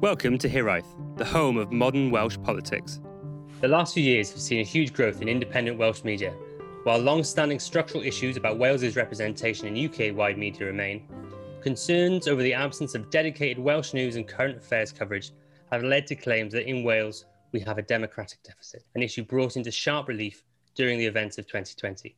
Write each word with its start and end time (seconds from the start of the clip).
Welcome 0.00 0.38
to 0.38 0.48
Hiraeth, 0.48 0.86
the 1.16 1.24
home 1.24 1.56
of 1.56 1.72
modern 1.72 2.12
Welsh 2.12 2.38
politics. 2.44 3.00
The 3.60 3.66
last 3.66 3.94
few 3.94 4.02
years 4.04 4.30
have 4.30 4.40
seen 4.40 4.60
a 4.60 4.62
huge 4.62 4.92
growth 4.92 5.20
in 5.20 5.28
independent 5.28 5.76
Welsh 5.76 6.04
media. 6.04 6.32
While 6.84 7.00
long 7.00 7.24
standing 7.24 7.58
structural 7.58 8.04
issues 8.04 8.36
about 8.36 8.58
Wales's 8.58 8.94
representation 8.94 9.66
in 9.66 9.86
UK 9.86 10.16
wide 10.16 10.38
media 10.38 10.66
remain, 10.66 11.08
concerns 11.62 12.28
over 12.28 12.44
the 12.44 12.54
absence 12.54 12.94
of 12.94 13.10
dedicated 13.10 13.58
Welsh 13.58 13.92
news 13.92 14.14
and 14.14 14.28
current 14.28 14.58
affairs 14.58 14.92
coverage 14.92 15.32
have 15.72 15.82
led 15.82 16.06
to 16.06 16.14
claims 16.14 16.52
that 16.52 16.70
in 16.70 16.84
Wales 16.84 17.24
we 17.50 17.58
have 17.58 17.78
a 17.78 17.82
democratic 17.82 18.40
deficit, 18.44 18.84
an 18.94 19.02
issue 19.02 19.24
brought 19.24 19.56
into 19.56 19.72
sharp 19.72 20.06
relief 20.06 20.44
during 20.76 21.00
the 21.00 21.06
events 21.06 21.38
of 21.38 21.48
2020. 21.48 22.14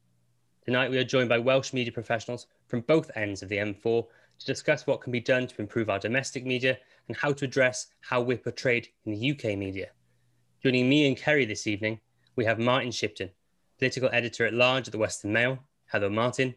Tonight 0.66 0.90
we 0.90 0.98
are 0.98 1.04
joined 1.04 1.30
by 1.30 1.38
Welsh 1.38 1.72
media 1.72 1.94
professionals 1.94 2.46
from 2.66 2.82
both 2.82 3.10
ends 3.16 3.42
of 3.42 3.48
the 3.48 3.56
M4 3.56 4.04
to 4.40 4.46
discuss 4.46 4.86
what 4.86 5.00
can 5.00 5.12
be 5.12 5.20
done 5.20 5.46
to 5.46 5.60
improve 5.62 5.88
our 5.88 5.98
domestic 5.98 6.44
media 6.44 6.78
and 7.11 7.16
how 7.16 7.32
to 7.32 7.45
address 7.45 7.88
how 8.02 8.20
we're 8.20 8.36
portrayed 8.36 8.86
in 9.04 9.10
the 9.10 9.30
UK 9.32 9.59
media. 9.59 9.88
Joining 10.62 10.88
me 10.88 11.09
and 11.09 11.16
Kerry 11.16 11.45
this 11.45 11.66
evening, 11.66 11.98
we 12.36 12.45
have 12.45 12.60
Martin 12.60 12.92
Shipton, 12.92 13.30
political 13.78 14.09
editor 14.12 14.46
at 14.46 14.55
large 14.55 14.86
at 14.86 14.92
the 14.92 14.98
Western 14.98 15.33
Mail. 15.33 15.59
Hello, 15.91 16.09
Martin. 16.09 16.55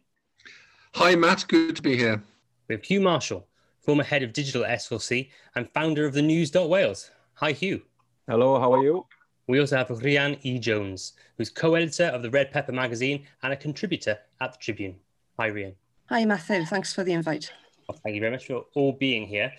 Hi, 0.93 1.15
Matt. 1.15 1.45
Good 1.47 1.75
to 1.77 1.81
be 1.81 1.97
here. 1.97 2.21
We 2.67 2.75
have 2.75 2.83
Huw 2.83 3.01
Marshall, 3.01 3.47
former 3.81 4.03
head 4.03 4.21
of 4.21 4.31
digital 4.31 4.63
at 4.63 4.77
S4C 4.77 5.31
and 5.55 5.67
founder 5.73 6.05
of 6.05 6.13
the 6.13 6.21
News.Wales. 6.21 7.09
Hi, 7.33 7.51
Huw. 7.51 7.81
Hello, 8.29 8.59
how 8.59 8.71
are 8.73 8.83
you? 8.83 9.07
We 9.47 9.59
also 9.59 9.77
have 9.77 9.87
Rhian 9.87 10.37
E. 10.43 10.59
Jones, 10.59 11.13
who's 11.35 11.49
co 11.49 11.73
editor 11.73 12.05
of 12.05 12.21
the 12.21 12.29
Red 12.29 12.51
Pepper 12.51 12.73
magazine 12.73 13.25
and 13.41 13.51
a 13.51 13.57
contributor 13.57 14.19
at 14.39 14.51
the 14.51 14.59
Tribune. 14.59 14.97
Hi, 15.39 15.49
Rhian. 15.49 15.73
Hi, 16.09 16.25
Matthew. 16.25 16.63
Thanks 16.65 16.93
for 16.93 17.03
the 17.03 17.13
invite. 17.13 17.51
Well, 17.89 17.99
thank 18.03 18.13
you 18.13 18.21
very 18.21 18.33
much 18.33 18.45
for 18.45 18.65
all 18.75 18.91
being 18.91 19.25
here. 19.25 19.51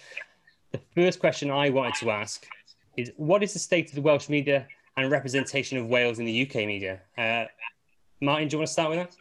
The 0.75 0.81
first 0.97 1.21
question 1.21 1.53
I 1.53 1.71
wanted 1.71 1.95
to 2.01 2.11
ask 2.11 2.45
is 2.97 3.13
what 3.17 3.45
is 3.45 3.53
the 3.53 3.61
state 3.61 3.91
of 3.91 3.95
the 3.95 4.03
Welsh 4.03 4.29
media 4.29 4.67
and 4.97 5.09
representation 5.09 5.79
of 5.79 5.87
Wales 5.87 6.19
in 6.19 6.25
the 6.25 6.43
UK 6.43 6.67
media? 6.67 7.01
Uh, 7.17 7.45
Martin, 8.21 8.49
do 8.49 8.55
you 8.55 8.59
want 8.59 8.67
to 8.67 8.73
start 8.73 8.91
with 8.91 8.99
that? 8.99 9.15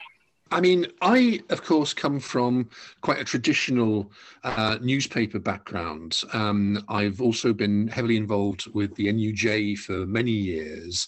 I 0.50 0.62
mean, 0.62 0.88
I, 1.02 1.42
of 1.52 1.64
course, 1.64 1.94
come 1.94 2.20
from 2.20 2.70
quite 3.02 3.20
a 3.20 3.24
traditional 3.24 4.12
uh, 4.44 4.80
newspaper 4.82 5.38
background. 5.38 6.22
Um, 6.34 6.84
I've 6.90 7.22
also 7.22 7.54
been 7.54 7.88
heavily 7.88 8.18
involved 8.18 8.66
with 8.74 8.96
the 8.96 9.14
NUJ 9.14 9.78
for 9.78 10.08
many 10.08 10.32
years. 10.32 11.08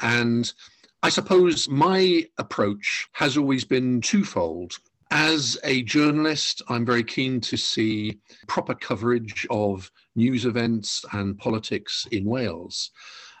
And 0.00 0.52
I 1.04 1.08
suppose 1.08 1.68
my 1.68 2.26
approach 2.38 3.08
has 3.12 3.36
always 3.36 3.64
been 3.64 4.00
twofold. 4.00 4.78
As 5.14 5.56
a 5.62 5.82
journalist, 5.84 6.60
I'm 6.68 6.84
very 6.84 7.04
keen 7.04 7.40
to 7.42 7.56
see 7.56 8.18
proper 8.48 8.74
coverage 8.74 9.46
of 9.48 9.88
news 10.16 10.44
events 10.44 11.04
and 11.12 11.38
politics 11.38 12.04
in 12.10 12.24
Wales. 12.24 12.90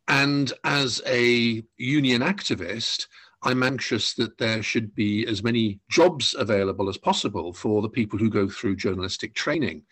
And 0.06 0.52
as 0.62 1.02
a 1.04 1.64
union 1.76 2.22
activist, 2.22 3.08
I'm 3.42 3.64
anxious 3.64 4.14
that 4.14 4.38
there 4.38 4.62
should 4.62 4.94
be 4.94 5.26
as 5.26 5.42
many 5.42 5.80
jobs 5.90 6.36
available 6.38 6.88
as 6.88 6.96
possible 6.96 7.52
for 7.52 7.82
the 7.82 7.88
people 7.88 8.20
who 8.20 8.30
go 8.30 8.48
through 8.48 8.76
journalistic 8.76 9.34
training. 9.34 9.82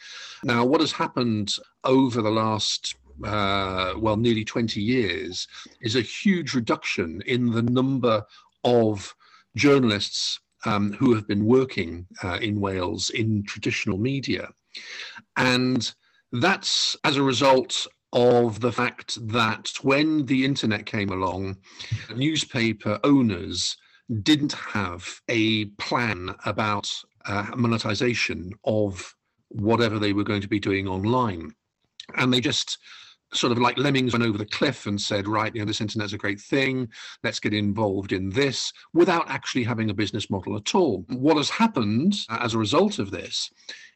Now, 0.44 0.64
what 0.64 0.82
has 0.82 0.92
happened 0.92 1.56
over 1.82 2.22
the 2.22 2.30
last 2.30 2.94
uh, 3.24 3.94
well, 3.98 4.16
nearly 4.16 4.44
20 4.44 4.80
years, 4.80 5.48
is 5.80 5.96
a 5.96 6.00
huge 6.00 6.54
reduction 6.54 7.22
in 7.26 7.50
the 7.50 7.62
number 7.62 8.24
of 8.62 9.14
journalists 9.56 10.38
um, 10.64 10.92
who 10.92 11.14
have 11.14 11.26
been 11.26 11.44
working 11.44 12.06
uh, 12.22 12.38
in 12.40 12.60
Wales 12.60 13.10
in 13.10 13.44
traditional 13.44 13.98
media. 13.98 14.48
And 15.36 15.92
that's 16.32 16.96
as 17.04 17.16
a 17.16 17.22
result 17.22 17.86
of 18.12 18.60
the 18.60 18.72
fact 18.72 19.18
that 19.28 19.72
when 19.82 20.26
the 20.26 20.44
internet 20.44 20.86
came 20.86 21.10
along, 21.10 21.56
newspaper 22.14 22.98
owners 23.04 23.76
didn't 24.22 24.52
have 24.52 25.20
a 25.28 25.66
plan 25.76 26.34
about 26.44 26.90
uh, 27.24 27.46
monetization 27.56 28.52
of 28.64 29.14
whatever 29.48 29.98
they 29.98 30.12
were 30.12 30.24
going 30.24 30.42
to 30.42 30.48
be 30.48 30.60
doing 30.60 30.86
online. 30.88 31.54
And 32.16 32.32
they 32.32 32.40
just 32.40 32.78
sort 33.32 33.52
of 33.52 33.58
like 33.58 33.78
lemmings 33.78 34.12
went 34.12 34.24
over 34.24 34.38
the 34.38 34.46
cliff 34.46 34.86
and 34.86 35.00
said, 35.00 35.26
right, 35.26 35.54
you 35.54 35.60
know, 35.60 35.66
this 35.66 35.80
internet's 35.80 36.12
a 36.12 36.18
great 36.18 36.40
thing. 36.40 36.88
Let's 37.22 37.40
get 37.40 37.54
involved 37.54 38.12
in 38.12 38.30
this 38.30 38.72
without 38.92 39.28
actually 39.28 39.64
having 39.64 39.90
a 39.90 39.94
business 39.94 40.30
model 40.30 40.56
at 40.56 40.74
all. 40.74 41.04
What 41.08 41.36
has 41.36 41.50
happened 41.50 42.14
as 42.28 42.54
a 42.54 42.58
result 42.58 42.98
of 42.98 43.10
this 43.10 43.50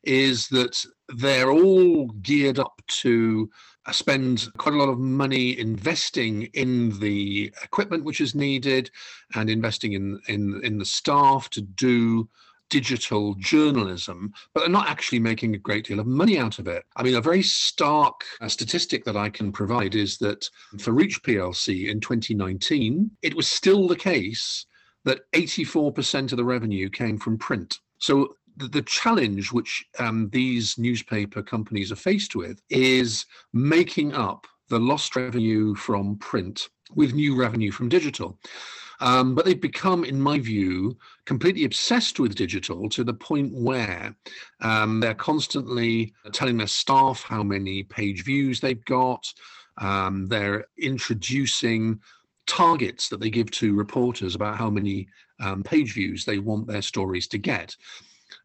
is 0.04 0.48
that 0.48 0.84
they're 1.08 1.50
all 1.50 2.06
geared 2.22 2.58
up 2.58 2.80
to 2.86 3.50
uh, 3.86 3.92
spend 3.92 4.48
quite 4.56 4.74
a 4.74 4.78
lot 4.78 4.88
of 4.88 4.98
money 4.98 5.58
investing 5.58 6.44
in 6.54 6.98
the 7.00 7.52
equipment 7.62 8.04
which 8.04 8.20
is 8.20 8.34
needed 8.34 8.90
and 9.34 9.48
investing 9.50 9.92
in 9.92 10.20
in 10.28 10.60
in 10.64 10.78
the 10.78 10.84
staff 10.84 11.48
to 11.50 11.60
do 11.60 12.28
digital 12.68 13.34
journalism, 13.36 14.32
but 14.52 14.60
they're 14.60 14.68
not 14.68 14.88
actually 14.88 15.20
making 15.20 15.54
a 15.54 15.58
great 15.58 15.86
deal 15.86 16.00
of 16.00 16.06
money 16.06 16.38
out 16.38 16.58
of 16.58 16.66
it. 16.66 16.84
I 16.96 17.02
mean, 17.02 17.14
a 17.14 17.20
very 17.20 17.42
stark 17.42 18.24
uh, 18.40 18.48
statistic 18.48 19.04
that 19.04 19.16
I 19.16 19.28
can 19.28 19.52
provide 19.52 19.94
is 19.94 20.18
that 20.18 20.48
for 20.80 20.92
Reach 20.92 21.22
PLC 21.22 21.88
in 21.88 22.00
2019, 22.00 23.10
it 23.22 23.34
was 23.34 23.48
still 23.48 23.88
the 23.88 23.96
case 23.96 24.66
that 25.04 25.30
84% 25.32 26.32
of 26.32 26.36
the 26.36 26.44
revenue 26.44 26.90
came 26.90 27.18
from 27.18 27.38
print. 27.38 27.78
So 27.98 28.36
the, 28.56 28.68
the 28.68 28.82
challenge 28.82 29.52
which 29.52 29.84
um, 29.98 30.28
these 30.32 30.76
newspaper 30.78 31.42
companies 31.42 31.92
are 31.92 31.96
faced 31.96 32.34
with 32.34 32.60
is 32.70 33.26
making 33.52 34.14
up 34.14 34.46
the 34.68 34.80
lost 34.80 35.14
revenue 35.14 35.74
from 35.74 36.16
print 36.16 36.68
with 36.94 37.14
new 37.14 37.36
revenue 37.36 37.70
from 37.70 37.88
digital. 37.88 38.38
Um, 39.00 39.34
but 39.34 39.44
they've 39.44 39.60
become, 39.60 40.04
in 40.04 40.20
my 40.20 40.38
view, 40.38 40.96
completely 41.24 41.64
obsessed 41.64 42.18
with 42.18 42.34
digital 42.34 42.88
to 42.90 43.04
the 43.04 43.14
point 43.14 43.52
where 43.52 44.14
um, 44.60 45.00
they're 45.00 45.14
constantly 45.14 46.14
telling 46.32 46.56
their 46.56 46.66
staff 46.66 47.22
how 47.22 47.42
many 47.42 47.82
page 47.82 48.24
views 48.24 48.60
they've 48.60 48.84
got. 48.84 49.32
Um, 49.78 50.26
they're 50.28 50.66
introducing 50.78 52.00
targets 52.46 53.08
that 53.08 53.20
they 53.20 53.30
give 53.30 53.50
to 53.50 53.74
reporters 53.74 54.34
about 54.34 54.56
how 54.56 54.70
many 54.70 55.08
um, 55.40 55.62
page 55.62 55.94
views 55.94 56.24
they 56.24 56.38
want 56.38 56.66
their 56.66 56.82
stories 56.82 57.26
to 57.28 57.38
get. 57.38 57.76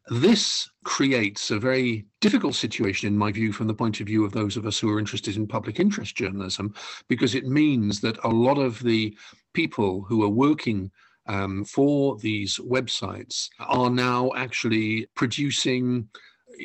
This 0.08 0.70
creates 0.84 1.52
a 1.52 1.60
very 1.60 2.06
difficult 2.20 2.56
situation, 2.56 3.08
in 3.08 3.18
my 3.18 3.32
view, 3.32 3.52
from 3.52 3.68
the 3.68 3.74
point 3.74 4.00
of 4.00 4.08
view 4.08 4.26
of 4.26 4.32
those 4.32 4.58
of 4.58 4.66
us 4.66 4.80
who 4.80 4.90
are 4.90 5.00
interested 5.00 5.36
in 5.36 5.48
public 5.48 5.80
interest 5.80 6.16
journalism, 6.16 6.74
because 7.08 7.36
it 7.36 7.48
means 7.48 8.02
that 8.02 8.24
a 8.24 8.30
lot 8.30 8.58
of 8.58 8.84
the 8.84 9.16
people 9.54 10.02
who 10.02 10.24
are 10.24 10.30
working 10.30 10.92
um, 11.28 11.64
for 11.66 12.18
these 12.18 12.58
websites 12.58 13.50
are 13.60 13.90
now 13.90 14.32
actually 14.36 15.08
producing 15.16 16.10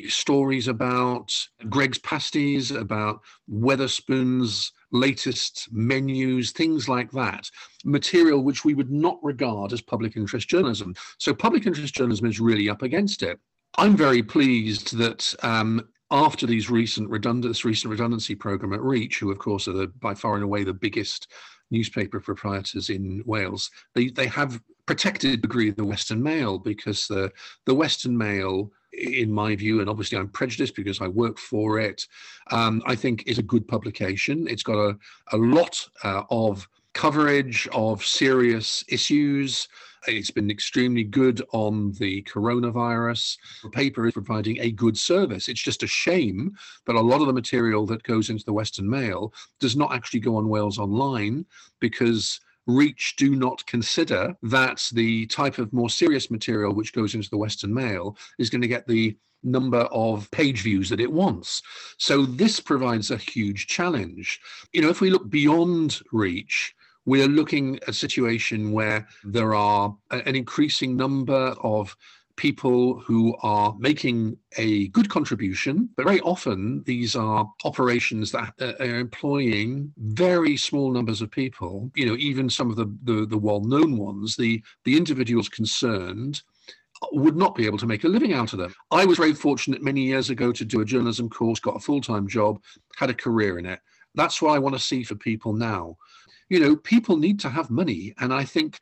stories 0.07 0.67
about 0.67 1.33
Greggs 1.69 1.99
pasties, 1.99 2.71
about 2.71 3.21
Wetherspoon's 3.47 4.71
latest 4.91 5.67
menus, 5.71 6.51
things 6.51 6.87
like 6.87 7.11
that, 7.11 7.49
material 7.83 8.43
which 8.43 8.63
we 8.63 8.73
would 8.73 8.91
not 8.91 9.19
regard 9.23 9.73
as 9.73 9.81
public 9.81 10.15
interest 10.15 10.47
journalism. 10.47 10.95
So 11.17 11.33
public 11.33 11.65
interest 11.65 11.93
journalism 11.93 12.27
is 12.27 12.39
really 12.39 12.69
up 12.69 12.81
against 12.81 13.23
it. 13.23 13.39
I'm 13.77 13.95
very 13.95 14.23
pleased 14.23 14.97
that 14.97 15.33
um, 15.43 15.87
after 16.09 16.47
these 16.47 16.69
recent 16.69 17.09
redundant, 17.09 17.63
recent 17.63 17.91
redundancy 17.91 18.35
program 18.35 18.73
at 18.73 18.81
Reach, 18.81 19.19
who 19.19 19.31
of 19.31 19.39
course 19.39 19.67
are 19.67 19.73
the, 19.73 19.87
by 19.87 20.13
far 20.13 20.35
and 20.35 20.43
away 20.43 20.63
the 20.63 20.73
biggest 20.73 21.31
newspaper 21.69 22.19
proprietors 22.19 22.89
in 22.89 23.21
Wales, 23.25 23.69
they, 23.93 24.07
they 24.07 24.27
have 24.27 24.61
protected 24.85 25.41
degree 25.41 25.69
the 25.69 25.83
Western 25.83 26.23
Mail 26.23 26.57
because 26.57 27.07
the, 27.07 27.31
the 27.65 27.75
Western 27.75 28.17
Mail 28.17 28.71
in 28.93 29.31
my 29.31 29.55
view, 29.55 29.79
and 29.79 29.89
obviously 29.89 30.17
I'm 30.17 30.29
prejudiced 30.29 30.75
because 30.75 31.01
I 31.01 31.07
work 31.07 31.37
for 31.37 31.79
it, 31.79 32.05
um, 32.51 32.81
I 32.85 32.95
think 32.95 33.23
is 33.25 33.37
a 33.37 33.43
good 33.43 33.67
publication. 33.67 34.47
It's 34.49 34.63
got 34.63 34.77
a, 34.77 34.97
a 35.31 35.37
lot 35.37 35.87
uh, 36.03 36.23
of 36.29 36.67
coverage 36.93 37.67
of 37.73 38.03
serious 38.03 38.83
issues. 38.89 39.67
It's 40.07 40.31
been 40.31 40.49
extremely 40.49 41.03
good 41.03 41.43
on 41.51 41.91
the 41.99 42.23
coronavirus. 42.23 43.37
The 43.61 43.69
paper 43.69 44.07
is 44.07 44.13
providing 44.13 44.59
a 44.59 44.71
good 44.71 44.97
service. 44.97 45.47
It's 45.47 45.61
just 45.61 45.83
a 45.83 45.87
shame 45.87 46.55
that 46.85 46.95
a 46.95 47.01
lot 47.01 47.21
of 47.21 47.27
the 47.27 47.33
material 47.33 47.85
that 47.87 48.03
goes 48.03 48.29
into 48.29 48.45
the 48.45 48.53
Western 48.53 48.89
Mail 48.89 49.33
does 49.59 49.75
not 49.75 49.93
actually 49.93 50.21
go 50.21 50.37
on 50.37 50.49
Wales 50.49 50.79
Online 50.79 51.45
because 51.79 52.39
Reach 52.67 53.15
do 53.17 53.35
not 53.35 53.65
consider 53.65 54.35
that 54.43 54.87
the 54.93 55.25
type 55.27 55.57
of 55.57 55.73
more 55.73 55.89
serious 55.89 56.29
material 56.29 56.73
which 56.73 56.93
goes 56.93 57.15
into 57.15 57.29
the 57.29 57.37
Western 57.37 57.73
Mail 57.73 58.17
is 58.37 58.49
going 58.49 58.61
to 58.61 58.67
get 58.67 58.87
the 58.87 59.17
number 59.43 59.81
of 59.91 60.29
page 60.31 60.61
views 60.61 60.89
that 60.89 60.99
it 60.99 61.11
wants. 61.11 61.61
So 61.97 62.25
this 62.25 62.59
provides 62.59 63.11
a 63.11 63.17
huge 63.17 63.67
challenge. 63.67 64.39
You 64.73 64.81
know, 64.81 64.89
if 64.89 65.01
we 65.01 65.09
look 65.09 65.29
beyond 65.29 66.01
Reach, 66.11 66.75
we're 67.05 67.27
looking 67.27 67.77
at 67.77 67.89
a 67.89 67.93
situation 67.93 68.73
where 68.73 69.07
there 69.23 69.55
are 69.55 69.95
an 70.11 70.35
increasing 70.35 70.97
number 70.97 71.55
of 71.61 71.95
people 72.37 72.99
who 72.99 73.35
are 73.41 73.75
making 73.79 74.37
a 74.57 74.87
good 74.89 75.09
contribution, 75.09 75.89
but 75.97 76.05
very 76.05 76.21
often 76.21 76.83
these 76.85 77.15
are 77.15 77.51
operations 77.65 78.31
that 78.31 78.53
uh, 78.61 78.73
are 78.79 78.99
employing 78.99 79.91
very 79.97 80.55
small 80.55 80.91
numbers 80.91 81.21
of 81.21 81.29
people. 81.31 81.91
You 81.95 82.05
know, 82.05 82.15
even 82.17 82.49
some 82.49 82.69
of 82.69 82.77
the 82.77 82.95
the, 83.03 83.25
the 83.25 83.37
well-known 83.37 83.97
ones, 83.97 84.35
the 84.35 84.63
the 84.85 84.95
individuals 84.95 85.49
concerned 85.49 86.41
would 87.11 87.35
not 87.35 87.55
be 87.55 87.65
able 87.65 87.77
to 87.77 87.85
make 87.85 88.03
a 88.05 88.07
living 88.07 88.33
out 88.33 88.53
of 88.53 88.59
them. 88.59 88.73
I 88.89 89.05
was 89.05 89.17
very 89.17 89.33
fortunate 89.33 89.83
many 89.83 90.01
years 90.01 90.29
ago 90.29 90.51
to 90.51 90.65
do 90.65 90.81
a 90.81 90.85
journalism 90.85 91.29
course, 91.29 91.59
got 91.59 91.75
a 91.75 91.79
full-time 91.79 92.27
job, 92.27 92.59
had 92.95 93.11
a 93.11 93.13
career 93.13 93.59
in 93.59 93.65
it. 93.67 93.79
That's 94.15 94.41
what 94.41 94.55
I 94.55 94.59
want 94.59 94.75
to 94.75 94.81
see 94.81 95.03
for 95.03 95.15
people 95.15 95.53
now. 95.53 95.97
You 96.49 96.59
know, 96.59 96.75
people 96.75 97.17
need 97.17 97.39
to 97.41 97.49
have 97.49 97.69
money, 97.69 98.13
and 98.19 98.33
I 98.33 98.45
think, 98.45 98.79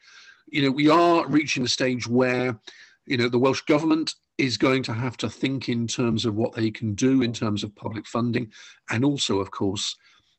you 0.48 0.62
know, 0.62 0.72
we 0.72 0.90
are 0.90 1.28
reaching 1.28 1.66
a 1.66 1.68
stage 1.68 2.08
where 2.08 2.58
you 3.06 3.18
know, 3.18 3.30
the 3.30 3.40
Welsh 3.40 3.62
government 3.62 4.14
is 4.38 4.58
going 4.58 4.84
to 4.84 4.94
have 4.94 5.18
to 5.18 5.30
think 5.30 5.70
in 5.70 5.88
terms 5.88 6.26
of 6.26 6.36
what 6.36 6.54
they 6.54 6.70
can 6.70 6.94
do 6.94 7.22
in 7.22 7.34
terms 7.34 7.64
of 7.64 7.76
public 7.76 8.06
funding. 8.08 8.52
And 8.90 9.06
also, 9.06 9.40
of 9.40 9.52
course, 9.52 9.96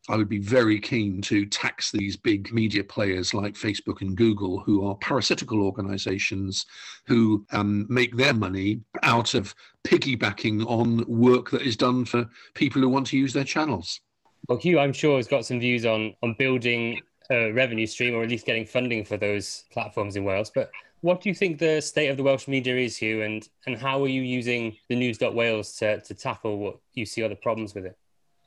I 0.09 0.17
would 0.17 0.29
be 0.29 0.39
very 0.39 0.79
keen 0.79 1.21
to 1.23 1.47
tax 1.47 1.91
these 1.91 2.17
big 2.17 2.53
media 2.53 2.85
players 2.85 3.35
like 3.35 3.55
Facebook 3.55 4.03
and 4.03 4.17
Google, 4.17 4.61
who 4.61 4.87
are 4.87 4.95
parasitical 4.97 5.63
organizations 5.63 6.67
who 7.07 7.45
um, 7.51 7.87
make 7.89 8.17
their 8.17 8.35
money 8.35 8.81
out 9.03 9.35
of 9.35 9.55
piggybacking 9.85 10.65
on 10.67 11.05
work 11.09 11.51
that 11.51 11.63
is 11.63 11.77
done 11.77 12.05
for 12.05 12.29
people 12.55 12.81
who 12.81 12.89
want 12.89 13.09
to 13.09 13.19
use 13.19 13.33
their 13.33 13.45
channels. 13.45 14.01
Well, 14.49 14.59
Huw, 14.59 14.79
I'm 14.79 14.93
sure, 14.93 15.17
has 15.17 15.27
got 15.27 15.45
some 15.45 15.59
views 15.59 15.85
on 15.85 16.15
on 16.23 16.37
building 16.39 17.01
a 17.31 17.51
revenue 17.51 17.87
stream 17.87 18.15
or 18.15 18.23
at 18.23 18.29
least 18.29 18.47
getting 18.47 18.65
funding 18.65 19.05
for 19.05 19.17
those 19.17 19.65
platforms 19.73 20.15
in 20.15 20.25
Wales. 20.25 20.53
But 20.55 20.71
what 21.01 21.21
do 21.21 21.29
you 21.29 21.35
think 21.35 21.59
the 21.59 21.81
state 21.81 22.09
of 22.09 22.17
the 22.17 22.23
Welsh 22.23 22.49
media 22.49 22.77
is, 22.77 22.97
Huw, 22.99 23.25
and 23.25 23.49
and 23.67 23.77
how 23.77 24.03
are 24.03 24.09
you 24.09 24.23
using 24.23 24.77
the 24.89 24.97
News.Wales 24.97 25.77
to 25.77 26.01
to 26.01 26.15
tackle 26.15 26.59
what 26.59 26.79
you 26.95 27.07
see 27.07 27.23
are 27.23 27.29
the 27.29 27.37
problems 27.37 27.75
with 27.75 27.87
it? 27.87 27.97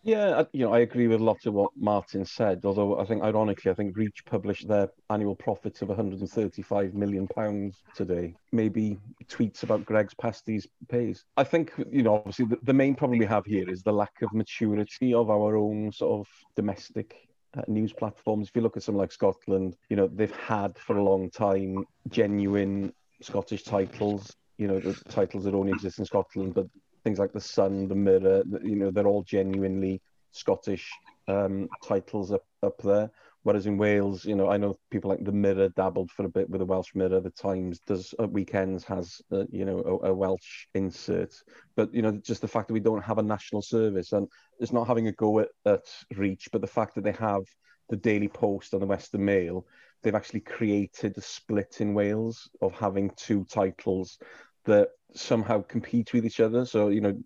Yeah, 0.03 0.43
you 0.53 0.65
know, 0.65 0.73
I 0.73 0.79
agree 0.79 1.07
with 1.07 1.19
lots 1.19 1.45
of 1.45 1.53
what 1.53 1.71
Martin 1.75 2.23
said. 2.23 2.61
Although 2.63 2.99
I 2.99 3.05
think, 3.05 3.21
ironically, 3.21 3.69
I 3.69 3.73
think 3.73 3.97
Reach 3.97 4.23
published 4.25 4.67
their 4.67 4.89
annual 5.09 5.35
profits 5.35 5.81
of 5.81 5.89
135 5.89 6.93
million 6.93 7.27
pounds 7.27 7.83
today. 7.95 8.33
Maybe 8.51 8.97
tweets 9.27 9.63
about 9.63 9.85
Greggs 9.85 10.13
pasties 10.13 10.67
pays. 10.87 11.25
I 11.35 11.43
think, 11.43 11.73
you 11.91 12.03
know, 12.03 12.15
obviously 12.15 12.45
the, 12.45 12.59
the 12.63 12.73
main 12.73 12.95
problem 12.95 13.19
we 13.19 13.25
have 13.25 13.45
here 13.45 13.69
is 13.69 13.83
the 13.83 13.91
lack 13.91 14.21
of 14.21 14.31
maturity 14.31 15.13
of 15.13 15.29
our 15.29 15.57
own 15.57 15.91
sort 15.91 16.21
of 16.21 16.27
domestic 16.55 17.28
news 17.67 17.93
platforms. 17.93 18.49
If 18.49 18.55
you 18.55 18.61
look 18.61 18.77
at 18.77 18.83
something 18.83 18.99
like 18.99 19.11
Scotland, 19.11 19.75
you 19.89 19.95
know, 19.95 20.07
they've 20.07 20.35
had 20.35 20.77
for 20.77 20.97
a 20.97 21.03
long 21.03 21.29
time 21.29 21.85
genuine 22.09 22.93
Scottish 23.21 23.63
titles, 23.63 24.35
you 24.57 24.67
know, 24.67 24.79
the 24.79 24.93
titles 25.09 25.43
that 25.45 25.53
only 25.53 25.71
exist 25.71 25.99
in 25.99 26.05
Scotland, 26.05 26.53
but 26.53 26.67
things 27.03 27.19
like 27.19 27.33
The 27.33 27.41
Sun, 27.41 27.87
The 27.87 27.95
Mirror, 27.95 28.43
you 28.63 28.75
know, 28.75 28.91
they're 28.91 29.07
all 29.07 29.23
genuinely 29.23 30.01
Scottish 30.31 30.91
um, 31.27 31.69
titles 31.85 32.31
up, 32.31 32.45
up 32.63 32.81
there. 32.81 33.09
Whereas 33.43 33.65
in 33.65 33.77
Wales, 33.77 34.25
you 34.25 34.35
know, 34.35 34.49
I 34.49 34.57
know 34.57 34.77
people 34.91 35.09
like 35.09 35.23
the 35.23 35.31
Mirror 35.31 35.69
dabbled 35.69 36.11
for 36.11 36.25
a 36.25 36.29
bit 36.29 36.49
with 36.49 36.59
the 36.59 36.65
Welsh 36.65 36.93
Mirror. 36.93 37.21
The 37.21 37.29
Times 37.29 37.79
does 37.79 38.13
at 38.19 38.31
weekends 38.31 38.83
has, 38.83 39.21
uh, 39.31 39.45
you 39.49 39.63
know, 39.63 39.79
a, 39.79 40.09
a, 40.09 40.13
Welsh 40.13 40.67
insert. 40.73 41.33
But 41.75 41.93
you 41.93 42.01
know, 42.01 42.11
just 42.11 42.41
the 42.41 42.47
fact 42.47 42.67
that 42.67 42.73
we 42.73 42.81
don't 42.81 43.03
have 43.03 43.17
a 43.17 43.23
national 43.23 43.61
service, 43.61 44.11
and 44.11 44.27
it's 44.59 44.73
not 44.73 44.87
having 44.87 45.07
a 45.07 45.13
go 45.13 45.39
at, 45.39 45.49
at 45.65 45.85
Reach, 46.15 46.49
but 46.51 46.61
the 46.61 46.67
fact 46.67 46.95
that 46.95 47.03
they 47.03 47.13
have 47.13 47.43
the 47.87 47.95
Daily 47.95 48.27
Post 48.27 48.73
and 48.73 48.81
the 48.81 48.87
Western 48.87 49.23
Mail, 49.23 49.65
they've 50.03 50.15
actually 50.15 50.41
created 50.41 51.17
a 51.17 51.21
split 51.21 51.77
in 51.79 51.93
Wales 51.93 52.49
of 52.61 52.73
having 52.73 53.09
two 53.15 53.45
titles 53.45 54.19
that 54.65 54.89
somehow 55.13 55.61
compete 55.63 56.13
with 56.13 56.25
each 56.25 56.41
other. 56.41 56.65
So 56.65 56.89
you 56.89 57.01
know, 57.01 57.17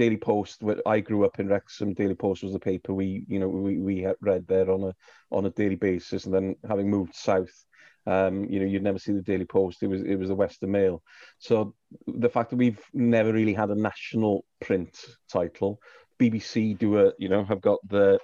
Daily 0.00 0.16
Post. 0.16 0.62
I 0.86 1.00
grew 1.00 1.26
up 1.26 1.38
in 1.40 1.48
Wrexham. 1.48 1.92
Daily 1.92 2.14
Post 2.14 2.42
was 2.42 2.54
the 2.54 2.58
paper 2.58 2.94
we, 2.94 3.22
you 3.28 3.38
know, 3.38 3.48
we, 3.48 3.76
we 3.76 4.06
read 4.22 4.46
there 4.46 4.70
on 4.70 4.84
a 4.84 4.94
on 5.30 5.44
a 5.44 5.50
daily 5.50 5.76
basis. 5.76 6.24
And 6.24 6.32
then 6.32 6.56
having 6.66 6.88
moved 6.88 7.14
south, 7.14 7.52
um, 8.06 8.46
you 8.46 8.60
know, 8.60 8.64
you'd 8.64 8.82
never 8.82 8.98
see 8.98 9.12
the 9.12 9.20
Daily 9.20 9.44
Post. 9.44 9.82
It 9.82 9.88
was 9.88 10.00
it 10.00 10.14
was 10.16 10.28
the 10.28 10.34
Western 10.34 10.70
Mail. 10.70 11.02
So 11.38 11.74
the 12.06 12.30
fact 12.30 12.48
that 12.48 12.56
we've 12.56 12.80
never 12.94 13.30
really 13.30 13.52
had 13.52 13.68
a 13.68 13.74
national 13.74 14.46
print 14.62 14.96
title, 15.30 15.78
BBC 16.18 16.78
do 16.78 16.98
a, 16.98 17.12
you 17.18 17.28
know, 17.28 17.44
have 17.44 17.60
got 17.60 17.80
the 17.86 18.18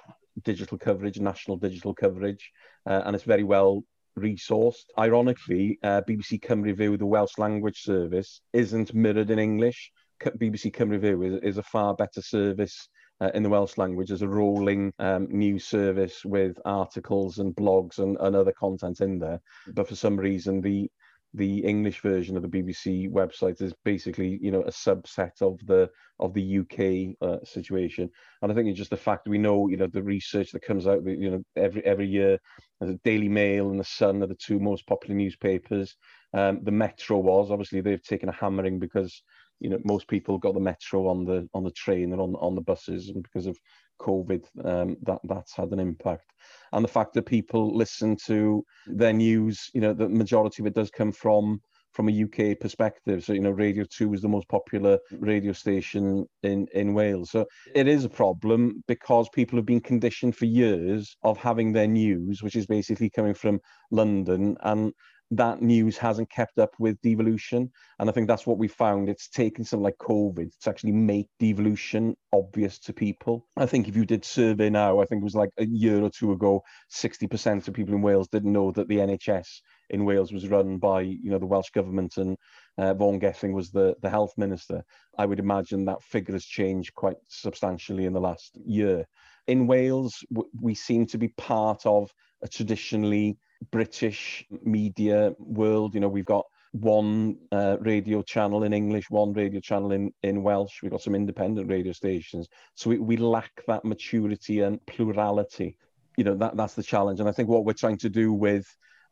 digital 0.44 0.78
coverage, 0.78 1.20
national 1.20 1.58
digital 1.58 1.93
coverage, 1.93 2.52
uh, 2.88 3.02
and 3.05 3.14
it's 3.14 3.25
very 3.25 3.44
well 3.44 3.82
resourced. 4.19 4.87
Ironically, 4.99 5.78
uh, 5.82 6.00
BBC 6.08 6.40
Cymru 6.40 6.75
Fyw, 6.75 6.99
the 6.99 7.05
Welsh 7.05 7.37
language 7.37 7.82
service, 7.82 8.40
isn't 8.55 8.94
mirrored 8.94 9.31
in 9.31 9.38
English. 9.38 9.93
BBC 10.20 10.74
Cymru 10.74 11.00
Fyw 11.00 11.26
is, 11.26 11.40
is 11.42 11.58
a 11.58 11.62
far 11.62 11.94
better 11.94 12.22
service 12.22 12.88
uh, 13.20 13.30
in 13.34 13.42
the 13.42 13.48
Welsh 13.48 13.78
language 13.78 14.10
as 14.10 14.22
a 14.22 14.28
rolling 14.28 14.92
um, 14.98 15.26
news 15.30 15.64
service 15.64 16.24
with 16.24 16.58
articles 16.64 17.38
and 17.38 17.54
blogs 17.54 17.98
and, 17.98 18.16
and 18.20 18.36
other 18.36 18.52
content 18.52 19.00
in 19.00 19.18
there. 19.18 19.40
But 19.74 19.88
for 19.88 19.96
some 19.96 20.16
reason, 20.16 20.60
the 20.60 20.90
the 21.34 21.58
English 21.64 22.00
version 22.00 22.36
of 22.36 22.42
the 22.42 22.48
BBC 22.48 23.10
website 23.10 23.60
is 23.60 23.74
basically, 23.84 24.38
you 24.40 24.50
know, 24.50 24.62
a 24.62 24.70
subset 24.70 25.42
of 25.42 25.58
the 25.66 25.90
of 26.18 26.32
the 26.32 26.58
UK 26.60 27.14
uh, 27.20 27.44
situation. 27.44 28.08
And 28.40 28.50
I 28.50 28.54
think 28.54 28.68
it's 28.68 28.78
just 28.78 28.90
the 28.90 28.96
fact 28.96 29.28
we 29.28 29.36
know, 29.36 29.68
you 29.68 29.76
know, 29.76 29.86
the 29.86 30.02
research 30.02 30.50
that 30.52 30.62
comes 30.62 30.86
out, 30.86 31.04
you 31.04 31.30
know, 31.30 31.42
every 31.56 31.84
every 31.84 32.06
year, 32.06 32.38
the 32.80 32.98
Daily 33.04 33.28
Mail 33.28 33.70
and 33.70 33.78
the 33.78 33.84
Sun 33.84 34.22
are 34.22 34.26
the 34.26 34.34
two 34.34 34.58
most 34.58 34.86
popular 34.86 35.14
newspapers. 35.14 35.94
Um, 36.32 36.60
the 36.62 36.70
Metro 36.70 37.18
was 37.18 37.50
obviously 37.50 37.80
they've 37.80 38.02
taken 38.02 38.28
a 38.28 38.32
hammering 38.32 38.78
because 38.78 39.22
you 39.60 39.70
know 39.70 39.78
most 39.84 40.08
people 40.08 40.38
got 40.38 40.54
the 40.54 40.60
metro 40.60 41.08
on 41.08 41.24
the 41.24 41.48
on 41.54 41.64
the 41.64 41.70
train 41.72 42.12
and 42.12 42.20
on 42.20 42.34
on 42.36 42.54
the 42.54 42.60
buses 42.60 43.08
and 43.08 43.22
because 43.22 43.46
of 43.46 43.58
covid 44.00 44.44
um, 44.64 44.96
that 45.02 45.18
that's 45.24 45.54
had 45.54 45.70
an 45.70 45.78
impact 45.78 46.32
and 46.72 46.84
the 46.84 46.88
fact 46.88 47.14
that 47.14 47.22
people 47.22 47.74
listen 47.74 48.16
to 48.16 48.62
their 48.86 49.12
news 49.12 49.70
you 49.72 49.80
know 49.80 49.92
the 49.92 50.08
majority 50.08 50.62
of 50.62 50.66
it 50.66 50.74
does 50.74 50.90
come 50.90 51.12
from 51.12 51.60
from 51.96 52.10
a 52.10 52.24
UK 52.24 52.60
perspective. 52.60 53.24
So, 53.24 53.32
you 53.32 53.40
know, 53.40 53.50
Radio 53.50 53.84
2 53.90 54.12
is 54.12 54.20
the 54.20 54.28
most 54.28 54.46
popular 54.48 54.98
radio 55.12 55.52
station 55.52 56.26
in, 56.42 56.66
in 56.74 56.92
Wales. 56.92 57.30
So 57.30 57.46
it 57.74 57.88
is 57.88 58.04
a 58.04 58.10
problem 58.10 58.84
because 58.86 59.30
people 59.30 59.56
have 59.56 59.64
been 59.64 59.80
conditioned 59.80 60.36
for 60.36 60.44
years 60.44 61.16
of 61.22 61.38
having 61.38 61.72
their 61.72 61.86
news, 61.86 62.42
which 62.42 62.54
is 62.54 62.66
basically 62.66 63.08
coming 63.08 63.32
from 63.32 63.60
London. 63.90 64.58
And 64.62 64.92
that 65.32 65.61
news 65.61 65.96
hasn't 65.96 66.31
kept 66.31 66.58
up 66.58 66.70
with 66.78 67.00
devolution. 67.02 67.70
And 67.99 68.08
I 68.08 68.12
think 68.12 68.28
that's 68.28 68.46
what 68.46 68.58
we 68.58 68.69
found. 68.69 69.08
It's 69.08 69.28
taken 69.28 69.64
something 69.64 69.82
like 69.82 69.99
COVID 69.99 70.50
to 70.61 70.70
actually 70.70 70.93
make 70.93 71.28
devolution 71.40 72.17
obvious 72.32 72.78
to 72.81 72.93
people. 72.93 73.46
I 73.56 73.67
think 73.67 73.88
if 73.88 73.96
you 73.96 74.05
did 74.05 74.25
survey 74.25 74.70
now, 74.70 75.00
I 75.00 75.05
think 75.06 75.23
it 75.23 75.25
was 75.25 75.34
like 75.34 75.50
a 75.58 75.67
year 75.67 76.00
or 76.00 76.11
two 76.11 76.33
ago, 76.33 76.62
60% 76.92 77.66
of 77.66 77.75
people 77.75 77.95
in 77.95 78.02
Wales 78.02 78.28
didn't 78.28 78.52
know 78.52 78.71
that 78.73 78.88
the 78.88 78.99
NHS 78.99 79.47
in 79.90 80.04
Wales 80.04 80.33
was 80.33 80.49
run 80.49 80.78
by, 80.78 81.00
you 81.00 81.30
know, 81.30 81.38
the 81.38 81.47
Welsh 81.47 81.71
government 81.71 82.16
and 82.18 82.37
uh, 82.78 82.95
Vaughan 82.95 83.18
Gething 83.18 83.52
was 83.52 83.71
the, 83.71 83.97
the 84.02 84.11
health 84.11 84.33
minister. 84.37 84.85
I 85.18 85.26
would 85.26 85.40
imagine 85.40 85.85
that 85.87 86.02
figure 86.02 86.35
has 86.35 86.45
changed 86.45 86.95
quite 86.95 87.16
substantially 87.28 88.04
in 88.04 88.12
the 88.12 88.21
last 88.21 88.56
year. 88.64 89.06
In 89.49 89.66
Wales, 89.66 90.25
we 90.61 90.75
seem 90.75 91.06
to 91.06 91.18
be 91.18 91.28
part 91.28 91.87
of 91.87 92.12
a 92.42 92.49
traditionally 92.49 93.38
British 93.70 94.44
media 94.62 95.32
world. 95.38 95.94
You 95.94 96.00
know, 96.00 96.08
we've 96.08 96.25
got 96.25 96.46
one 96.72 97.36
uh, 97.52 97.76
radio 97.80 98.22
channel 98.22 98.64
in 98.64 98.72
English, 98.72 99.10
one 99.10 99.32
radio 99.32 99.60
channel 99.60 99.92
in, 99.92 100.12
in 100.22 100.42
Welsh. 100.42 100.82
We've 100.82 100.90
got 100.90 101.02
some 101.02 101.14
independent 101.14 101.70
radio 101.70 101.92
stations. 101.92 102.48
So 102.75 102.90
we, 102.90 102.98
we 102.98 103.16
lack 103.16 103.50
that 103.66 103.84
maturity 103.84 104.60
and 104.60 104.84
plurality. 104.86 105.76
You 106.16 106.25
know, 106.25 106.34
that, 106.36 106.56
that's 106.56 106.75
the 106.75 106.82
challenge. 106.82 107.20
And 107.20 107.28
I 107.28 107.32
think 107.32 107.48
what 107.48 107.64
we're 107.64 107.72
trying 107.72 107.98
to 107.98 108.10
do 108.10 108.32
with 108.32 108.66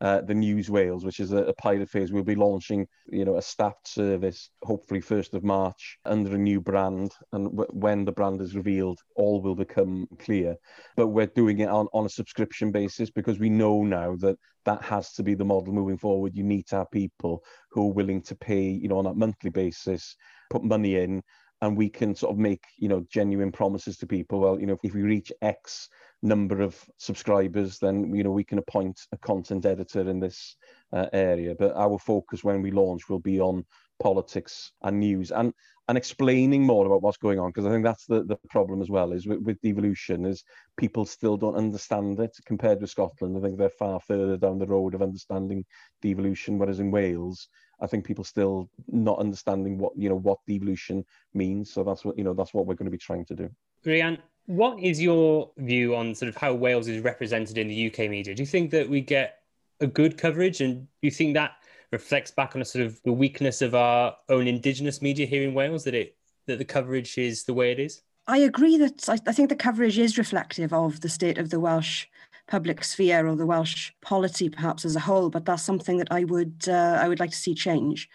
uh, 0.04 0.20
the 0.20 0.34
News 0.34 0.68
Wales, 0.68 1.02
which 1.02 1.18
is 1.18 1.32
a, 1.32 1.44
a, 1.44 1.54
pilot 1.54 1.88
phase. 1.88 2.12
We'll 2.12 2.24
be 2.24 2.34
launching, 2.34 2.86
you 3.06 3.24
know, 3.24 3.38
a 3.38 3.42
staffed 3.42 3.88
service, 3.88 4.50
hopefully 4.62 5.00
first 5.00 5.32
of 5.32 5.42
March, 5.42 5.98
under 6.04 6.34
a 6.34 6.38
new 6.38 6.60
brand. 6.60 7.12
And 7.32 7.46
w- 7.46 7.70
when 7.72 8.04
the 8.04 8.12
brand 8.12 8.42
is 8.42 8.54
revealed, 8.54 9.00
all 9.16 9.40
will 9.40 9.54
become 9.54 10.06
clear. 10.18 10.56
But 10.94 11.08
we're 11.08 11.28
doing 11.28 11.60
it 11.60 11.70
on, 11.70 11.86
on 11.94 12.04
a 12.04 12.10
subscription 12.10 12.70
basis 12.70 13.10
because 13.10 13.38
we 13.38 13.48
know 13.48 13.82
now 13.82 14.14
that 14.16 14.36
that 14.66 14.82
has 14.82 15.10
to 15.14 15.22
be 15.22 15.34
the 15.34 15.44
model 15.46 15.72
moving 15.72 15.96
forward. 15.96 16.36
You 16.36 16.44
need 16.44 16.66
to 16.66 16.76
have 16.76 16.90
people 16.90 17.42
who 17.70 17.88
are 17.88 17.94
willing 17.94 18.20
to 18.24 18.34
pay, 18.34 18.60
you 18.60 18.88
know, 18.88 18.98
on 18.98 19.06
a 19.06 19.14
monthly 19.14 19.50
basis, 19.50 20.16
put 20.50 20.62
money 20.62 20.96
in, 20.96 21.22
and 21.62 21.78
we 21.78 21.88
can 21.88 22.14
sort 22.14 22.32
of 22.32 22.38
make, 22.38 22.64
you 22.76 22.90
know, 22.90 23.06
genuine 23.10 23.50
promises 23.50 23.96
to 23.96 24.06
people. 24.06 24.40
Well, 24.40 24.60
you 24.60 24.66
know, 24.66 24.76
if 24.82 24.92
we 24.92 25.00
reach 25.00 25.32
X 25.40 25.88
number 26.24 26.62
of 26.62 26.82
subscribers, 26.98 27.78
then 27.78 28.12
you 28.14 28.24
know 28.24 28.30
we 28.30 28.44
can 28.44 28.58
appoint 28.58 28.98
a 29.12 29.18
content 29.18 29.66
editor 29.66 30.08
in 30.08 30.18
this 30.18 30.56
uh, 30.92 31.06
area. 31.12 31.54
But 31.56 31.76
our 31.76 31.98
focus 31.98 32.42
when 32.42 32.62
we 32.62 32.70
launch 32.70 33.08
will 33.08 33.20
be 33.20 33.40
on 33.40 33.64
politics 34.00 34.72
and 34.82 34.98
news 34.98 35.30
and 35.30 35.52
and 35.88 35.98
explaining 35.98 36.62
more 36.62 36.86
about 36.86 37.02
what's 37.02 37.18
going 37.18 37.38
on 37.38 37.50
because 37.50 37.66
I 37.66 37.70
think 37.70 37.84
that's 37.84 38.06
the, 38.06 38.24
the 38.24 38.38
problem 38.48 38.80
as 38.80 38.88
well 38.88 39.12
is 39.12 39.26
with, 39.26 39.40
with 39.40 39.60
devolution 39.60 40.24
is 40.24 40.42
people 40.78 41.04
still 41.04 41.36
don't 41.36 41.56
understand 41.56 42.18
it 42.20 42.34
compared 42.46 42.80
with 42.80 42.88
Scotland. 42.88 43.36
I 43.36 43.40
think 43.40 43.58
they're 43.58 43.68
far 43.68 44.00
further 44.00 44.38
down 44.38 44.58
the 44.58 44.66
road 44.66 44.94
of 44.94 45.02
understanding 45.02 45.62
devolution, 46.00 46.58
whereas 46.58 46.80
in 46.80 46.90
Wales 46.90 47.48
I 47.80 47.86
think 47.86 48.06
people 48.06 48.24
still 48.24 48.70
not 48.88 49.18
understanding 49.18 49.76
what 49.78 49.92
you 49.96 50.08
know 50.08 50.18
what 50.18 50.38
devolution 50.48 51.04
means. 51.34 51.72
So 51.72 51.84
that's 51.84 52.04
what 52.04 52.16
you 52.16 52.24
know 52.24 52.34
that's 52.34 52.54
what 52.54 52.66
we're 52.66 52.74
going 52.76 52.86
to 52.86 52.98
be 52.98 52.98
trying 52.98 53.26
to 53.26 53.34
do. 53.34 53.50
Rhian, 53.84 54.18
what 54.46 54.78
is 54.78 55.00
your 55.00 55.50
view 55.56 55.94
on 55.96 56.14
sort 56.14 56.28
of 56.28 56.36
how 56.36 56.52
Wales 56.54 56.88
is 56.88 57.02
represented 57.02 57.58
in 57.58 57.68
the 57.68 57.86
UK 57.86 58.10
media? 58.10 58.34
Do 58.34 58.42
you 58.42 58.46
think 58.46 58.70
that 58.70 58.88
we 58.88 59.00
get 59.00 59.40
a 59.80 59.86
good 59.86 60.18
coverage, 60.18 60.60
and 60.60 60.82
do 60.82 60.88
you 61.02 61.10
think 61.10 61.34
that 61.34 61.52
reflects 61.90 62.30
back 62.30 62.54
on 62.54 62.62
a 62.62 62.64
sort 62.64 62.84
of 62.84 63.00
the 63.04 63.12
weakness 63.12 63.62
of 63.62 63.74
our 63.74 64.16
own 64.28 64.46
Indigenous 64.46 65.00
media 65.00 65.26
here 65.26 65.42
in 65.42 65.54
Wales 65.54 65.84
that 65.84 65.94
it 65.94 66.16
that 66.46 66.58
the 66.58 66.64
coverage 66.64 67.16
is 67.16 67.44
the 67.44 67.54
way 67.54 67.72
it 67.72 67.78
is? 67.78 68.02
I 68.26 68.38
agree 68.38 68.76
that 68.78 69.08
I, 69.08 69.18
I 69.26 69.32
think 69.32 69.48
the 69.48 69.56
coverage 69.56 69.98
is 69.98 70.18
reflective 70.18 70.72
of 70.72 71.00
the 71.00 71.08
state 71.08 71.38
of 71.38 71.50
the 71.50 71.60
Welsh 71.60 72.06
public 72.46 72.84
sphere 72.84 73.26
or 73.26 73.36
the 73.36 73.46
Welsh 73.46 73.92
polity 74.02 74.48
perhaps 74.48 74.84
as 74.84 74.96
a 74.96 75.00
whole, 75.00 75.30
but 75.30 75.46
that's 75.46 75.62
something 75.62 75.96
that 75.98 76.08
I 76.10 76.24
would 76.24 76.64
uh, 76.68 76.98
I 77.00 77.08
would 77.08 77.20
like 77.20 77.30
to 77.30 77.36
see 77.36 77.54
change 77.54 78.08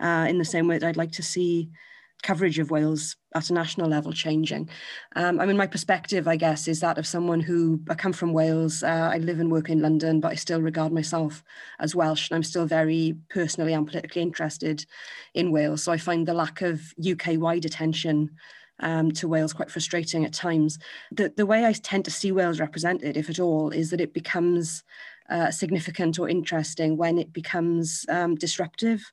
uh, 0.00 0.26
in 0.28 0.38
the 0.38 0.44
same 0.44 0.66
way 0.66 0.78
that 0.78 0.86
I'd 0.86 0.96
like 0.96 1.12
to 1.12 1.22
see 1.22 1.70
coverage 2.26 2.58
of 2.58 2.72
Wales 2.72 3.14
at 3.36 3.50
a 3.50 3.54
national 3.54 3.88
level 3.88 4.12
changing. 4.12 4.68
Um, 5.14 5.38
I 5.38 5.46
mean, 5.46 5.56
my 5.56 5.68
perspective, 5.68 6.26
I 6.26 6.34
guess, 6.34 6.66
is 6.66 6.80
that 6.80 6.98
of 6.98 7.06
someone 7.06 7.38
who 7.38 7.80
I 7.88 7.94
come 7.94 8.12
from 8.12 8.32
Wales. 8.32 8.82
Uh, 8.82 9.10
I 9.12 9.18
live 9.18 9.38
and 9.38 9.52
work 9.52 9.70
in 9.70 9.80
London, 9.80 10.20
but 10.20 10.32
I 10.32 10.34
still 10.34 10.60
regard 10.60 10.92
myself 10.92 11.44
as 11.78 11.94
Welsh, 11.94 12.28
and 12.28 12.36
I'm 12.36 12.42
still 12.42 12.66
very 12.66 13.14
personally 13.28 13.74
and 13.74 13.86
politically 13.86 14.22
interested 14.22 14.84
in 15.34 15.52
Wales. 15.52 15.84
So 15.84 15.92
I 15.92 15.98
find 15.98 16.26
the 16.26 16.34
lack 16.34 16.62
of 16.62 16.92
UK-wide 16.98 17.64
attention 17.64 18.30
um, 18.80 19.12
to 19.12 19.28
Wales 19.28 19.52
quite 19.52 19.70
frustrating 19.70 20.24
at 20.24 20.32
times. 20.32 20.80
The, 21.12 21.32
the 21.36 21.46
way 21.46 21.64
I 21.64 21.72
tend 21.72 22.04
to 22.06 22.10
see 22.10 22.32
Wales 22.32 22.58
represented, 22.58 23.16
if 23.16 23.30
at 23.30 23.38
all, 23.38 23.70
is 23.70 23.90
that 23.90 24.00
it 24.00 24.12
becomes 24.12 24.82
uh, 25.30 25.52
significant 25.52 26.18
or 26.18 26.28
interesting 26.28 26.96
when 26.96 27.18
it 27.18 27.32
becomes 27.32 28.04
um, 28.08 28.34
disruptive, 28.34 29.12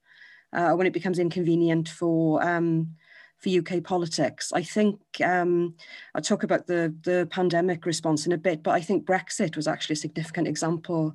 uh, 0.51 0.73
when 0.73 0.87
it 0.87 0.93
becomes 0.93 1.19
inconvenient 1.19 1.89
for 1.89 2.43
um, 2.43 2.95
for 3.43 3.49
UK 3.49 3.83
politics. 3.83 4.51
I 4.53 4.63
think 4.63 4.99
um, 5.23 5.75
I'll 6.15 6.21
talk 6.21 6.43
about 6.43 6.67
the 6.67 6.95
the 7.03 7.27
pandemic 7.29 7.85
response 7.85 8.25
in 8.25 8.31
a 8.31 8.37
bit, 8.37 8.63
but 8.63 8.71
I 8.71 8.81
think 8.81 9.05
Brexit 9.05 9.55
was 9.55 9.67
actually 9.67 9.93
a 9.93 9.97
significant 9.97 10.47
example 10.47 11.13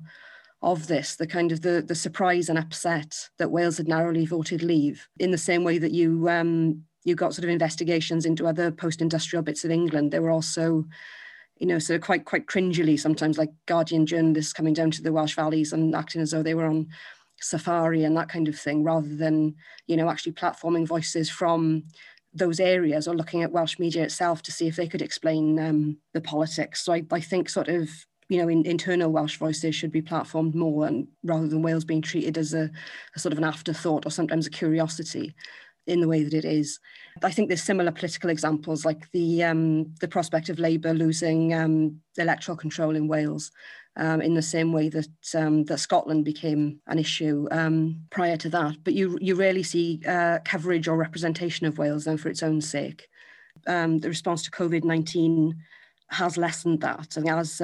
of 0.61 0.87
this, 0.87 1.15
the 1.15 1.27
kind 1.27 1.51
of 1.51 1.61
the 1.61 1.83
the 1.85 1.95
surprise 1.95 2.49
and 2.49 2.59
upset 2.59 3.29
that 3.37 3.51
Wales 3.51 3.77
had 3.77 3.87
narrowly 3.87 4.25
voted 4.25 4.61
leave, 4.61 5.07
in 5.19 5.31
the 5.31 5.37
same 5.37 5.63
way 5.63 5.77
that 5.79 5.91
you 5.91 6.29
um, 6.29 6.83
you 7.03 7.15
got 7.15 7.33
sort 7.33 7.45
of 7.45 7.49
investigations 7.49 8.25
into 8.25 8.47
other 8.47 8.71
post-industrial 8.71 9.43
bits 9.43 9.63
of 9.65 9.71
England. 9.71 10.11
There 10.11 10.21
were 10.21 10.31
also, 10.31 10.85
you 11.57 11.65
know, 11.65 11.79
sort 11.79 11.95
of 11.95 12.05
quite 12.05 12.25
quite 12.25 12.45
cringily 12.45 12.99
sometimes 12.99 13.37
like 13.37 13.49
Guardian 13.65 14.05
journalists 14.05 14.53
coming 14.53 14.73
down 14.73 14.91
to 14.91 15.01
the 15.01 15.13
Welsh 15.13 15.35
valleys 15.35 15.73
and 15.73 15.95
acting 15.95 16.21
as 16.21 16.31
though 16.31 16.43
they 16.43 16.55
were 16.55 16.65
on 16.65 16.87
safari 17.41 18.03
and 18.03 18.17
that 18.17 18.29
kind 18.29 18.49
of 18.49 18.59
thing, 18.59 18.83
rather 18.83 19.15
than 19.15 19.55
you 19.87 19.95
know 19.95 20.09
actually 20.09 20.33
platforming 20.33 20.85
voices 20.85 21.29
from 21.29 21.83
those 22.33 22.59
areas 22.59 23.07
or 23.07 23.15
looking 23.15 23.43
at 23.43 23.51
Welsh 23.51 23.79
media 23.79 24.03
itself 24.03 24.41
to 24.43 24.51
see 24.51 24.67
if 24.67 24.75
they 24.75 24.87
could 24.87 25.01
explain 25.01 25.59
um, 25.59 25.97
the 26.13 26.21
politics. 26.21 26.83
So 26.83 26.93
I, 26.93 27.03
I 27.11 27.19
think 27.19 27.49
sort 27.49 27.67
of 27.67 27.89
you 28.29 28.37
know, 28.37 28.47
in, 28.47 28.65
internal 28.65 29.11
Welsh 29.11 29.37
voices 29.37 29.75
should 29.75 29.91
be 29.91 30.03
platformed 30.03 30.53
more, 30.53 30.85
and 30.85 31.07
rather 31.23 31.47
than 31.47 31.63
Wales 31.63 31.83
being 31.83 32.01
treated 32.01 32.37
as 32.37 32.53
a, 32.53 32.69
a, 33.15 33.19
sort 33.19 33.33
of 33.33 33.39
an 33.39 33.43
afterthought 33.43 34.05
or 34.05 34.11
sometimes 34.11 34.45
a 34.45 34.51
curiosity 34.51 35.33
in 35.87 35.99
the 35.99 36.07
way 36.07 36.23
that 36.23 36.35
it 36.35 36.45
is. 36.45 36.79
I 37.23 37.31
think 37.31 37.49
there's 37.49 37.63
similar 37.63 37.91
political 37.91 38.29
examples, 38.29 38.85
like 38.85 39.11
the 39.11 39.43
um, 39.43 39.95
the 39.99 40.07
prospect 40.07 40.49
of 40.49 40.59
Labour 40.59 40.93
losing 40.93 41.53
um, 41.55 41.99
electoral 42.17 42.55
control 42.55 42.95
in 42.95 43.07
Wales, 43.07 43.51
um, 43.97 44.21
in 44.21 44.33
the 44.33 44.41
same 44.41 44.71
way 44.71 44.89
that 44.89 45.09
um, 45.35 45.65
that 45.65 45.79
Scotland 45.79 46.25
became 46.25 46.79
an 46.87 46.99
issue 46.99 47.47
um, 47.51 48.01
prior 48.09 48.37
to 48.37 48.49
that. 48.49 48.77
But 48.83 48.93
you 48.93 49.17
you 49.21 49.35
rarely 49.35 49.63
see 49.63 50.01
uh, 50.07 50.39
coverage 50.45 50.87
or 50.87 50.97
representation 50.97 51.67
of 51.67 51.77
Wales 51.77 52.05
then 52.05 52.17
for 52.17 52.29
its 52.29 52.43
own 52.43 52.61
sake. 52.61 53.07
Um, 53.67 53.99
the 53.99 54.09
response 54.09 54.43
to 54.43 54.51
COVID 54.51 54.83
nineteen 54.83 55.63
has 56.09 56.37
lessened 56.37 56.81
that, 56.81 57.17
and 57.17 57.29
as 57.29 57.61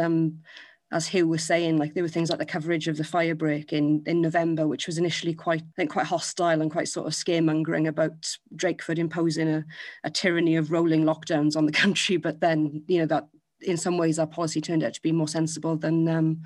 as 0.91 1.09
Huw 1.09 1.27
was 1.27 1.43
saying, 1.43 1.77
like 1.77 1.93
there 1.93 2.03
were 2.03 2.09
things 2.09 2.29
like 2.29 2.39
the 2.39 2.45
coverage 2.45 2.87
of 2.87 2.97
the 2.97 3.03
firebreak 3.03 3.73
in 3.73 4.03
in 4.05 4.21
November, 4.21 4.67
which 4.67 4.87
was 4.87 4.97
initially 4.97 5.33
quite 5.33 5.61
I 5.61 5.73
think 5.75 5.91
quite 5.91 6.05
hostile 6.05 6.61
and 6.61 6.71
quite 6.71 6.87
sort 6.87 7.07
of 7.07 7.13
scaremongering 7.13 7.87
about 7.87 8.37
Drakeford 8.55 8.99
imposing 8.99 9.47
a, 9.47 9.65
a 10.03 10.09
tyranny 10.09 10.55
of 10.55 10.71
rolling 10.71 11.03
lockdowns 11.03 11.55
on 11.55 11.65
the 11.65 11.71
country. 11.83 12.17
But 12.17 12.39
then, 12.39 12.83
you 12.87 12.99
know, 12.99 13.07
that 13.07 13.27
in 13.61 13.77
some 13.77 13.97
ways 13.97 14.19
our 14.19 14.27
policy 14.27 14.61
turned 14.61 14.83
out 14.83 14.93
to 14.93 15.01
be 15.01 15.11
more 15.11 15.27
sensible 15.27 15.75
than 15.75 16.07
um, 16.07 16.41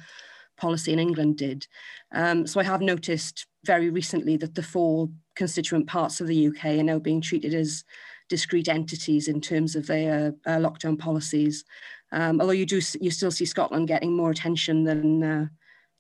policy 0.58 0.94
in 0.94 1.00
England 1.00 1.38
did. 1.38 1.68
Um, 2.12 2.46
so 2.46 2.60
I 2.60 2.63
have 2.63 2.82
noticed 2.82 3.48
very 3.66 3.89
recently 3.89 4.38
that 4.38 4.56
the 4.56 4.63
four 4.63 5.10
constituent 5.36 5.88
parts 5.88 6.22
of 6.22 6.28
the 6.28 6.48
UK 6.48 6.66
are 6.66 6.84
now 6.84 7.00
being 7.00 7.22
treated 7.22 7.54
as 7.54 7.84
discrete 8.30 8.70
entities 8.70 9.28
in 9.28 9.42
terms 9.42 9.75
of 9.75 9.88
their 9.88 10.34
uh, 10.46 10.58
lockdown 10.58 10.98
policies. 10.98 11.66
Um, 12.12 12.39
although 12.39 12.54
you 12.54 12.66
do, 12.66 12.82
you 13.00 13.12
still 13.12 13.32
see 13.32 13.46
Scotland 13.46 13.88
getting 13.88 14.16
more 14.16 14.32
attention 14.32 14.84
than 14.84 15.24
uh, 15.24 15.48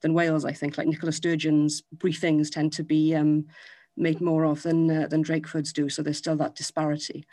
than 0.01 0.13
Wales. 0.13 0.45
I 0.45 0.53
think, 0.53 0.77
like 0.77 0.87
Nicola 0.87 1.11
Sturgeon's 1.11 1.83
briefings 1.97 2.49
tend 2.49 2.73
to 2.73 2.83
be 2.83 3.15
um, 3.15 3.45
made 3.97 4.21
more 4.21 4.45
of 4.45 4.63
than 4.63 4.89
uh, 4.89 5.07
than 5.07 5.23
Drakeford's 5.23 5.73
do. 5.73 5.89
So 5.89 6.01
there's 6.01 6.17
still 6.17 6.35
that 6.37 6.55
disparity. 6.55 7.25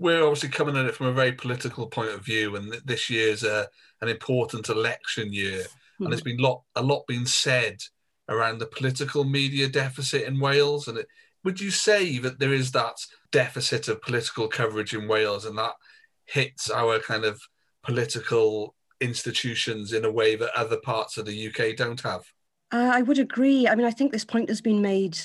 We're 0.00 0.24
obviously 0.24 0.48
coming 0.48 0.76
at 0.76 0.86
it 0.86 0.96
from 0.96 1.06
a 1.06 1.12
very 1.12 1.32
political 1.32 1.86
point 1.86 2.10
of 2.10 2.24
view, 2.24 2.56
and 2.56 2.72
this 2.84 3.08
year's 3.08 3.44
a, 3.44 3.68
an 4.00 4.08
important 4.08 4.68
election 4.68 5.32
year, 5.32 5.60
mm-hmm. 5.60 6.04
and 6.04 6.12
there's 6.12 6.22
been 6.22 6.38
lot 6.38 6.62
a 6.74 6.82
lot 6.82 7.06
being 7.06 7.26
said 7.26 7.76
around 8.28 8.58
the 8.58 8.66
political 8.66 9.24
media 9.24 9.68
deficit 9.68 10.22
in 10.22 10.40
Wales. 10.40 10.88
And 10.88 10.98
it, 10.98 11.06
would 11.44 11.60
you 11.60 11.70
say 11.70 12.18
that 12.18 12.38
there 12.38 12.54
is 12.54 12.72
that 12.72 12.96
deficit 13.30 13.88
of 13.88 14.00
political 14.00 14.48
coverage 14.48 14.94
in 14.94 15.06
Wales, 15.06 15.44
and 15.44 15.58
that 15.58 15.74
hits 16.24 16.70
our 16.70 16.98
kind 16.98 17.24
of 17.24 17.38
political 17.82 18.74
institutions 19.00 19.92
in 19.92 20.04
a 20.04 20.10
way 20.10 20.34
that 20.34 20.58
other 20.58 20.78
parts 20.78 21.18
of 21.18 21.26
the 21.26 21.48
UK 21.48 21.76
don't 21.76 22.00
have? 22.00 22.22
Uh, 22.72 22.90
I 22.92 23.02
would 23.02 23.18
agree. 23.18 23.68
I 23.68 23.74
mean, 23.74 23.86
I 23.86 23.90
think 23.90 24.12
this 24.12 24.24
point 24.24 24.48
has 24.48 24.62
been 24.62 24.80
made 24.80 25.18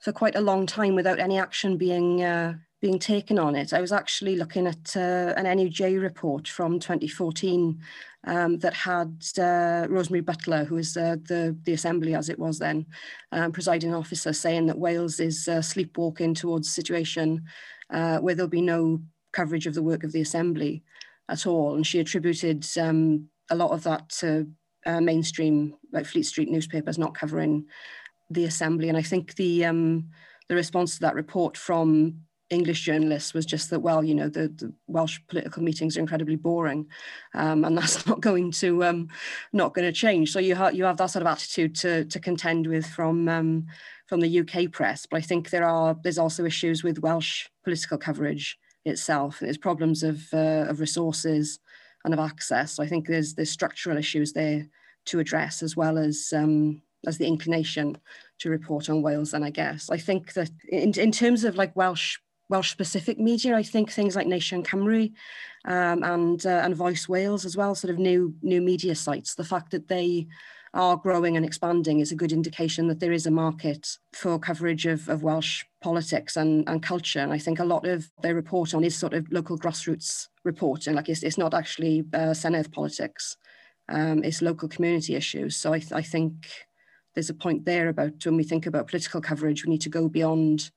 for 0.00 0.12
quite 0.12 0.36
a 0.36 0.40
long 0.40 0.66
time 0.66 0.94
without 0.94 1.18
any 1.18 1.38
action 1.38 1.76
being 1.76 2.22
uh, 2.22 2.54
being 2.80 2.98
taken 2.98 3.38
on 3.38 3.54
it. 3.54 3.72
I 3.72 3.80
was 3.80 3.92
actually 3.92 4.36
looking 4.36 4.66
at 4.66 4.96
uh, 4.96 5.34
an 5.36 5.44
NUJ 5.44 6.00
report 6.00 6.48
from 6.48 6.80
2014 6.80 7.78
um, 8.26 8.58
that 8.58 8.74
had 8.74 9.22
uh, 9.38 9.86
Rosemary 9.88 10.22
Butler, 10.22 10.64
who 10.64 10.76
was 10.76 10.96
uh, 10.96 11.16
the, 11.28 11.56
the 11.64 11.74
Assembly 11.74 12.14
as 12.14 12.28
it 12.28 12.38
was 12.38 12.58
then, 12.58 12.86
um, 13.32 13.52
presiding 13.52 13.94
officer, 13.94 14.32
saying 14.32 14.66
that 14.66 14.78
Wales 14.78 15.20
is 15.20 15.46
uh, 15.46 15.60
sleepwalking 15.60 16.34
towards 16.34 16.68
a 16.68 16.72
situation 16.72 17.44
uh, 17.90 18.18
where 18.18 18.34
there'll 18.34 18.48
be 18.48 18.62
no 18.62 19.00
coverage 19.32 19.66
of 19.66 19.74
the 19.74 19.82
work 19.82 20.02
of 20.02 20.12
the 20.12 20.20
Assembly 20.22 20.82
at 21.28 21.46
all. 21.46 21.74
And 21.74 21.86
she 21.86 22.00
attributed 22.00 22.66
um, 22.78 23.28
a 23.50 23.56
lot 23.56 23.72
of 23.72 23.82
that 23.84 24.08
to 24.20 24.46
uh, 24.86 25.00
mainstream, 25.00 25.74
like 25.92 26.06
Fleet 26.06 26.24
Street 26.24 26.50
newspapers 26.50 26.98
not 26.98 27.14
covering 27.14 27.66
the 28.30 28.44
assembly. 28.44 28.88
And 28.88 28.96
I 28.96 29.02
think 29.02 29.34
the 29.34 29.66
um, 29.66 30.08
the 30.48 30.54
response 30.54 30.94
to 30.94 31.00
that 31.00 31.14
report 31.14 31.56
from 31.56 32.22
English 32.50 32.82
journalists 32.82 33.32
was 33.32 33.46
just 33.46 33.70
that, 33.70 33.80
well, 33.80 34.02
you 34.02 34.14
know, 34.14 34.28
the, 34.28 34.48
the 34.48 34.72
Welsh 34.88 35.18
political 35.28 35.62
meetings 35.62 35.96
are 35.96 36.00
incredibly 36.00 36.36
boring, 36.36 36.86
um, 37.34 37.64
and 37.64 37.78
that's 37.78 38.06
not 38.06 38.20
going 38.20 38.50
to 38.52 38.84
um, 38.84 39.08
not 39.52 39.74
going 39.74 39.86
to 39.86 39.92
change. 39.92 40.32
So 40.32 40.38
you 40.38 40.54
have 40.56 40.74
you 40.74 40.84
have 40.84 40.96
that 40.98 41.06
sort 41.10 41.22
of 41.22 41.28
attitude 41.28 41.74
to 41.76 42.04
to 42.04 42.20
contend 42.20 42.66
with 42.66 42.86
from 42.86 43.28
um, 43.28 43.66
from 44.06 44.20
the 44.20 44.40
UK 44.40 44.72
press. 44.72 45.06
But 45.06 45.18
I 45.18 45.20
think 45.20 45.50
there 45.50 45.64
are 45.64 45.96
there's 46.02 46.18
also 46.18 46.44
issues 46.44 46.82
with 46.82 46.98
Welsh 46.98 47.46
political 47.64 47.96
coverage 47.96 48.58
itself. 48.84 49.38
There's 49.40 49.58
problems 49.58 50.02
of, 50.02 50.22
uh, 50.32 50.66
of 50.68 50.80
resources 50.80 51.60
and 52.04 52.14
of 52.14 52.20
access. 52.20 52.72
So 52.72 52.82
I 52.82 52.86
think 52.86 53.06
there's 53.06 53.34
there's 53.34 53.50
structural 53.50 53.96
issues 53.96 54.32
there 54.32 54.66
to 55.06 55.20
address 55.20 55.62
as 55.62 55.76
well 55.76 55.98
as 55.98 56.32
um, 56.34 56.82
as 57.06 57.18
the 57.18 57.26
inclination 57.26 57.98
to 58.40 58.50
report 58.50 58.90
on 58.90 59.02
Wales. 59.02 59.34
And 59.34 59.44
I 59.44 59.50
guess 59.50 59.90
I 59.90 59.98
think 59.98 60.32
that 60.34 60.50
in, 60.68 60.92
in 60.98 61.12
terms 61.12 61.44
of 61.44 61.56
like 61.56 61.76
Welsh 61.76 62.18
Welsh 62.50 62.70
specific 62.70 63.18
media, 63.18 63.56
I 63.56 63.62
think 63.62 63.90
things 63.90 64.16
like 64.16 64.26
Nation 64.26 64.62
Cymru 64.62 65.12
um, 65.64 66.02
and 66.02 66.44
uh, 66.44 66.62
and 66.64 66.74
Voice 66.74 67.08
Wales 67.08 67.44
as 67.44 67.56
well, 67.56 67.74
sort 67.74 67.92
of 67.92 67.98
new 67.98 68.34
new 68.42 68.60
media 68.60 68.94
sites. 68.94 69.34
The 69.34 69.44
fact 69.44 69.70
that 69.70 69.88
they 69.88 70.26
are 70.72 70.96
growing 70.96 71.36
and 71.36 71.44
expanding 71.44 71.98
is 71.98 72.12
a 72.12 72.16
good 72.16 72.32
indication 72.32 72.86
that 72.86 73.00
there 73.00 73.12
is 73.12 73.26
a 73.26 73.30
market 73.30 73.98
for 74.12 74.38
coverage 74.38 74.86
of, 74.86 75.08
of 75.08 75.22
Welsh 75.22 75.64
politics 75.82 76.36
and, 76.36 76.68
and 76.68 76.80
culture. 76.80 77.18
And 77.18 77.32
I 77.32 77.38
think 77.38 77.58
a 77.58 77.64
lot 77.64 77.86
of 77.86 78.08
their 78.22 78.36
report 78.36 78.72
on 78.72 78.84
is 78.84 78.96
sort 78.96 79.14
of 79.14 79.26
local 79.32 79.58
grassroots 79.58 80.28
reporting, 80.44 80.94
like 80.94 81.08
it's, 81.08 81.24
it's 81.24 81.38
not 81.38 81.54
actually 81.54 82.04
uh, 82.14 82.32
Senedd 82.34 82.70
politics, 82.72 83.36
um, 83.88 84.22
it's 84.22 84.42
local 84.42 84.68
community 84.68 85.16
issues. 85.16 85.56
So 85.56 85.72
I, 85.72 85.80
th- 85.80 85.92
I 85.92 86.02
think 86.02 86.48
there's 87.14 87.30
a 87.30 87.34
point 87.34 87.64
there 87.64 87.88
about 87.88 88.24
when 88.24 88.36
we 88.36 88.44
think 88.44 88.66
about 88.66 88.86
political 88.86 89.20
coverage, 89.20 89.64
we 89.64 89.70
need 89.70 89.82
to 89.82 89.88
go 89.88 90.08
beyond 90.08 90.70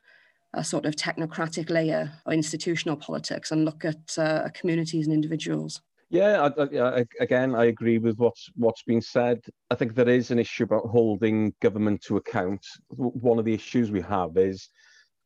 a 0.53 0.63
sort 0.63 0.85
of 0.85 0.95
technocratic 0.95 1.69
layer 1.69 2.11
or 2.25 2.33
institutional 2.33 2.95
politics 2.95 3.51
and 3.51 3.65
look 3.65 3.85
at 3.85 4.17
uh, 4.17 4.49
communities 4.53 5.07
and 5.07 5.13
individuals. 5.13 5.81
Yeah, 6.09 6.47
I, 6.57 6.77
I, 6.77 7.05
again, 7.19 7.55
I 7.55 7.65
agree 7.65 7.97
with 7.97 8.17
what's 8.19 8.47
what's 8.55 8.83
been 8.83 9.01
said. 9.01 9.39
I 9.71 9.75
think 9.75 9.95
there 9.95 10.09
is 10.09 10.29
an 10.29 10.37
issue 10.37 10.63
about 10.65 10.85
holding 10.85 11.55
government 11.59 12.03
to 12.03 12.17
account. 12.17 12.63
One 12.89 13.39
of 13.39 13.45
the 13.45 13.53
issues 13.53 13.89
we 13.89 14.01
have 14.01 14.37
is 14.37 14.69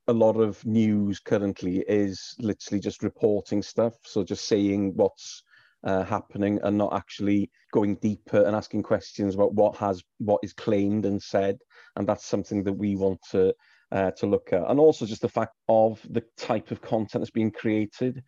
a 0.07 0.13
lot 0.13 0.37
of 0.37 0.65
news 0.65 1.19
currently 1.19 1.83
is 1.89 2.35
literally 2.39 2.79
just 2.79 3.03
reporting 3.03 3.61
stuff, 3.61 3.95
so 4.03 4.23
just 4.23 4.47
saying 4.47 4.93
what's 4.95 5.43
uh, 5.83 6.03
happening 6.05 6.59
and 6.63 6.77
not 6.77 6.93
actually 6.93 7.51
going 7.73 7.95
deeper 7.95 8.43
and 8.43 8.55
asking 8.55 8.83
questions 8.83 9.35
about 9.35 9.53
what 9.53 9.75
has 9.75 10.01
what 10.19 10.39
is 10.41 10.53
claimed 10.53 11.05
and 11.05 11.21
said. 11.21 11.57
And 11.97 12.07
that's 12.07 12.25
something 12.25 12.63
that 12.63 12.73
we 12.73 12.95
want 12.95 13.19
to 13.31 13.53
uh, 13.91 14.11
to 14.11 14.25
look 14.25 14.53
at, 14.53 14.69
and 14.69 14.79
also 14.79 15.05
just 15.05 15.21
the 15.21 15.29
fact 15.29 15.55
of 15.69 16.01
the 16.09 16.23
type 16.37 16.71
of 16.71 16.81
content 16.81 17.21
that's 17.21 17.31
being 17.31 17.51
created 17.51 18.23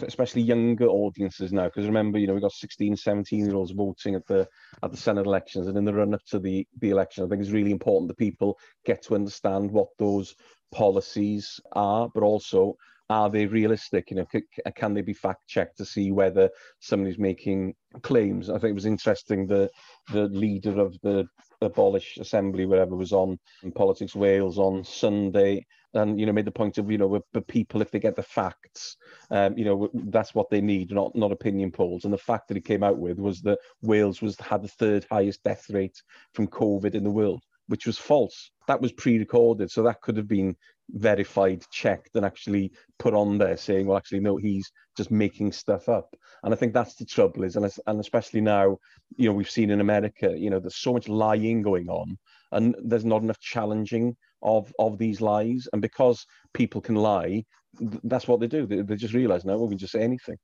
especially 0.00 0.42
younger 0.42 0.86
audiences 0.86 1.52
now. 1.52 1.64
Because 1.64 1.86
remember 1.86 2.18
you 2.18 2.26
know 2.26 2.34
we've 2.34 2.42
got 2.42 2.52
16 2.52 2.96
17 2.96 3.46
year 3.46 3.54
olds 3.54 3.72
voting 3.72 4.14
at 4.14 4.26
the 4.26 4.48
at 4.82 4.90
the 4.90 4.96
Senedd 4.96 5.26
elections 5.26 5.66
and 5.66 5.76
in 5.76 5.84
the 5.84 5.92
run 5.92 6.14
up 6.14 6.24
to 6.28 6.38
the 6.38 6.66
the 6.80 6.90
election 6.90 7.24
i 7.24 7.28
think 7.28 7.42
it's 7.42 7.50
really 7.50 7.70
important 7.70 8.08
that 8.08 8.16
people 8.16 8.58
get 8.86 9.02
to 9.02 9.14
understand 9.14 9.70
what 9.70 9.88
those 9.98 10.34
policies 10.72 11.60
are 11.72 12.08
but 12.14 12.22
also 12.22 12.74
are 13.10 13.28
they 13.28 13.46
realistic? 13.46 14.10
You 14.10 14.16
know 14.16 14.26
can 14.74 14.94
they 14.94 15.02
be 15.02 15.12
fact 15.12 15.46
checked 15.46 15.76
to 15.78 15.84
see 15.84 16.12
whether 16.12 16.48
somebody's 16.80 17.18
making 17.18 17.74
claims? 18.02 18.48
I 18.48 18.54
think 18.54 18.70
it 18.70 18.74
was 18.74 18.86
interesting 18.86 19.46
the 19.46 19.70
the 20.12 20.28
leader 20.28 20.80
of 20.80 20.96
the 21.02 21.26
abolish 21.62 22.18
assembly 22.18 22.66
wherever 22.66 22.96
was 22.96 23.12
on 23.12 23.38
in 23.62 23.72
politics 23.72 24.14
wales 24.14 24.58
on 24.58 24.84
sunday 24.84 25.64
and 25.94 26.18
you 26.18 26.26
know 26.26 26.32
made 26.32 26.44
the 26.44 26.50
point 26.50 26.78
of 26.78 26.90
you 26.90 26.98
know 26.98 27.22
the 27.32 27.40
people 27.40 27.82
if 27.82 27.90
they 27.90 27.98
get 27.98 28.16
the 28.16 28.22
facts 28.22 28.96
um, 29.30 29.56
you 29.56 29.64
know 29.64 29.90
that's 30.06 30.34
what 30.34 30.48
they 30.50 30.60
need 30.60 30.90
not 30.90 31.14
not 31.14 31.32
opinion 31.32 31.70
polls. 31.70 32.04
And 32.04 32.12
the 32.12 32.18
fact 32.18 32.48
that 32.48 32.56
he 32.56 32.60
came 32.60 32.82
out 32.82 32.98
with 32.98 33.18
was 33.18 33.40
that 33.42 33.58
wales 33.82 34.22
was 34.22 34.38
had 34.40 34.62
the 34.62 34.68
third 34.68 35.06
highest 35.10 35.42
death 35.42 35.66
rate 35.70 36.02
from 36.34 36.48
covid 36.48 36.94
in 36.94 37.04
the 37.04 37.10
world 37.10 37.42
which 37.68 37.86
was 37.86 37.96
false. 37.96 38.50
That 38.66 38.80
was 38.80 38.92
pre-recorded 38.92 39.70
so 39.70 39.82
that 39.84 40.00
could 40.02 40.16
have 40.16 40.28
been 40.28 40.56
verified 40.92 41.64
checked 41.70 42.14
and 42.16 42.24
actually 42.24 42.70
put 42.98 43.14
on 43.14 43.38
there 43.38 43.56
saying 43.56 43.86
well 43.86 43.96
actually 43.96 44.20
no 44.20 44.36
he's 44.36 44.70
just 44.96 45.10
making 45.10 45.50
stuff 45.50 45.88
up. 45.88 46.14
And 46.44 46.52
i 46.52 46.56
think 46.56 46.74
that's 46.74 46.96
the 46.96 47.04
trouble 47.04 47.44
is 47.44 47.56
and, 47.56 47.70
and 47.86 48.00
especially 48.00 48.40
now 48.40 48.76
you 49.16 49.28
know 49.28 49.34
we've 49.34 49.50
seen 49.50 49.70
in 49.70 49.80
america 49.80 50.34
you 50.36 50.50
know 50.50 50.60
there's 50.60 50.76
so 50.76 50.92
much 50.92 51.08
lying 51.08 51.62
going 51.62 51.88
on 51.88 52.18
and 52.52 52.74
there's 52.84 53.04
not 53.04 53.22
enough 53.22 53.40
challenging 53.40 54.16
of 54.42 54.72
of 54.78 54.98
these 54.98 55.20
lies. 55.20 55.66
And 55.72 55.82
because 55.82 56.24
people 56.54 56.80
can 56.80 56.96
lie 56.96 57.44
that's 58.04 58.28
what 58.28 58.38
they 58.38 58.46
do. 58.46 58.66
They, 58.66 58.82
they 58.82 58.96
just 58.96 59.14
realize 59.14 59.44
no 59.44 59.58
we 59.58 59.70
can 59.70 59.78
just 59.78 59.92
say 59.92 60.02
anything. 60.02 60.36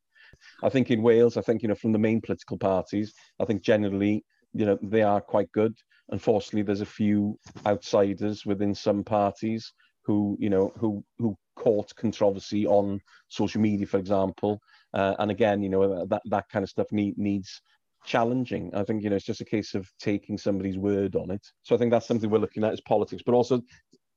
I 0.62 0.69
think 0.69 0.90
in 0.90 1.02
wales 1.02 1.37
i 1.37 1.43
think 1.43 1.62
you 1.62 1.69
know 1.69 1.75
from 1.75 1.93
the 1.93 1.99
main 1.99 2.21
political 2.21 2.59
parties 2.59 3.12
i 3.40 3.45
think 3.45 3.62
generally 3.62 4.25
you 4.55 4.67
know 4.67 4.78
they 4.83 5.02
are 5.02 5.21
quite 5.21 5.50
good. 5.52 5.75
Unfortunately 6.11 6.62
there's 6.62 6.81
a 6.81 6.87
few 6.87 7.38
outsiders 7.67 8.47
within 8.47 8.75
some 8.75 9.05
parties 9.05 9.73
who 10.08 10.36
you 10.40 10.50
know 10.50 10.72
who 10.80 11.04
who 11.18 11.36
caught 11.54 11.94
controversy 11.96 12.66
on 12.66 12.98
social 13.28 13.60
media 13.60 13.86
for 13.86 13.98
example 13.98 14.58
uh, 14.94 15.14
and 15.18 15.30
again 15.30 15.62
you 15.62 15.68
know 15.68 16.06
that 16.06 16.22
that 16.24 16.44
kind 16.50 16.62
of 16.62 16.70
stuff 16.70 16.86
need, 16.90 17.16
needs 17.18 17.60
challenging. 18.04 18.70
I 18.74 18.84
think 18.84 19.02
you 19.02 19.10
know 19.10 19.16
it's 19.16 19.24
just 19.24 19.42
a 19.42 19.44
case 19.56 19.74
of 19.74 19.86
taking 20.00 20.38
somebody's 20.38 20.78
word 20.78 21.14
on 21.14 21.30
it. 21.30 21.44
So 21.62 21.74
I 21.74 21.78
think 21.78 21.90
that's 21.90 22.06
something 22.06 22.30
we're 22.30 22.38
looking 22.38 22.64
at 22.64 22.72
as 22.72 22.80
politics, 22.80 23.22
but 23.26 23.34
also 23.34 23.60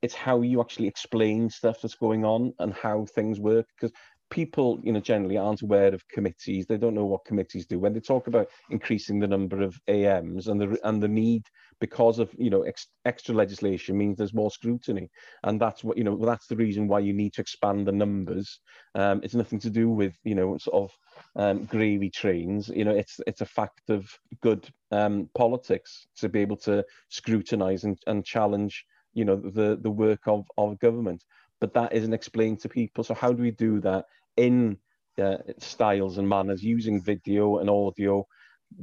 it's 0.00 0.14
how 0.14 0.40
you 0.40 0.60
actually 0.60 0.88
explain 0.88 1.50
stuff 1.50 1.76
that's 1.82 1.94
going 1.94 2.24
on 2.24 2.52
and 2.58 2.72
how 2.72 3.04
things 3.14 3.38
work 3.38 3.66
because 3.76 3.92
people 4.30 4.80
you 4.82 4.92
know 4.92 5.00
generally 5.00 5.36
aren't 5.36 5.60
aware 5.60 5.92
of 5.92 6.08
committees 6.08 6.64
they 6.64 6.78
don't 6.78 6.94
know 6.94 7.04
what 7.04 7.24
committees 7.26 7.66
do 7.66 7.78
when 7.78 7.92
they 7.92 8.00
talk 8.00 8.28
about 8.28 8.48
increasing 8.70 9.20
the 9.20 9.26
number 9.26 9.60
of 9.60 9.78
ams 9.88 10.48
and 10.48 10.58
the 10.58 10.78
and 10.84 11.02
the 11.02 11.08
need 11.08 11.44
because 11.82 12.20
of 12.20 12.32
you 12.38 12.48
know 12.48 12.62
ex, 12.62 12.86
extra 13.06 13.34
legislation 13.34 13.98
means 13.98 14.16
there's 14.16 14.32
more 14.32 14.52
scrutiny. 14.52 15.10
And 15.42 15.60
that's 15.60 15.82
what 15.82 15.98
you 15.98 16.04
know 16.04 16.16
that's 16.16 16.46
the 16.46 16.54
reason 16.54 16.86
why 16.86 17.00
you 17.00 17.12
need 17.12 17.32
to 17.34 17.40
expand 17.40 17.88
the 17.88 17.92
numbers. 17.92 18.60
Um, 18.94 19.20
it's 19.24 19.34
nothing 19.34 19.58
to 19.58 19.68
do 19.68 19.90
with 19.90 20.14
you 20.22 20.36
know 20.36 20.56
sort 20.58 20.84
of 20.84 20.90
um, 21.34 21.64
gravy 21.64 22.08
trains. 22.08 22.68
You 22.68 22.84
know 22.84 22.94
it's 22.94 23.18
it's 23.26 23.40
a 23.40 23.52
fact 23.58 23.90
of 23.90 24.08
good 24.42 24.68
um, 24.92 25.28
politics 25.34 26.06
to 26.18 26.28
be 26.28 26.38
able 26.38 26.56
to 26.58 26.84
scrutinize 27.08 27.82
and, 27.82 27.98
and 28.06 28.24
challenge 28.24 28.84
you 29.12 29.24
know 29.24 29.34
the 29.36 29.76
the 29.82 29.90
work 29.90 30.28
of 30.28 30.46
of 30.56 30.78
government. 30.78 31.24
But 31.60 31.74
that 31.74 31.92
isn't 31.92 32.14
explained 32.14 32.60
to 32.60 32.68
people. 32.68 33.02
So 33.02 33.14
how 33.14 33.32
do 33.32 33.42
we 33.42 33.50
do 33.50 33.80
that 33.80 34.04
in 34.36 34.78
uh, 35.20 35.38
styles 35.58 36.18
and 36.18 36.28
manners 36.28 36.62
using 36.62 37.02
video 37.02 37.58
and 37.58 37.68
audio 37.68 38.24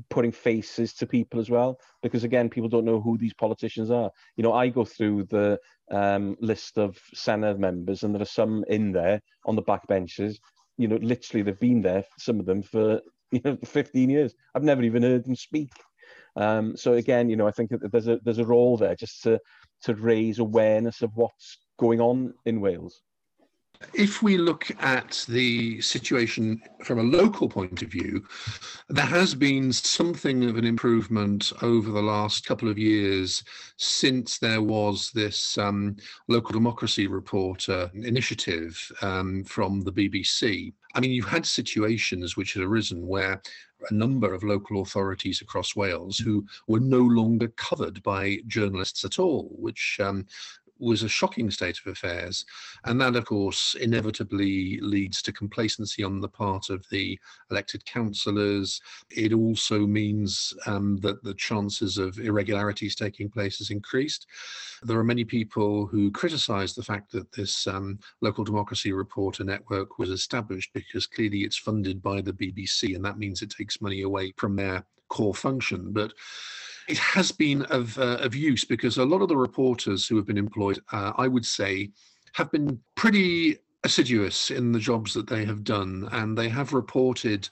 putting 0.10 0.32
faces 0.32 0.94
to 0.94 1.06
people 1.06 1.40
as 1.40 1.50
well 1.50 1.80
because 2.02 2.24
again 2.24 2.50
people 2.50 2.70
don't 2.70 2.86
know 2.86 3.02
who 3.02 3.18
these 3.18 3.34
politicians 3.34 3.92
are. 3.92 4.12
You 4.36 4.44
know 4.44 4.54
i 4.54 4.68
go 4.68 4.86
through 4.86 5.24
the 5.26 5.60
um, 5.92 6.36
list 6.40 6.78
of 6.78 6.98
Senedd 7.16 7.58
members 7.58 8.04
and 8.04 8.14
there 8.14 8.22
are 8.22 8.26
some 8.26 8.64
in 8.68 8.92
there 8.92 9.22
on 9.46 9.56
the 9.56 9.62
back 9.62 9.88
benches. 9.88 10.40
You 10.78 10.88
know 10.88 10.98
literally 10.98 11.44
they've 11.44 11.60
been 11.60 11.82
there 11.82 12.04
some 12.18 12.40
of 12.40 12.46
them 12.46 12.64
for 12.64 13.02
you 13.32 13.42
know 13.44 13.58
15 13.64 14.10
years. 14.10 14.34
I've 14.56 14.64
never 14.64 14.84
even 14.84 15.04
heard 15.04 15.26
them 15.26 15.36
speak. 15.36 15.72
Um, 16.36 16.78
so 16.78 16.94
again 16.94 17.30
you 17.30 17.36
know 17.36 17.48
i 17.48 17.52
think 17.52 17.72
there's 17.92 18.08
a 18.08 18.20
there's 18.24 18.38
a 18.38 18.46
role 18.46 18.78
there 18.78 18.96
just 18.96 19.24
to 19.24 19.40
to 19.82 19.96
raise 19.96 20.40
awareness 20.40 21.02
of 21.02 21.12
what's 21.16 21.58
going 21.78 22.00
on 22.00 22.34
in 22.46 22.62
wales 22.62 23.02
if 23.94 24.22
we 24.22 24.38
look 24.38 24.70
at 24.82 25.26
the 25.30 25.82
situation 25.82 26.62
from 26.84 27.00
a 27.00 27.04
local 27.18 27.48
point 27.48 27.82
of 27.82 27.90
view, 27.90 28.26
there 28.90 29.06
has 29.06 29.34
been 29.34 29.72
something 29.72 30.44
of 30.46 30.58
an 30.58 30.66
improvement 30.66 31.52
over 31.62 31.92
the 31.92 32.02
last 32.02 32.46
couple 32.46 32.70
of 32.70 32.78
years 32.78 33.44
since 33.78 34.38
there 34.38 34.62
was 34.62 35.12
this 35.12 35.58
um, 35.58 35.96
local 36.28 36.52
democracy 36.52 37.08
reporter 37.08 37.90
initiative 37.94 38.92
um, 39.02 39.44
from 39.44 39.82
the 39.82 39.92
BBC. 39.92 40.74
I 40.96 41.00
mean, 41.00 41.12
you've 41.12 41.28
had 41.28 41.46
situations 41.46 42.36
which 42.36 42.54
had 42.54 42.64
arisen 42.64 43.08
where 43.08 43.42
a 43.90 43.94
number 43.94 44.34
of 44.34 44.44
local 44.44 44.82
authorities 44.82 45.42
across 45.42 45.76
Wales 45.76 46.18
who 46.18 46.46
were 46.68 46.80
no 46.80 47.00
longer 47.00 47.48
covered 47.50 48.02
by 48.04 48.40
journalists 48.48 49.06
at 49.06 49.20
all, 49.20 49.50
which 49.58 50.00
um, 50.02 50.26
was 50.80 51.04
a 51.04 51.10
shocking 51.10 51.52
state 51.52 51.80
of 51.80 51.92
affairs. 51.92 52.46
And 52.86 53.00
that, 53.02 53.16
of 53.16 53.26
course, 53.26 53.76
inevitably 53.80 54.80
leads 54.82 55.22
to 55.24 55.34
complacency 55.34 56.04
on 56.04 56.20
the 56.20 56.28
part 56.28 56.70
of 56.70 56.86
the 56.90 57.20
elected 57.52 57.86
councillors. 57.86 58.82
It 59.10 59.34
also 59.34 59.86
means 59.86 60.54
um, 60.66 60.98
that 60.98 61.24
the 61.24 61.34
chances 61.34 61.98
of 61.98 62.20
irregularities 62.20 62.96
taking 62.96 63.30
place 63.30 63.58
has 63.60 63.70
increased. 63.70 64.28
There 64.84 65.00
are 65.00 65.04
many 65.04 65.26
people 65.26 65.86
who 65.86 66.12
criticise 66.12 66.74
the 66.74 66.84
fact 66.84 67.12
that 67.12 67.32
this 67.32 67.68
um, 67.68 68.00
local 68.22 68.44
democracy 68.44 68.94
reporter 68.94 69.44
network 69.44 70.00
was 70.00 70.10
established 70.10 70.72
because 70.74 71.06
clearly 71.06 71.40
it's 71.40 71.58
funded 71.58 72.02
by 72.02 72.22
the 72.22 72.34
BBC, 72.34 72.96
and 72.96 73.04
that 73.04 73.18
means 73.18 73.42
it 73.42 73.50
takes 73.50 73.82
money 73.82 74.04
away 74.04 74.34
from 74.38 74.56
their 74.56 74.86
core 75.10 75.36
function. 75.36 75.92
But 75.92 76.14
it 76.90 76.98
has 76.98 77.32
been 77.32 77.62
of, 77.66 77.98
uh, 78.00 78.18
of 78.20 78.36
use 78.36 78.66
because 78.66 78.98
a 78.98 79.06
lot 79.06 79.22
of 79.22 79.30
the 79.30 79.38
reporters 79.38 80.08
who 80.08 80.16
have 80.16 80.26
been 80.26 80.38
employed, 80.38 80.80
uh, 80.92 81.14
I 81.18 81.28
would 81.28 81.46
say, 81.46 81.92
have 82.34 82.52
been 82.52 82.80
pretty 82.96 83.60
assiduous 83.84 84.52
in 84.52 84.72
the 84.72 84.80
jobs 84.80 85.14
that 85.14 85.28
they 85.28 85.46
have 85.46 85.64
done, 85.64 86.10
and 86.12 86.38
they 86.38 86.50
have 86.50 86.74
reported 86.74 87.48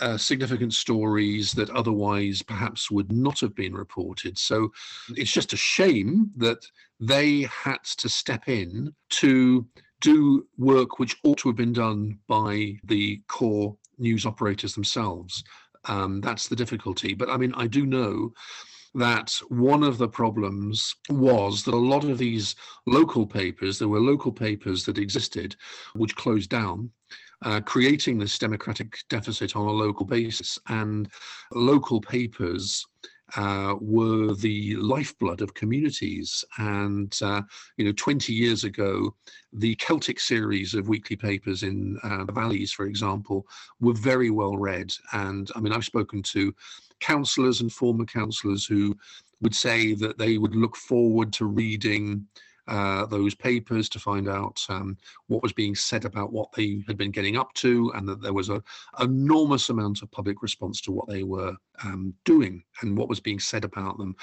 uh, 0.00 0.16
significant 0.16 0.74
stories 0.74 1.52
that 1.52 1.70
otherwise 1.70 2.42
perhaps 2.42 2.90
would 2.90 3.10
not 3.12 3.40
have 3.40 3.54
been 3.54 3.74
reported. 3.74 4.36
So 4.36 4.72
it's 5.16 5.32
just 5.32 5.52
a 5.52 5.56
shame 5.56 6.30
that 6.36 6.66
they 6.98 7.42
had 7.42 7.82
to 7.98 8.08
step 8.08 8.48
in 8.48 8.92
to 9.10 9.66
do 10.00 10.46
work 10.58 10.98
which 10.98 11.16
ought 11.24 11.38
to 11.38 11.48
have 11.48 11.56
been 11.56 11.72
done 11.72 12.18
by 12.26 12.76
the 12.84 13.22
core 13.28 13.76
news 13.98 14.26
operators 14.26 14.74
themselves. 14.74 15.44
Um, 15.86 16.20
that's 16.20 16.48
the 16.48 16.56
difficulty. 16.56 17.14
But 17.14 17.30
I 17.30 17.36
mean, 17.36 17.54
I 17.54 17.66
do 17.66 17.86
know 17.86 18.32
that 18.94 19.32
one 19.48 19.82
of 19.82 19.98
the 19.98 20.08
problems 20.08 20.94
was 21.08 21.64
that 21.64 21.74
a 21.74 21.76
lot 21.76 22.04
of 22.04 22.18
these 22.18 22.56
local 22.86 23.26
papers, 23.26 23.78
there 23.78 23.88
were 23.88 24.00
local 24.00 24.32
papers 24.32 24.84
that 24.84 24.98
existed 24.98 25.56
which 25.94 26.16
closed 26.16 26.50
down. 26.50 26.90
Uh, 27.42 27.58
creating 27.58 28.18
this 28.18 28.38
democratic 28.38 28.98
deficit 29.08 29.56
on 29.56 29.66
a 29.66 29.70
local 29.70 30.04
basis. 30.04 30.58
And 30.68 31.08
local 31.54 31.98
papers 31.98 32.84
uh, 33.36 33.76
were 33.80 34.34
the 34.34 34.76
lifeblood 34.76 35.40
of 35.40 35.54
communities. 35.54 36.44
And, 36.58 37.16
uh, 37.22 37.42
you 37.76 37.84
know, 37.84 37.92
20 37.92 38.32
years 38.32 38.64
ago, 38.64 39.14
the 39.52 39.74
Celtic 39.76 40.20
series 40.20 40.74
of 40.74 40.88
weekly 40.88 41.16
papers 41.16 41.62
in 41.62 41.98
uh, 42.02 42.24
the 42.24 42.32
valleys, 42.32 42.72
for 42.72 42.86
example, 42.86 43.46
were 43.80 43.94
very 43.94 44.30
well 44.30 44.56
read. 44.56 44.92
And 45.12 45.50
I 45.54 45.60
mean, 45.60 45.72
I've 45.72 45.84
spoken 45.84 46.22
to 46.24 46.54
councillors 47.00 47.60
and 47.60 47.72
former 47.72 48.04
councillors 48.04 48.64
who 48.66 48.96
would 49.40 49.54
say 49.54 49.94
that 49.94 50.18
they 50.18 50.38
would 50.38 50.54
look 50.54 50.76
forward 50.76 51.32
to 51.32 51.46
reading 51.46 52.26
uh, 52.70 53.04
those 53.06 53.34
papers 53.34 53.88
to 53.88 53.98
find 53.98 54.28
out 54.28 54.64
um, 54.68 54.96
what 55.26 55.42
was 55.42 55.52
being 55.52 55.74
said 55.74 56.04
about 56.04 56.32
what 56.32 56.48
they 56.52 56.82
had 56.86 56.96
been 56.96 57.10
getting 57.10 57.36
up 57.36 57.52
to, 57.54 57.92
and 57.96 58.08
that 58.08 58.22
there 58.22 58.32
was 58.32 58.48
an 58.48 58.62
enormous 59.00 59.68
amount 59.70 60.02
of 60.02 60.10
public 60.12 60.40
response 60.40 60.80
to 60.80 60.92
what 60.92 61.08
they 61.08 61.24
were 61.24 61.52
um, 61.82 62.14
doing 62.24 62.62
and 62.80 62.96
what 62.96 63.08
was 63.08 63.18
being 63.18 63.40
said 63.40 63.64
about 63.64 63.98
them. 63.98 64.14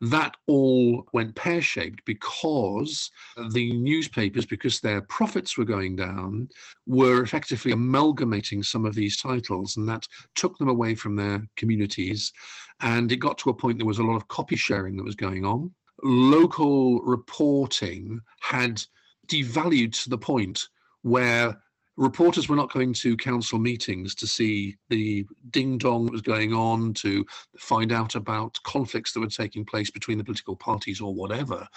That 0.00 0.36
all 0.48 1.06
went 1.12 1.36
pear 1.36 1.62
shaped 1.62 2.04
because 2.04 3.08
the 3.52 3.72
newspapers, 3.72 4.46
because 4.46 4.80
their 4.80 5.02
profits 5.02 5.56
were 5.56 5.64
going 5.64 5.94
down, 5.94 6.48
were 6.86 7.22
effectively 7.22 7.70
amalgamating 7.70 8.64
some 8.64 8.84
of 8.84 8.96
these 8.96 9.16
titles, 9.16 9.76
and 9.76 9.88
that 9.88 10.08
took 10.34 10.58
them 10.58 10.68
away 10.68 10.96
from 10.96 11.14
their 11.14 11.46
communities. 11.56 12.32
And 12.80 13.12
it 13.12 13.18
got 13.18 13.38
to 13.38 13.50
a 13.50 13.54
point 13.54 13.78
there 13.78 13.86
was 13.86 14.00
a 14.00 14.02
lot 14.02 14.16
of 14.16 14.26
copy 14.26 14.56
sharing 14.56 14.96
that 14.96 15.04
was 15.04 15.14
going 15.14 15.44
on. 15.44 15.72
Local 16.02 17.00
reporting 17.02 18.20
had 18.40 18.82
devalued 19.28 20.02
to 20.02 20.10
the 20.10 20.18
point 20.18 20.68
where 21.02 21.60
reporters 21.96 22.48
were 22.48 22.56
not 22.56 22.72
going 22.72 22.92
to 22.94 23.16
council 23.16 23.58
meetings 23.58 24.14
to 24.16 24.26
see 24.26 24.76
the 24.88 25.26
ding 25.50 25.78
dong 25.78 26.06
that 26.06 26.12
was 26.12 26.22
going 26.22 26.52
on, 26.52 26.94
to 26.94 27.24
find 27.58 27.92
out 27.92 28.14
about 28.14 28.58
conflicts 28.64 29.12
that 29.12 29.20
were 29.20 29.26
taking 29.26 29.64
place 29.64 29.90
between 29.90 30.18
the 30.18 30.24
political 30.24 30.56
parties 30.56 31.00
or 31.00 31.14
whatever. 31.14 31.68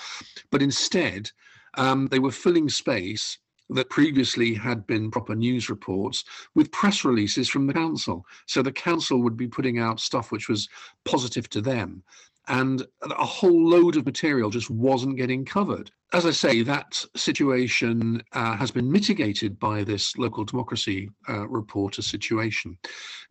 But 0.52 0.62
instead, 0.62 1.32
um, 1.76 2.08
they 2.08 2.20
were 2.20 2.32
filling 2.32 2.70
space 2.70 3.38
that 3.70 3.90
previously 3.90 4.54
had 4.54 4.86
been 4.86 5.10
proper 5.10 5.36
news 5.36 5.70
reports 5.70 6.24
with 6.54 6.72
press 6.72 7.04
releases 7.04 7.50
from 7.50 7.68
the 7.68 7.74
council. 7.74 8.26
So 8.46 8.62
the 8.62 8.72
council 8.72 9.22
would 9.24 9.36
be 9.36 9.48
putting 9.48 9.80
out 9.80 10.00
stuff 10.00 10.32
which 10.32 10.48
was 10.48 10.70
positive 11.04 11.50
to 11.50 11.62
them. 11.62 12.04
And 12.48 12.86
a 13.02 13.26
whole 13.26 13.68
load 13.68 13.98
of 13.98 14.06
material 14.06 14.50
just 14.50 14.70
wasn't 14.70 15.18
getting 15.18 15.46
covered. 15.46 15.90
As 16.14 16.26
I 16.26 16.32
say, 16.32 16.62
that 16.62 17.04
situation 17.16 18.22
uh, 18.34 18.56
has 18.56 18.70
been 18.72 18.92
mitigated 18.92 19.58
by 19.60 19.84
this 19.84 20.16
local 20.18 20.46
democracy 20.46 21.10
uh, 21.28 21.48
reporter 21.48 22.02
situation. 22.02 22.78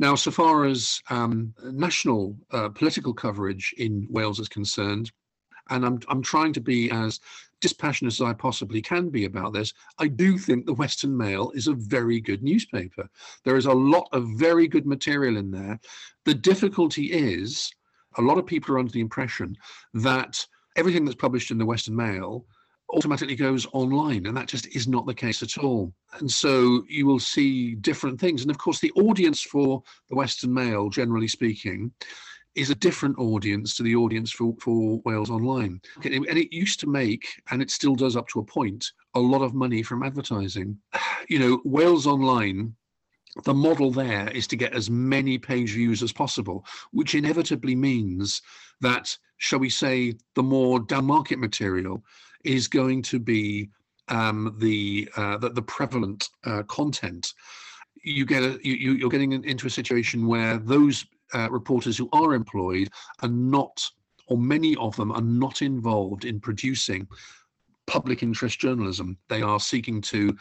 Now, 0.01 0.17
so 0.17 0.31
far 0.31 0.65
as 0.65 1.01
um, 1.11 1.55
national 1.63 2.37
uh, 2.51 2.71
political 2.71 3.15
coverage 3.15 3.73
in 3.79 4.07
Wales 4.11 4.41
is 4.41 4.49
concerned, 4.49 5.13
and 5.71 5.87
I'm, 5.87 6.01
I'm 6.09 6.23
trying 6.23 6.53
to 6.55 6.61
be 6.61 6.91
as 6.91 7.21
dispassionate 7.61 8.13
as 8.13 8.21
I 8.21 8.35
possibly 8.35 8.83
can 8.83 9.09
be 9.09 9.25
about 9.25 9.55
this, 9.55 9.73
I 9.99 10.09
do 10.09 10.37
think 10.37 10.67
the 10.67 10.75
Western 10.75 11.17
Mail 11.17 11.51
is 11.55 11.67
a 11.67 11.73
very 11.73 12.21
good 12.21 12.43
newspaper. 12.43 13.09
There 13.45 13.57
is 13.57 13.65
a 13.65 13.73
lot 13.73 14.07
of 14.13 14.29
very 14.37 14.69
good 14.69 14.87
material 14.87 15.39
in 15.39 15.51
there. 15.51 15.81
The 16.27 16.35
difficulty 16.35 17.07
is 17.11 17.73
a 18.17 18.23
lot 18.23 18.39
of 18.39 18.47
people 18.47 18.75
are 18.75 18.79
under 18.79 18.93
the 18.93 19.01
impression 19.01 19.57
that 19.95 20.47
everything 20.77 21.05
that's 21.05 21.17
published 21.17 21.51
in 21.51 21.59
the 21.59 21.67
Western 21.67 21.97
Mail 21.97 22.45
automatically 22.91 23.37
goes 23.37 23.67
online, 23.73 24.27
and 24.27 24.37
that 24.37 24.49
just 24.49 24.75
is 24.75 24.87
not 24.87 25.07
the 25.07 25.15
case 25.15 25.43
at 25.43 25.59
all. 25.59 25.93
And 26.21 26.31
so 26.31 26.85
you 26.89 27.07
will 27.07 27.19
see 27.19 27.75
different 27.77 28.21
things. 28.21 28.43
And 28.43 28.51
of 28.51 28.59
course, 28.59 28.81
the 28.81 28.93
audience 28.93 29.41
for 29.43 29.83
the 30.09 30.17
Western 30.17 30.53
Mail, 30.53 30.91
generally 30.91 31.29
speaking, 31.29 31.93
is 32.55 32.71
a 32.71 32.75
different 32.77 33.19
audience 33.19 33.77
to 33.77 33.83
the 33.83 33.97
audience 33.97 34.31
for, 34.31 34.55
for 34.61 35.01
Wales 35.05 35.31
Online. 35.31 35.81
And 36.05 36.39
it 36.39 36.53
used 36.53 36.79
to 36.81 36.87
make, 36.87 37.27
and 37.51 37.61
it 37.61 37.71
still 37.71 37.97
does 37.97 38.17
up 38.17 38.29
to 38.29 38.41
a 38.41 38.45
point, 38.45 38.93
a 39.15 39.21
lot 39.21 39.43
of 39.43 39.55
money 39.55 39.83
from 39.83 40.03
advertising. 40.03 40.79
You 41.31 41.39
know, 41.39 41.63
Wales 41.65 42.07
Online, 42.07 42.75
the 43.45 43.55
model 43.55 43.91
there 43.91 44.29
is 44.31 44.47
to 44.47 44.57
get 44.57 44.73
as 44.73 44.91
many 44.91 45.39
page 45.39 45.73
views 45.73 46.03
as 46.03 46.13
possible, 46.13 46.65
which 46.93 47.15
inevitably 47.15 47.75
means 47.75 48.41
that, 48.81 49.17
shall 49.39 49.59
we 49.59 49.71
say, 49.71 50.15
the 50.35 50.43
more 50.43 50.81
down 50.81 51.07
market 51.07 51.39
material 51.39 52.03
is 52.45 52.69
going 52.69 53.03
to 53.03 53.19
be 53.19 53.71
um, 54.09 54.55
the, 54.59 55.09
uh, 55.17 55.39
the, 55.39 55.51
the 55.51 55.63
prevalent 55.63 56.29
uh, 56.45 56.63
content 56.65 57.33
you 58.05 58.27
get 58.27 58.43
a, 58.43 58.61
you, 58.63 58.93
you're 58.93 59.11
getting 59.11 59.33
into 59.33 59.67
a 59.67 59.71
situation 59.71 60.27
where 60.27 60.59
those 60.59 61.05
uh, 61.33 61.49
reporters 61.51 61.97
who 61.97 62.09
are 62.13 62.35
employed 62.35 62.89
are 63.23 63.29
not, 63.29 63.83
or 64.29 64.37
many 64.39 64.77
of 64.77 64.95
them 64.97 65.11
are 65.11 65.23
not 65.23 65.63
involved 65.63 66.25
in 66.25 66.39
producing 66.39 67.09
public 67.87 68.23
interest 68.23 68.59
journalism. 68.59 69.17
They 69.29 69.43
are 69.43 69.59
seeking 69.59 70.01
to 70.03 70.37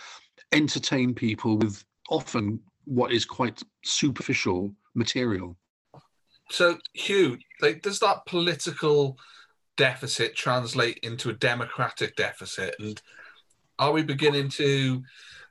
entertain 0.52 1.14
people 1.14 1.58
with 1.58 1.84
often 2.10 2.60
what 2.86 3.12
is 3.12 3.26
quite 3.26 3.62
superficial 3.84 4.74
material. 4.96 5.58
So, 6.50 6.78
Huw, 6.98 7.40
like, 7.62 7.82
does 7.82 8.00
that 8.00 8.26
political 8.26 9.18
deficit 9.78 10.36
translate 10.36 11.00
into 11.04 11.30
a 11.30 11.34
democratic 11.34 12.16
deficit? 12.16 12.76
And 12.80 13.02
are 13.80 13.92
we 13.92 14.04
beginning 14.04 14.50
to 14.50 15.02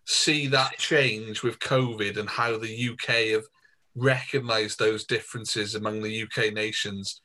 see 0.05 0.47
that 0.49 0.79
change 0.79 1.43
with 1.43 1.59
COVID 1.59 2.19
and 2.19 2.29
how 2.29 2.57
the 2.57 2.91
UK 2.91 3.33
have 3.33 3.45
recognised 3.95 4.79
those 4.79 5.05
differences 5.05 5.75
among 5.75 6.03
the 6.03 6.23
UK 6.23 6.53
nations. 6.53 7.21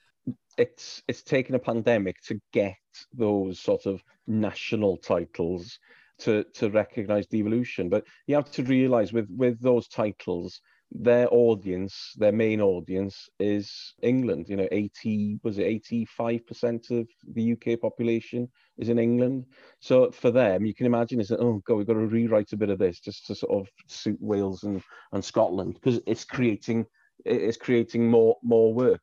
It's 0.58 1.04
it's 1.08 1.24
taken 1.24 1.56
a 1.56 1.60
pandemic 1.60 2.22
to 2.24 2.40
get 2.52 2.76
those 3.14 3.60
sort 3.60 3.86
of 3.86 4.02
national 4.26 4.98
titles 4.98 5.80
to 6.20 6.44
to 6.56 6.70
recognize 6.70 7.28
the 7.28 7.38
evolution. 7.38 7.90
But 7.90 8.06
you 8.28 8.36
have 8.36 8.52
to 8.52 8.64
realize 8.64 9.14
with 9.14 9.28
with 9.30 9.62
those 9.62 9.88
titles, 9.88 10.62
their 10.92 11.28
audience, 11.32 12.14
their 12.18 12.32
main 12.32 12.62
audience 12.62 13.30
is 13.40 13.94
England. 14.02 14.48
You 14.50 14.58
know, 14.58 14.68
80 14.72 15.40
was 15.44 15.58
it 15.58 15.84
85% 16.18 16.92
of 17.00 17.08
the 17.34 17.54
UK 17.54 17.80
population 17.80 18.48
is 18.78 18.90
in 18.90 19.00
England. 19.00 19.46
So 19.80 20.12
for 20.12 20.32
them, 20.32 20.66
you 20.66 20.74
can 20.74 20.86
imagine 20.86 21.20
that 21.20 21.40
oh 21.40 21.62
god, 21.66 21.76
we've 21.76 21.88
got 21.88 21.94
to 21.94 22.08
rewrite 22.08 22.54
a 22.54 22.58
bit 22.58 22.70
of 22.70 22.80
this 22.80 23.00
just 23.00 23.28
to 23.28 23.36
sort 23.36 23.62
of 23.62 23.68
suit 23.88 24.18
Wales 24.22 24.64
and, 24.64 24.82
and 25.12 25.24
Scotland 25.24 25.76
because 25.76 26.00
it's 26.08 26.24
creating 26.24 26.86
it's 27.26 27.58
creating 27.58 28.10
more 28.10 28.38
more 28.44 28.74
work. 28.74 29.02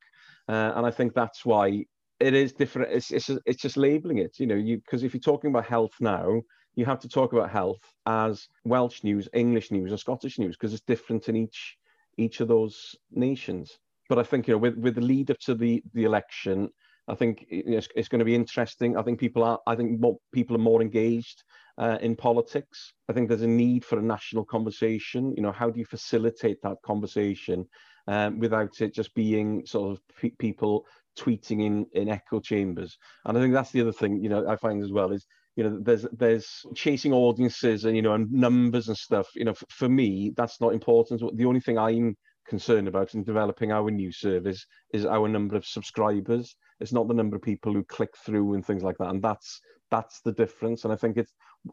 Uh, 0.48 0.72
and 0.76 0.86
I 0.86 0.90
think 0.90 1.14
that's 1.14 1.44
why 1.44 1.84
it 2.20 2.34
is 2.34 2.52
different. 2.52 2.92
It's 2.92 3.10
it's, 3.10 3.30
it's 3.44 3.60
just 3.60 3.76
labeling 3.76 4.18
it, 4.18 4.38
you 4.38 4.46
know, 4.46 4.54
you 4.54 4.78
because 4.78 5.02
if 5.02 5.14
you're 5.14 5.20
talking 5.20 5.50
about 5.50 5.66
health 5.66 5.94
now, 6.00 6.42
you 6.76 6.84
have 6.84 7.00
to 7.00 7.08
talk 7.08 7.32
about 7.32 7.50
health 7.50 7.80
as 8.06 8.48
Welsh 8.64 9.04
news, 9.04 9.28
English 9.32 9.70
news, 9.70 9.90
and 9.90 10.00
Scottish 10.00 10.38
news 10.38 10.56
because 10.56 10.72
it's 10.72 10.82
different 10.82 11.28
in 11.28 11.36
each 11.36 11.76
each 12.16 12.40
of 12.40 12.48
those 12.48 12.94
nations. 13.10 13.78
But 14.08 14.18
I 14.18 14.22
think 14.22 14.46
you 14.46 14.54
know, 14.54 14.58
with 14.58 14.76
with 14.76 14.94
the 14.96 15.00
lead 15.00 15.30
up 15.30 15.38
to 15.40 15.54
the 15.54 15.82
the 15.94 16.04
election, 16.04 16.68
I 17.08 17.14
think 17.14 17.46
it's, 17.48 17.88
it's 17.94 18.08
going 18.08 18.20
to 18.20 18.24
be 18.24 18.34
interesting. 18.34 18.96
I 18.96 19.02
think 19.02 19.20
people 19.20 19.44
are. 19.44 19.58
I 19.66 19.74
think 19.74 20.00
more, 20.00 20.16
people 20.32 20.56
are 20.56 20.60
more 20.60 20.82
engaged 20.82 21.42
uh, 21.78 21.98
in 22.00 22.16
politics. 22.16 22.92
I 23.08 23.12
think 23.12 23.28
there's 23.28 23.42
a 23.42 23.46
need 23.46 23.84
for 23.84 23.98
a 23.98 24.02
national 24.02 24.44
conversation. 24.44 25.34
You 25.36 25.42
know, 25.42 25.52
how 25.52 25.70
do 25.70 25.78
you 25.78 25.86
facilitate 25.86 26.58
that 26.62 26.76
conversation 26.84 27.66
um, 28.06 28.38
without 28.38 28.80
it 28.80 28.94
just 28.94 29.14
being 29.14 29.64
sort 29.66 29.92
of 29.92 30.00
pe- 30.20 30.30
people 30.38 30.86
tweeting 31.18 31.64
in 31.64 31.86
in 31.92 32.08
echo 32.08 32.40
chambers? 32.40 32.96
And 33.24 33.36
I 33.36 33.40
think 33.40 33.52
that's 33.52 33.70
the 33.70 33.82
other 33.82 33.92
thing. 33.92 34.22
You 34.22 34.30
know, 34.30 34.48
I 34.48 34.56
find 34.56 34.82
as 34.82 34.92
well 34.92 35.12
is 35.12 35.26
you 35.56 35.64
know 35.64 35.78
there's 35.82 36.06
there's 36.12 36.64
chasing 36.74 37.12
audiences 37.12 37.84
and 37.84 37.96
you 37.96 38.02
know 38.02 38.14
and 38.14 38.30
numbers 38.32 38.88
and 38.88 38.96
stuff 38.96 39.28
you 39.34 39.44
know 39.44 39.52
f- 39.52 39.64
for 39.70 39.88
me 39.88 40.32
that's 40.36 40.60
not 40.60 40.72
important. 40.74 41.22
The 41.36 41.44
only 41.46 41.60
thing 41.60 41.78
i'm 41.78 42.16
concerned 42.48 42.88
about 42.88 43.14
in 43.14 43.24
developing 43.24 43.72
our 43.72 43.90
new 43.90 44.12
service 44.12 44.66
is 44.92 45.06
our 45.06 45.28
number 45.28 45.56
of 45.56 45.64
subscribers. 45.66 46.56
It's 46.80 46.92
not 46.92 47.08
the 47.08 47.14
number 47.14 47.36
of 47.36 47.42
people 47.42 47.72
who 47.72 47.84
click 47.84 48.10
through 48.24 48.54
and 48.54 48.64
things 48.66 48.82
like 48.82 48.98
that. 48.98 49.08
And 49.08 49.22
that's 49.22 49.60
that's 49.90 50.20
the 50.22 50.32
difference. 50.32 50.84
And 50.84 50.92
i 50.92 50.96
think 50.96 51.16
it's 51.16 51.32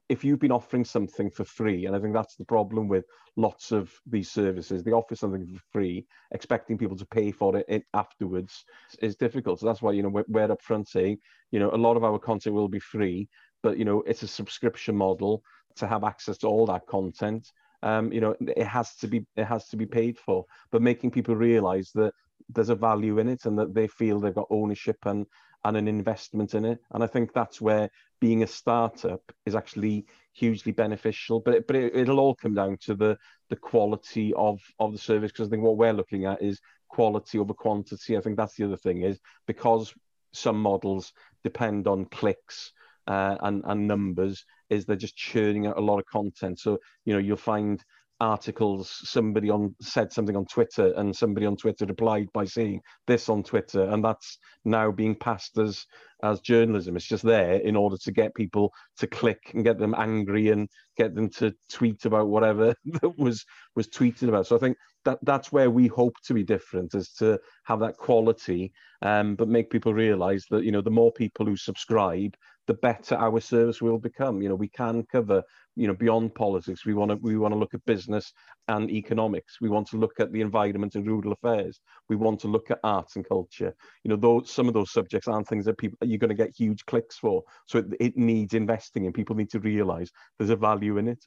if 0.10 0.24
you've 0.24 0.40
been 0.40 0.52
offering 0.52 0.86
something 0.86 1.30
for 1.30 1.44
free 1.44 1.86
and 1.86 1.96
i 1.96 2.00
think 2.00 2.14
that's 2.14 2.36
the 2.38 2.46
problem 2.46 2.88
with 2.88 3.04
lots 3.36 3.72
of 3.72 3.92
these 4.06 4.32
services 4.32 4.84
they 4.84 4.92
offer 4.92 5.16
something 5.16 5.46
for 5.46 5.62
free 5.74 6.06
expecting 6.32 6.78
people 6.78 6.96
to 6.98 7.06
pay 7.08 7.32
for 7.32 7.58
it 7.58 7.84
afterwards 7.94 8.64
is 9.02 9.16
difficult. 9.16 9.60
So 9.60 9.66
that's 9.66 9.82
why 9.82 9.92
you 9.94 10.04
know 10.04 10.10
we're, 10.10 10.26
we're 10.28 10.48
upfront 10.48 10.88
saying 10.88 11.18
you 11.52 11.60
know 11.60 11.72
a 11.72 11.78
lot 11.78 11.98
of 11.98 12.04
our 12.04 12.20
content 12.20 12.56
will 12.56 12.70
be 12.70 12.80
free 12.80 13.28
but 13.64 13.78
you 13.78 13.86
know 13.86 14.04
it's 14.06 14.24
a 14.24 14.28
subscription 14.28 14.96
model 14.96 15.44
to 15.76 15.88
have 15.88 16.04
access 16.04 16.38
to 16.40 16.48
all 16.48 16.66
that 16.68 16.86
content. 16.88 17.52
Um, 17.84 18.12
you 18.12 18.22
know 18.22 18.36
it 18.40 18.68
has 18.68 18.96
to 18.98 19.08
be 19.08 19.26
it 19.36 19.46
has 19.46 19.68
to 19.70 19.78
be 19.78 19.86
paid 19.86 20.18
for. 20.18 20.46
But 20.72 20.82
making 20.82 21.12
people 21.12 21.36
realize 21.36 21.92
that 21.96 22.14
there's 22.50 22.70
a 22.70 22.76
value 22.76 23.20
in 23.20 23.30
it 23.30 23.46
and 23.46 23.58
that 23.58 23.74
they 23.74 23.88
feel 23.88 24.20
they've 24.20 24.36
got 24.36 24.48
ownership 24.50 24.98
and 25.06 25.26
and 25.64 25.78
an 25.78 25.88
investment 25.88 26.54
in 26.56 26.66
it. 26.66 26.80
And 26.92 27.04
i 27.04 27.08
think 27.08 27.34
that's 27.34 27.62
where 27.62 27.90
being 28.20 28.44
a 28.44 28.48
startup 28.48 29.22
is 29.46 29.56
actually 29.56 30.06
hugely 30.34 30.72
beneficial. 30.72 31.40
But 31.40 31.56
it, 31.56 31.68
but 31.68 31.76
it, 31.76 31.96
it'll 31.96 32.20
all 32.20 32.36
come 32.36 32.54
down 32.54 32.78
to 32.82 32.96
the 32.96 33.18
the 33.50 33.56
quality 33.56 34.34
of 34.36 34.60
of 34.80 34.92
the 34.92 34.98
service. 34.98 35.32
Because 35.32 35.48
i 35.48 35.52
think 35.52 35.64
what 35.64 35.78
we're 35.78 35.94
looking 35.94 36.26
at 36.26 36.42
is 36.42 36.60
quality 36.90 37.40
over 37.40 37.54
quantity. 37.54 38.18
I 38.18 38.22
think 38.22 38.38
that's 38.38 38.56
the 38.56 38.66
other 38.66 38.78
thing 38.78 39.04
is 39.04 39.20
because 39.48 39.94
some 40.34 40.62
models 40.62 41.14
depend 41.44 41.88
on 41.88 42.06
clicks 42.06 42.72
uh, 43.12 43.36
and, 43.42 43.62
and 43.66 43.86
numbers 43.88 44.46
is 44.70 44.86
they're 44.86 44.96
just 44.96 45.18
churning 45.18 45.68
out 45.68 45.78
a 45.78 45.82
lot 45.82 46.00
of 46.00 46.06
content. 46.06 46.60
So, 46.60 46.78
you 47.04 47.14
know, 47.14 47.20
you'll 47.20 47.36
find 47.36 47.84
articles 48.22 49.02
somebody 49.04 49.50
on 49.50 49.76
said 49.82 50.14
something 50.14 50.36
on 50.36 50.46
twitter 50.46 50.94
and 50.98 51.16
somebody 51.16 51.44
on 51.48 51.56
twitter 51.56 51.88
replied 51.88 52.28
by 52.36 52.46
saying 52.46 52.80
this 53.08 53.30
on 53.30 53.42
twitter 53.42 53.86
and 53.86 54.06
that's 54.06 54.38
now 54.64 54.92
being 54.92 55.16
passed 55.16 55.58
as 55.58 55.84
as 56.24 56.40
journalism 56.42 56.96
it's 56.96 57.08
just 57.08 57.24
there 57.24 57.56
in 57.56 57.76
order 57.76 57.98
to 57.98 58.12
get 58.12 58.36
people 58.36 58.72
to 58.96 59.08
click 59.08 59.40
and 59.56 59.64
get 59.64 59.80
them 59.80 59.96
angry 59.98 60.50
and 60.50 60.70
get 60.98 61.16
them 61.16 61.28
to 61.32 61.52
tweet 61.68 62.06
about 62.06 62.28
whatever 62.28 62.76
that 63.02 63.18
was 63.18 63.44
was 63.76 63.88
tweeted 63.88 64.30
about 64.30 64.46
so 64.46 64.56
i 64.56 64.60
think 64.60 64.78
that 65.04 65.18
that's 65.24 65.52
where 65.52 65.72
we 65.72 65.88
hope 65.88 66.14
to 66.24 66.36
be 66.36 66.44
different 66.44 66.94
is 66.94 67.12
to 67.14 67.40
have 67.64 67.80
that 67.80 67.98
quality 67.98 68.72
um, 69.02 69.36
but 69.36 69.48
make 69.48 69.72
people 69.72 69.96
realize 69.96 70.46
that 70.52 70.64
you 70.64 70.72
know 70.72 70.82
the 70.82 70.92
more 70.92 71.12
people 71.12 71.44
who 71.44 71.58
subscribe 71.58 72.36
the 72.68 72.74
better 72.76 73.16
our 73.16 73.40
service 73.40 73.82
will 73.82 73.98
become. 73.98 74.42
You 74.42 74.50
know 74.50 74.56
we 74.56 74.70
can 74.70 75.04
cover 75.12 75.44
you 75.76 75.88
know 75.88 75.94
beyond 75.94 76.36
politics. 76.36 76.86
We 76.86 76.94
want 76.94 77.12
to 77.12 77.18
we 77.18 77.38
want 77.38 77.54
to 77.54 77.60
look 77.60 77.74
at 77.74 77.86
business 77.86 78.34
and 78.68 78.90
economics. 78.90 79.60
We 79.62 79.70
want 79.70 79.88
to 79.90 79.98
look 79.98 80.20
at 80.20 80.32
the 80.32 80.42
environment 80.42 80.96
and 80.96 81.06
rural 81.06 81.32
affairs. 81.32 81.80
We 82.10 82.16
want 82.16 82.40
to 82.42 82.48
look 82.48 82.72
at 82.72 82.80
arts 82.84 83.16
and 83.16 83.28
culture. 83.28 83.74
You 84.04 84.10
know 84.10 84.16
those 84.16 84.52
some 84.52 84.68
of 84.68 84.74
those 84.74 84.92
subjects 84.92 85.28
aren't 85.28 85.48
things 85.48 85.66
that 85.66 85.78
people 85.78 85.98
you're 86.02 86.20
going 86.20 86.30
to 86.30 86.36
get 86.36 86.56
huge 86.56 86.86
clicks 86.86 87.18
for. 87.18 87.44
So 87.68 87.80
it, 87.80 87.86
it 88.00 88.18
needs 88.18 88.54
investing 88.54 89.06
in 89.06 89.14
people 89.14 89.36
need 89.36 89.52
to 89.52 89.60
realize 89.60 90.12
there's 90.38 90.52
a 90.52 90.56
value 90.56 90.98
in 90.98 91.08
it. 91.08 91.26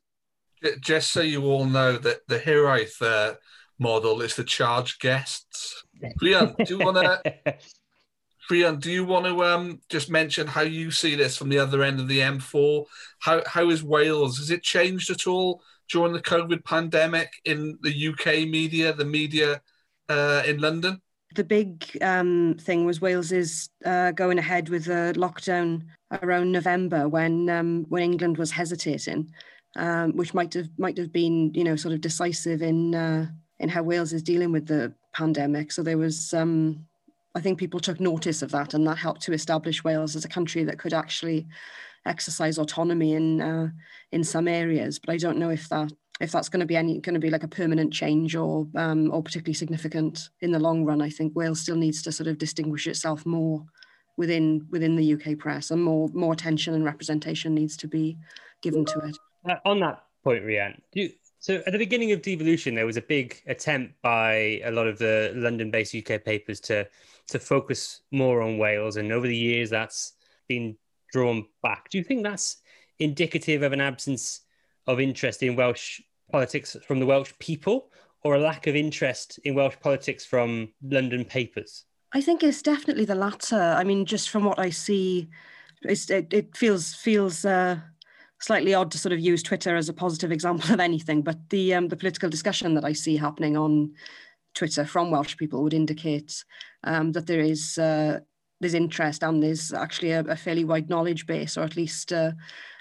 Just 0.81 1.11
so 1.11 1.20
you 1.20 1.44
all 1.44 1.66
know 1.66 1.99
that 1.99 2.20
the 2.27 2.38
Hiraeth 2.38 3.03
uh, 3.03 3.35
model 3.79 4.23
is 4.23 4.35
to 4.37 4.44
charge 4.44 4.99
guests. 4.99 5.85
Rhian, 6.23 6.57
do 6.64 6.79
you 6.79 6.85
want 6.85 6.97
to? 6.97 7.57
Rhian, 8.50 8.80
do 8.80 8.90
you 8.90 9.04
want 9.04 9.26
to 9.26 9.44
um, 9.44 9.80
just 9.88 10.11
mention 10.11 10.46
how 10.46 10.62
you 10.62 10.90
see 10.90 11.14
this 11.14 11.37
from 11.37 11.48
the 11.48 11.59
other 11.59 11.83
end 11.83 12.00
of 12.00 12.09
the 12.09 12.20
M4? 12.20 12.85
How 13.20 13.42
how 13.46 13.70
is 13.70 13.83
Wales? 13.83 14.38
Has 14.38 14.50
it 14.50 14.62
changed 14.62 15.11
at 15.11 15.26
all 15.26 15.62
during 15.90 16.12
the 16.12 16.20
COVID 16.20 16.64
pandemic 16.64 17.33
in 17.44 17.78
the 17.83 18.09
UK 18.09 18.48
media, 18.48 18.92
the 18.92 19.04
media 19.04 19.61
uh, 20.09 20.42
in 20.46 20.59
London? 20.59 21.00
The 21.35 21.44
big 21.44 21.85
um, 22.00 22.57
thing 22.61 22.85
was 22.85 23.00
Wales 23.00 23.33
is 23.33 23.68
uh, 23.85 24.12
going 24.12 24.38
ahead 24.38 24.68
with 24.68 24.87
a 24.88 25.12
lockdown 25.16 25.83
around 26.22 26.52
November 26.52 27.09
when 27.09 27.48
um, 27.48 27.87
when 27.88 28.02
England 28.02 28.37
was 28.37 28.50
hesitating, 28.50 29.30
um, 29.76 30.16
which 30.16 30.35
might 30.35 30.54
have 30.54 30.68
might 30.78 30.98
have 30.98 31.12
been 31.12 31.52
you 31.54 31.64
know 31.64 31.76
sort 31.76 31.94
of 31.94 32.00
decisive 32.00 32.62
in 32.62 32.94
uh, 32.94 33.26
in 33.61 33.68
how 33.68 33.83
Wales 33.83 34.12
is 34.12 34.22
dealing 34.22 34.52
with 34.52 34.66
the 34.66 34.94
pandemic. 35.14 35.72
So 35.72 35.83
there 35.83 35.98
was, 35.98 36.35
um, 36.35 36.85
I 37.35 37.40
think 37.40 37.59
people 37.59 37.81
took 37.81 38.01
notice 38.01 38.42
of 38.42 38.51
that, 38.53 38.75
and 38.75 38.87
that 38.87 38.99
helped 38.99 39.23
to 39.23 39.33
establish 39.33 39.83
Wales 39.83 40.14
as 40.14 40.25
a 40.25 40.29
country 40.29 40.64
that 40.64 40.79
could 40.79 40.94
actually 40.94 41.47
exercise 42.07 42.59
autonomy 42.59 43.14
in 43.14 43.40
uh, 43.40 43.68
in 44.12 44.23
some 44.25 44.47
areas. 44.47 44.99
But 44.99 45.12
I 45.12 45.16
don't 45.16 45.38
know 45.38 45.51
if 45.51 45.68
that 45.68 45.92
if 46.20 46.31
that's 46.31 46.49
going 46.49 46.61
to 46.61 46.66
be 46.66 46.77
any 46.77 47.01
going 47.01 47.14
to 47.14 47.20
be 47.20 47.31
like 47.31 47.42
a 47.42 47.49
permanent 47.49 47.92
change 47.92 48.37
or 48.37 48.68
um, 48.77 49.11
or 49.12 49.23
particularly 49.23 49.55
significant 49.55 50.31
in 50.40 50.53
the 50.53 50.61
long 50.61 50.85
run. 50.85 51.03
I 51.03 51.11
think 51.11 51.35
Wales 51.35 51.61
still 51.61 51.77
needs 51.77 52.03
to 52.03 52.12
sort 52.12 52.29
of 52.29 52.38
distinguish 52.38 52.87
itself 52.87 53.27
more 53.27 53.64
within 54.16 54.66
within 54.70 54.97
the 54.97 55.14
UK 55.14 55.38
press, 55.38 55.70
and 55.70 55.83
more 55.83 56.09
more 56.12 56.33
attention 56.33 56.75
and 56.75 56.85
representation 56.85 57.55
needs 57.55 57.77
to 57.79 57.88
be 57.88 58.16
given 58.62 58.85
to 58.85 58.99
it. 59.01 59.16
Uh, 59.49 59.57
on 59.64 59.81
that 59.81 60.05
point, 60.23 60.44
Rhian, 60.44 60.81
do 60.92 61.03
you, 61.03 61.11
so 61.44 61.62
at 61.66 61.72
the 61.72 61.78
beginning 61.78 62.11
of 62.12 62.22
devolution, 62.22 62.74
there 62.74 62.87
was 62.87 62.96
a 62.96 63.02
big 63.02 63.42
attempt 63.46 64.00
by 64.00 64.62
a 64.64 64.70
lot 64.70 64.87
of 64.87 64.96
the 64.96 65.30
London-based 65.37 65.94
UK 65.94 66.24
papers 66.24 66.59
to 66.61 66.88
to 67.28 67.38
focus 67.38 68.00
more 68.11 68.40
on 68.40 68.57
Wales, 68.57 68.96
and 68.96 69.12
over 69.12 69.26
the 69.26 69.37
years, 69.37 69.68
that's 69.68 70.14
been 70.48 70.74
drawn 71.12 71.44
back. 71.62 71.90
Do 71.90 71.98
you 71.98 72.04
think 72.04 72.22
that's 72.22 72.62
indicative 72.98 73.62
of 73.62 73.74
an 73.74 73.83
absence 73.83 74.40
of 74.87 75.00
interest 75.00 75.42
in 75.42 75.54
Welsh 75.54 76.00
politics 76.33 76.78
from 76.87 76.98
the 76.98 77.04
Welsh 77.04 77.35
people, 77.38 77.90
or 78.22 78.37
a 78.37 78.40
lack 78.40 78.66
of 78.66 78.74
interest 78.74 79.38
in 79.44 79.54
Welsh 79.54 79.76
politics 79.83 80.24
from 80.24 80.72
London 80.83 81.26
papers? 81.26 81.85
I 82.14 82.22
think 82.22 82.42
it's 82.42 82.62
definitely 82.62 83.04
the 83.04 83.16
latter. 83.16 83.61
I 83.76 83.85
mean, 83.85 84.07
just 84.07 84.30
from 84.30 84.44
what 84.44 84.59
I 84.59 84.70
see, 84.70 85.28
it, 85.83 86.11
it 86.11 86.57
feels 86.57 86.94
feels. 86.94 87.44
Uh 87.44 87.80
slightly 88.44 88.74
odd 88.74 88.90
to 88.90 88.98
sort 88.98 89.12
of 89.12 89.20
use 89.20 89.42
Twitter 89.42 89.74
as 89.74 89.88
a 89.88 89.94
positive 89.94 90.30
example 90.30 90.70
of 90.74 90.80
anything, 90.80 91.22
but 91.22 91.38
the 91.50 91.74
um, 91.74 91.88
the 91.88 91.96
political 91.96 92.28
discussion 92.28 92.74
that 92.74 92.85
I 92.85 92.92
see 92.92 93.16
happening 93.16 93.57
on 93.57 93.92
Twitter 94.54 94.85
from 94.85 95.11
Welsh 95.11 95.37
people 95.37 95.62
would 95.62 95.74
indicate 95.74 96.44
um, 96.85 97.12
that 97.12 97.26
there 97.26 97.40
is 97.40 97.78
uh, 97.78 98.20
there's 98.61 98.74
interest 98.74 99.22
and 99.22 99.42
there's 99.42 99.72
actually 99.72 100.12
a, 100.12 100.20
a, 100.20 100.37
fairly 100.37 100.64
wide 100.64 100.88
knowledge 100.88 101.26
base, 101.26 101.57
or 101.57 101.62
at 101.62 101.76
least 101.76 102.12
uh, 102.12 102.33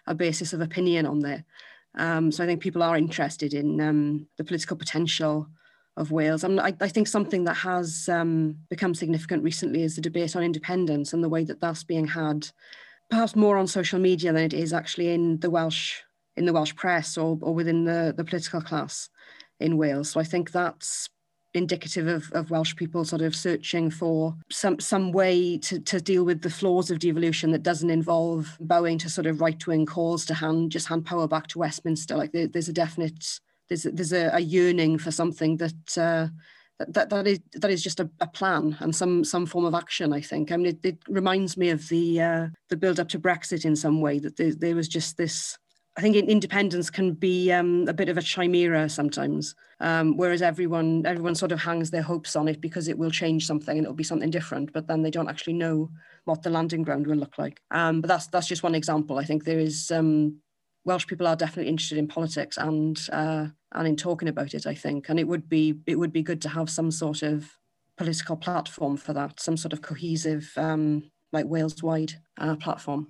a 0.06 0.14
basis 0.14 0.54
of 0.54 0.62
opinion 0.62 1.06
on 1.06 1.20
there. 1.20 1.44
Um, 1.96 2.32
so 2.32 2.44
I 2.44 2.48
think 2.48 2.62
people 2.62 2.84
are 2.84 2.98
interested 2.98 3.54
in 3.54 3.80
um, 3.80 4.28
the 4.38 4.44
political 4.44 4.78
potential 4.78 5.48
of 5.96 6.12
Wales. 6.12 6.44
And 6.44 6.60
I, 6.60 6.74
I 6.82 6.88
think 6.88 7.08
something 7.08 7.44
that 7.44 7.56
has 7.56 8.10
um, 8.10 8.58
become 8.70 8.96
significant 8.96 9.44
recently 9.44 9.84
is 9.84 9.96
the 9.96 10.02
debate 10.02 10.36
on 10.36 10.44
independence 10.44 11.14
and 11.14 11.24
the 11.24 11.30
way 11.30 11.44
that 11.44 11.60
that's 11.62 11.84
being 11.84 12.08
had 12.08 12.48
perhaps 13.10 13.36
more 13.36 13.58
on 13.58 13.68
social 13.68 14.00
media 14.00 14.34
than 14.34 14.44
it 14.44 14.54
is 14.54 14.74
actually 14.74 15.10
in 15.10 15.40
the 15.40 15.50
Welsh 15.50 16.02
in 16.36 16.46
the 16.46 16.54
Welsh 16.54 16.76
press 16.76 17.18
or, 17.18 17.38
or 17.42 17.54
within 17.54 17.86
the, 17.86 18.14
the 18.16 18.24
political 18.24 18.60
class 18.60 19.10
in 19.60 19.78
Wales. 19.78 20.10
So 20.10 20.20
I 20.20 20.24
think 20.24 20.52
that's 20.52 21.10
indicative 21.54 22.08
of, 22.08 22.32
of 22.32 22.50
Welsh 22.50 22.76
people 22.76 23.06
sort 23.06 23.22
of 23.22 23.36
searching 23.36 23.92
for 23.92 24.36
some 24.50 24.80
some 24.80 25.12
way 25.12 25.58
to, 25.60 25.80
to 25.80 26.02
deal 26.02 26.24
with 26.24 26.42
the 26.42 26.50
flaws 26.50 26.90
of 26.90 27.00
devolution 27.00 27.52
that 27.52 27.64
doesn't 27.64 27.92
involve 27.92 28.58
bowing 28.60 28.98
to 28.98 29.10
sort 29.10 29.28
of 29.28 29.42
right 29.42 29.66
wing 29.68 29.86
calls 29.86 30.26
to 30.26 30.34
hand 30.34 30.72
just 30.72 30.88
hand 30.88 31.06
power 31.06 31.28
back 31.28 31.48
to 31.48 31.60
Westminster. 31.60 32.18
Like 32.18 32.32
there, 32.32 32.48
there's 32.48 32.70
a 32.70 32.74
definite 32.74 33.40
there's 33.70 33.84
there's 33.84 34.14
a, 34.14 34.32
a 34.34 34.40
yearning 34.40 34.98
for 34.98 35.12
something 35.12 35.58
that 35.58 35.98
uh, 35.98 36.28
that 36.90 37.10
that 37.10 37.28
is 37.28 37.40
that 37.54 37.72
is 37.72 37.84
just 37.84 38.00
a, 38.00 38.10
a, 38.20 38.28
plan 38.28 38.78
and 38.80 38.96
some 38.96 39.24
some 39.24 39.46
form 39.46 39.66
of 39.66 39.74
action. 39.74 40.14
I 40.14 40.22
think. 40.22 40.52
I 40.52 40.58
mean, 40.58 40.68
it, 40.68 40.86
it 40.86 40.98
reminds 41.08 41.58
me 41.58 41.70
of 41.70 41.88
the 41.90 42.22
uh, 42.22 42.48
the 42.70 42.78
build 42.78 43.00
up 43.00 43.10
to 43.10 43.20
Brexit 43.20 43.66
in 43.66 43.76
some 43.76 44.02
way. 44.02 44.20
That 44.20 44.38
there, 44.38 44.54
there 44.54 44.76
was 44.76 44.88
just 44.88 45.18
this. 45.18 45.58
I 45.96 46.02
think 46.02 46.16
independence 46.16 46.90
can 46.90 47.14
be 47.14 47.52
um, 47.52 47.86
a 47.88 47.94
bit 47.94 48.10
of 48.10 48.18
a 48.18 48.22
chimera 48.22 48.90
sometimes, 48.90 49.54
um, 49.80 50.18
whereas 50.18 50.42
everyone 50.42 51.06
everyone 51.06 51.36
sort 51.36 51.52
of 51.52 51.62
hangs 51.62 51.92
their 51.92 52.02
hopes 52.02 52.36
on 52.36 52.48
it 52.48 52.62
because 52.62 52.88
it 52.88 52.98
will 52.98 53.12
change 53.12 53.46
something 53.46 53.78
and 53.78 53.86
it'll 53.86 53.96
be 53.96 54.04
something 54.04 54.32
different, 54.32 54.74
but 54.74 54.88
then 54.88 55.04
they 55.04 55.12
don't 55.12 55.30
actually 55.30 55.54
know 55.54 55.90
what 56.26 56.42
the 56.42 56.50
landing 56.50 56.84
ground 56.84 57.06
will 57.06 57.18
look 57.18 57.38
like. 57.38 57.62
Um, 57.72 58.02
but 58.02 58.08
that's 58.08 58.28
that's 58.28 58.48
just 58.48 58.64
one 58.64 58.76
example. 58.76 59.20
I 59.20 59.24
think 59.24 59.44
there 59.44 59.60
is 59.60 59.92
um, 59.92 60.40
Welsh 60.86 61.08
people 61.08 61.28
are 61.28 61.36
definitely 61.36 61.70
interested 61.70 61.98
in 61.98 62.08
politics 62.08 62.58
and 62.58 63.00
uh, 63.12 63.48
and 63.74 63.88
in 63.88 63.96
talking 63.96 64.28
about 64.28 64.54
it. 64.54 64.68
I 64.68 64.76
think, 64.76 65.10
and 65.10 65.20
it 65.20 65.28
would 65.28 65.50
be 65.50 65.80
it 65.86 65.98
would 65.98 66.14
be 66.14 66.24
good 66.24 66.42
to 66.44 66.50
have 66.50 66.70
some 66.70 66.92
sort 66.92 67.24
of 67.24 67.50
political 67.98 68.36
platform 68.36 68.98
for 68.98 69.14
that, 69.14 69.40
some 69.40 69.58
sort 69.58 69.74
of 69.74 69.82
cohesive, 69.82 70.52
um, 70.58 71.12
like 71.32 71.46
Wales 71.46 71.82
wide 71.84 72.14
uh, 72.38 72.56
platform. 72.56 73.08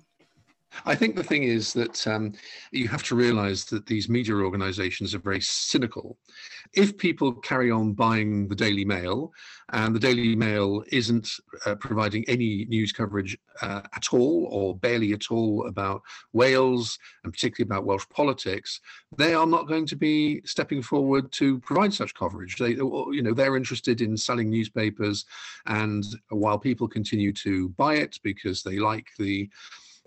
I 0.84 0.94
think 0.94 1.14
the 1.14 1.22
thing 1.22 1.44
is 1.44 1.72
that 1.74 2.06
um, 2.06 2.32
you 2.72 2.88
have 2.88 3.02
to 3.04 3.14
realize 3.14 3.64
that 3.66 3.86
these 3.86 4.08
media 4.08 4.34
organizations 4.34 5.14
are 5.14 5.20
very 5.20 5.40
cynical. 5.40 6.18
If 6.72 6.98
people 6.98 7.32
carry 7.32 7.70
on 7.70 7.92
buying 7.92 8.48
the 8.48 8.56
Daily 8.56 8.84
Mail 8.84 9.32
and 9.72 9.94
the 9.94 10.00
Daily 10.00 10.36
Mail 10.36 10.84
isn't 10.88 11.28
uh, 11.64 11.74
providing 11.76 12.24
any 12.28 12.66
news 12.66 12.92
coverage 12.92 13.36
uh, 13.62 13.82
at 13.94 14.12
all 14.12 14.46
or 14.50 14.76
barely 14.76 15.12
at 15.12 15.30
all 15.30 15.66
about 15.66 16.02
Wales 16.32 16.98
and 17.22 17.32
particularly 17.32 17.68
about 17.68 17.86
Welsh 17.86 18.04
politics, 18.10 18.80
they 19.16 19.32
are 19.34 19.46
not 19.46 19.66
going 19.66 19.86
to 19.86 19.96
be 19.96 20.42
stepping 20.44 20.82
forward 20.82 21.32
to 21.32 21.60
provide 21.60 21.94
such 21.94 22.14
coverage. 22.14 22.56
They, 22.56 22.70
you 22.70 23.22
know, 23.22 23.32
they're 23.32 23.56
interested 23.56 24.00
in 24.00 24.16
selling 24.16 24.50
newspapers, 24.50 25.24
and 25.66 26.04
while 26.28 26.58
people 26.58 26.88
continue 26.88 27.32
to 27.34 27.70
buy 27.70 27.94
it 27.94 28.18
because 28.22 28.62
they 28.62 28.78
like 28.78 29.08
the 29.18 29.48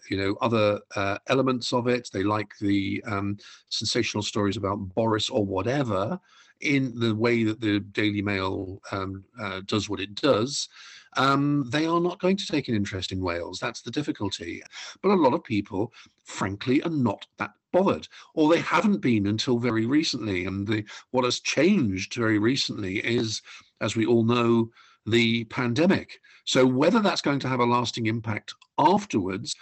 you 0.09 0.17
know 0.17 0.37
other 0.41 0.79
uh, 0.95 1.17
elements 1.27 1.73
of 1.73 1.87
it. 1.87 2.09
They 2.11 2.23
like 2.23 2.51
the 2.59 3.03
um, 3.07 3.37
sensational 3.69 4.23
stories 4.23 4.57
about 4.57 4.77
Boris 4.77 5.29
or 5.29 5.45
whatever 5.45 6.19
in 6.61 6.97
the 6.99 7.15
way 7.15 7.43
that 7.43 7.61
the 7.61 7.79
Daily 7.79 8.21
Mail 8.21 8.81
um, 8.91 9.23
uh, 9.39 9.61
does 9.65 9.89
what 9.89 9.99
it 9.99 10.15
does. 10.15 10.69
Um, 11.15 11.65
they 11.69 11.85
are 11.85 11.99
not 11.99 12.19
going 12.19 12.37
to 12.37 12.45
take 12.45 12.67
an 12.67 12.75
interest 12.75 13.11
in 13.11 13.21
Wales. 13.21 13.59
That's 13.59 13.81
the 13.81 13.91
difficulty. 13.91 14.61
But 15.01 15.11
a 15.11 15.15
lot 15.15 15.33
of 15.33 15.43
people, 15.43 15.91
frankly, 16.25 16.81
are 16.83 16.91
not 16.91 17.25
that 17.37 17.51
bothered, 17.71 18.07
or 18.33 18.49
they 18.49 18.59
haven't 18.61 18.99
been 18.99 19.27
until 19.27 19.57
very 19.57 19.85
recently. 19.85 20.45
And 20.45 20.67
the, 20.67 20.83
what 21.11 21.25
has 21.25 21.39
changed 21.39 22.13
very 22.15 22.39
recently 22.39 22.99
is, 22.99 23.41
as 23.81 23.95
we 23.95 24.05
all 24.05 24.23
know, 24.23 24.69
the 25.05 25.45
pandemic. 25.45 26.19
So 26.45 26.65
whether 26.65 26.99
that's 26.99 27.21
going 27.21 27.39
to 27.39 27.47
have 27.47 27.59
a 27.59 27.65
lasting 27.65 28.07
impact 28.07 28.53
afterwards, 28.77 29.55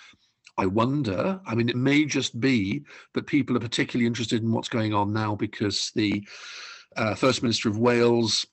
I 0.57 0.65
wonder. 0.65 1.39
I 1.45 1.55
mean, 1.55 1.69
it 1.69 1.75
may 1.75 2.05
just 2.05 2.39
be 2.39 2.83
that 3.13 3.27
people 3.27 3.57
are 3.57 3.61
particularly 3.61 4.07
interested 4.07 4.41
in 4.41 4.51
what's 4.51 4.69
going 4.69 4.93
on 4.93 5.11
now 5.11 5.35
because 5.35 5.91
the 5.95 6.25
uh, 6.95 7.15
First 7.15 7.43
Minister 7.43 7.69
of 7.69 7.77
Wales 7.77 8.45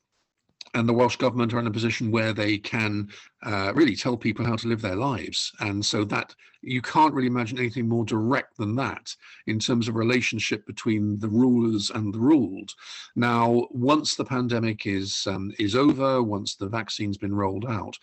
and 0.74 0.88
the 0.88 0.92
Welsh 0.92 1.16
government 1.16 1.52
are 1.52 1.58
in 1.58 1.66
a 1.66 1.72
position 1.72 2.10
where 2.10 2.32
they 2.32 2.56
can 2.56 3.08
uh, 3.42 3.72
really 3.74 3.94
tell 3.94 4.16
people 4.16 4.44
how 4.44 4.56
to 4.56 4.68
live 4.68 4.80
their 4.80 4.96
lives. 4.96 5.52
And 5.60 5.84
so 5.84 6.04
that 6.04 6.34
you 6.62 6.80
can't 6.80 7.12
really 7.12 7.26
imagine 7.26 7.58
anything 7.58 7.88
more 7.88 8.04
direct 8.04 8.56
than 8.56 8.74
that 8.76 9.14
in 9.46 9.58
terms 9.58 9.88
of 9.88 9.96
relationship 9.96 10.64
between 10.66 11.18
the 11.18 11.28
rulers 11.28 11.90
and 11.90 12.14
the 12.14 12.18
ruled. 12.18 12.70
Now, 13.16 13.66
once 13.70 14.14
the 14.14 14.24
pandemic 14.24 14.86
is 14.86 15.26
um, 15.26 15.52
is 15.58 15.74
over, 15.74 16.22
once 16.22 16.54
the 16.54 16.68
vaccine's 16.68 17.18
been 17.18 17.34
rolled 17.34 17.66
out, 17.66 17.98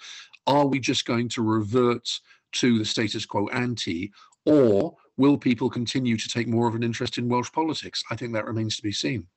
are 0.45 0.67
we 0.67 0.79
just 0.79 1.05
going 1.05 1.29
to 1.29 1.41
revert 1.41 2.07
to 2.51 2.77
the 2.77 2.85
status 2.85 3.25
quo 3.25 3.47
ante, 3.47 4.11
or 4.45 4.95
will 5.17 5.37
people 5.37 5.69
continue 5.69 6.17
to 6.17 6.29
take 6.29 6.47
more 6.47 6.67
of 6.67 6.75
an 6.75 6.83
interest 6.83 7.17
in 7.17 7.29
Welsh 7.29 7.51
politics? 7.51 8.03
I 8.11 8.15
think 8.15 8.33
that 8.33 8.45
remains 8.45 8.75
to 8.75 8.83
be 8.83 8.91
seen. 8.91 9.27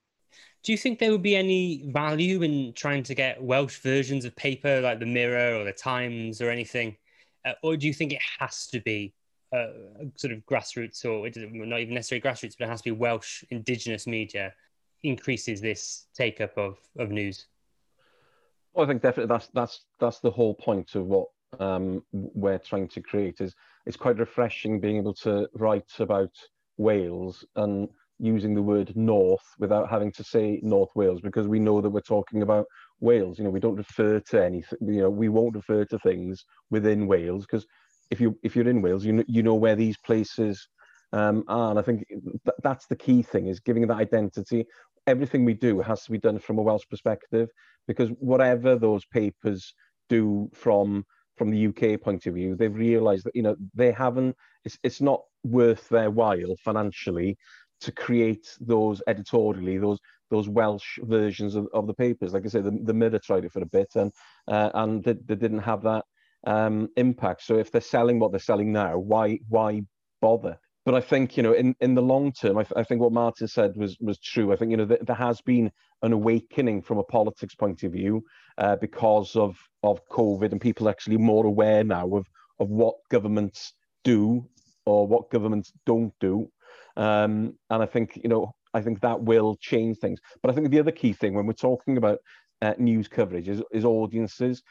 Do 0.63 0.73
you 0.73 0.79
think 0.79 0.99
there 0.99 1.11
would 1.11 1.23
be 1.23 1.35
any 1.35 1.91
value 1.91 2.43
in 2.43 2.73
trying 2.75 3.03
to 3.05 3.15
get 3.15 3.43
Welsh 3.43 3.81
versions 3.81 4.25
of 4.25 4.37
paper 4.37 4.81
like 4.81 5.01
the 5.01 5.07
Mirror 5.07 5.61
or 5.61 5.65
the 5.65 5.73
Times 5.73 6.41
or 6.41 6.51
anything? 6.51 6.97
Uh, 7.45 7.55
or 7.65 7.77
do 7.77 7.89
you 7.89 7.93
think 7.93 8.13
it 8.13 8.21
has 8.39 8.69
to 8.69 8.81
be 8.81 9.13
uh, 9.53 9.67
sort 10.17 10.33
of 10.33 10.47
grassroots 10.47 11.05
or 11.05 11.29
not 11.67 11.81
even 11.81 11.95
necessarily 11.95 12.23
grassroots, 12.23 12.55
but 12.59 12.67
it 12.67 12.71
has 12.71 12.81
to 12.83 12.93
be 12.95 12.99
Welsh 12.99 13.45
indigenous 13.51 14.07
media 14.07 14.53
increases 15.03 15.61
this 15.61 16.07
take 16.15 16.41
up 16.41 16.57
of, 16.57 16.79
of 16.99 17.11
news? 17.11 17.47
Well, 18.73 18.87
I 18.87 18.89
think 18.89 19.03
definitely 19.03 19.29
that's 19.29 19.49
that's 19.49 19.81
that's 20.01 20.21
the 20.21 20.31
whole 20.31 20.55
point 20.55 20.95
of 20.95 21.07
what 21.07 21.29
um, 21.61 22.03
we're 22.13 22.59
trying 22.59 22.89
to 22.89 23.01
create 23.03 23.41
is 23.41 23.55
it's 23.85 23.97
quite 23.97 24.19
refreshing 24.19 24.81
being 24.81 24.97
able 24.97 25.15
to 25.15 25.49
write 25.55 25.93
about 25.99 26.33
Wales 26.79 27.45
and 27.57 27.89
using 28.23 28.55
the 28.55 28.63
word 28.63 28.97
north 28.97 29.43
without 29.59 29.91
having 29.91 30.13
to 30.13 30.23
say 30.23 30.61
North 30.63 30.91
Wales 30.95 31.21
because 31.21 31.49
we 31.49 31.59
know 31.59 31.81
that 31.81 31.91
we're 31.91 32.01
talking 32.01 32.43
about 32.43 32.67
Wales. 33.01 33.37
You 33.37 33.45
know, 33.45 33.51
we 33.51 33.61
don't 33.61 33.77
refer 33.77 34.21
to 34.21 34.45
anything. 34.45 34.79
You 34.81 35.03
know, 35.03 35.11
we 35.11 35.29
won't 35.29 35.57
refer 35.57 35.85
to 35.87 35.99
things 35.99 36.45
within 36.71 37.09
Wales 37.09 37.45
because 37.45 37.67
if 38.11 38.21
you 38.21 38.39
if 38.45 38.55
you're 38.55 38.69
in 38.69 38.81
Wales, 38.81 39.05
you 39.05 39.13
know, 39.13 39.25
you 39.27 39.43
know 39.43 39.57
where 39.57 39.75
these 39.75 39.99
places 39.99 40.69
um, 41.13 41.43
are. 41.49 41.71
And 41.71 41.79
I 41.79 41.83
think 41.83 42.07
th- 42.09 42.57
that's 42.63 42.87
the 42.87 42.97
key 42.97 43.23
thing 43.23 43.49
is 43.49 43.59
giving 43.59 43.87
that 43.89 43.97
identity. 43.97 44.67
Everything 45.09 45.45
we 45.45 45.55
do 45.55 45.81
has 45.81 46.05
to 46.05 46.13
be 46.13 46.19
done 46.19 46.39
from 46.39 46.59
a 46.59 46.63
Welsh 46.63 46.85
perspective 46.89 47.49
because 47.89 48.09
whatever 48.21 48.77
those 48.77 49.05
papers 49.07 49.75
do 50.09 50.49
from 50.55 51.05
from 51.37 51.51
the 51.51 51.67
UK 51.67 52.01
point 52.01 52.27
of 52.27 52.35
view, 52.35 52.55
they've 52.55 52.75
realised 52.75 53.25
that 53.25 53.35
you 53.35 53.43
know 53.43 53.57
they 53.75 53.91
haven't. 53.91 54.37
It's 54.65 54.79
it's 54.85 55.01
not 55.01 55.23
worth 55.43 55.89
their 55.89 56.11
while 56.11 56.55
financially 56.65 57.37
to 57.83 57.93
create 57.93 58.47
those 58.61 59.03
editorially 59.07 59.79
those 59.79 59.99
those 60.31 60.49
Welsh 60.49 60.99
versions 61.03 61.55
of, 61.55 61.69
of 61.75 61.87
the 61.87 61.93
papers. 61.93 62.33
Like 62.33 62.47
I 62.47 62.49
said, 62.49 62.65
the, 62.65 62.71
the 62.83 62.95
Mirror 62.95 63.19
tried 63.19 63.45
it 63.45 63.53
for 63.53 63.61
a 63.61 63.67
bit 63.67 63.91
and 63.95 64.11
uh, 64.49 64.71
and 64.75 65.05
they, 65.05 65.13
they, 65.13 65.35
didn't 65.35 65.59
have 65.59 65.83
that 65.83 66.07
um, 66.47 66.89
impact. 66.97 67.43
So 67.43 67.59
if 67.59 67.71
they're 67.71 67.83
selling 67.83 68.19
what 68.19 68.33
they're 68.33 68.41
selling 68.41 68.73
now, 68.73 68.97
why 68.97 69.39
why 69.49 69.83
bother? 70.23 70.59
But 70.85 70.95
I 70.95 71.01
think 71.01 71.37
you 71.37 71.43
know, 71.43 71.53
in, 71.53 71.77
in 71.81 71.95
the 71.95 72.03
long 72.03 72.33
term, 72.33 72.59
I, 72.59 72.65
th- 72.65 72.73
I 72.77 72.83
think 72.83 73.01
what 73.01 73.13
Martin 73.13 73.47
said 73.47 73.77
was 73.77 73.97
was 74.01 74.19
true. 74.19 74.53
I 74.53 74.57
think 74.57 74.71
you 74.71 74.79
know 74.79 74.87
th- 74.87 75.03
there 75.03 75.17
has 75.17 75.41
been 75.43 75.71
an 76.03 76.13
awakening 76.13 76.83
from 76.83 76.99
a 76.99 77.05
politics 77.05 77.55
point 77.55 77.83
of 77.83 77.93
view 77.93 78.25
uh, 78.59 78.77
because 78.77 79.37
of 79.37 79.57
of 79.83 80.01
COVID, 80.09 80.51
and 80.51 80.61
people 80.61 80.89
are 80.89 80.91
actually 80.91 81.19
more 81.19 81.47
aware 81.47 81.85
now 81.85 82.09
of 82.17 82.27
of 82.59 82.71
what 82.71 82.95
governments 83.11 83.75
do 84.03 84.49
or 84.87 85.07
what 85.07 85.31
governments 85.31 85.73
don't 85.87 86.13
do 86.21 86.51
um, 86.97 87.55
and 87.71 87.83
I 87.83 87.87
think, 87.87 88.19
you 88.23 88.29
know, 88.29 88.55
I 88.75 88.81
think 88.81 89.01
that 89.01 89.21
will 89.21 89.57
change 89.61 89.99
things. 89.99 90.19
But 90.43 90.51
I 90.51 90.55
think 90.55 90.71
the 90.71 90.81
other 90.81 90.93
key 90.93 91.13
thing 91.13 91.35
when 91.35 91.47
we're 91.47 91.53
talking 91.53 91.97
about 91.97 92.19
uh, 92.63 92.75
news 92.79 93.09
coverage 93.09 93.49
is, 93.49 93.63
is 93.73 93.85
audiences. 93.85 94.63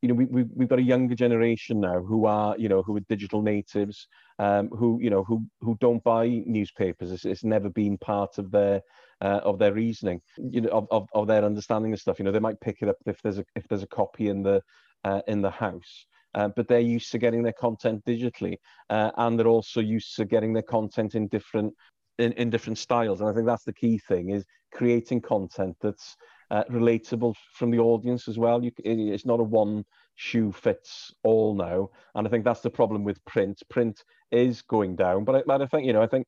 You 0.00 0.08
know, 0.08 0.14
we, 0.14 0.26
we, 0.26 0.44
we've 0.54 0.68
got 0.68 0.78
a 0.78 0.82
younger 0.82 1.16
generation 1.16 1.80
now 1.80 2.00
who 2.00 2.26
are, 2.26 2.56
you 2.56 2.68
know, 2.68 2.82
who 2.82 2.96
are 2.96 3.00
digital 3.08 3.42
natives, 3.42 4.06
um, 4.38 4.68
who, 4.68 5.00
you 5.02 5.10
know, 5.10 5.24
who, 5.24 5.42
who 5.60 5.76
don't 5.80 6.04
buy 6.04 6.28
newspapers. 6.46 7.10
It's, 7.10 7.24
it's 7.24 7.42
never 7.42 7.68
been 7.68 7.98
part 7.98 8.38
of 8.38 8.52
their, 8.52 8.80
uh, 9.20 9.40
of 9.42 9.58
their 9.58 9.72
reasoning, 9.72 10.20
you 10.36 10.60
know, 10.60 10.68
of, 10.68 10.86
of, 10.92 11.08
of 11.14 11.26
their 11.26 11.44
understanding 11.44 11.92
of 11.92 11.98
stuff. 11.98 12.20
You 12.20 12.26
know, 12.26 12.30
they 12.30 12.38
might 12.38 12.60
pick 12.60 12.76
it 12.80 12.88
up 12.88 12.96
if 13.06 13.20
there's 13.22 13.38
a, 13.38 13.44
if 13.56 13.66
there's 13.66 13.82
a 13.82 13.88
copy 13.88 14.28
in 14.28 14.44
the, 14.44 14.62
uh, 15.02 15.22
in 15.26 15.42
the 15.42 15.50
house. 15.50 16.06
Uh, 16.38 16.46
but 16.54 16.68
they're 16.68 16.78
used 16.78 17.10
to 17.10 17.18
getting 17.18 17.42
their 17.42 17.52
content 17.52 18.00
digitally, 18.04 18.56
uh, 18.90 19.10
and 19.16 19.36
they're 19.36 19.48
also 19.48 19.80
used 19.80 20.14
to 20.14 20.24
getting 20.24 20.52
their 20.52 20.62
content 20.62 21.16
in 21.16 21.26
different 21.26 21.74
in, 22.18 22.30
in 22.34 22.48
different 22.48 22.78
styles. 22.78 23.20
And 23.20 23.28
I 23.28 23.32
think 23.32 23.44
that's 23.44 23.64
the 23.64 23.72
key 23.72 23.98
thing 23.98 24.30
is 24.30 24.44
creating 24.72 25.20
content 25.20 25.76
that's 25.80 26.16
uh, 26.52 26.62
relatable 26.70 27.34
from 27.54 27.72
the 27.72 27.80
audience 27.80 28.28
as 28.28 28.38
well. 28.38 28.62
You, 28.62 28.70
it's 28.84 29.26
not 29.26 29.40
a 29.40 29.42
one 29.42 29.84
shoe 30.14 30.52
fits 30.52 31.12
all 31.24 31.56
now, 31.56 31.88
and 32.14 32.24
I 32.24 32.30
think 32.30 32.44
that's 32.44 32.60
the 32.60 32.70
problem 32.70 33.02
with 33.02 33.24
print. 33.24 33.60
Print 33.68 34.04
is 34.30 34.62
going 34.62 34.94
down, 34.94 35.24
but 35.24 35.34
I, 35.34 35.42
but 35.44 35.60
I 35.60 35.66
think 35.66 35.86
you 35.86 35.92
know 35.92 36.02
I 36.02 36.06
think 36.06 36.24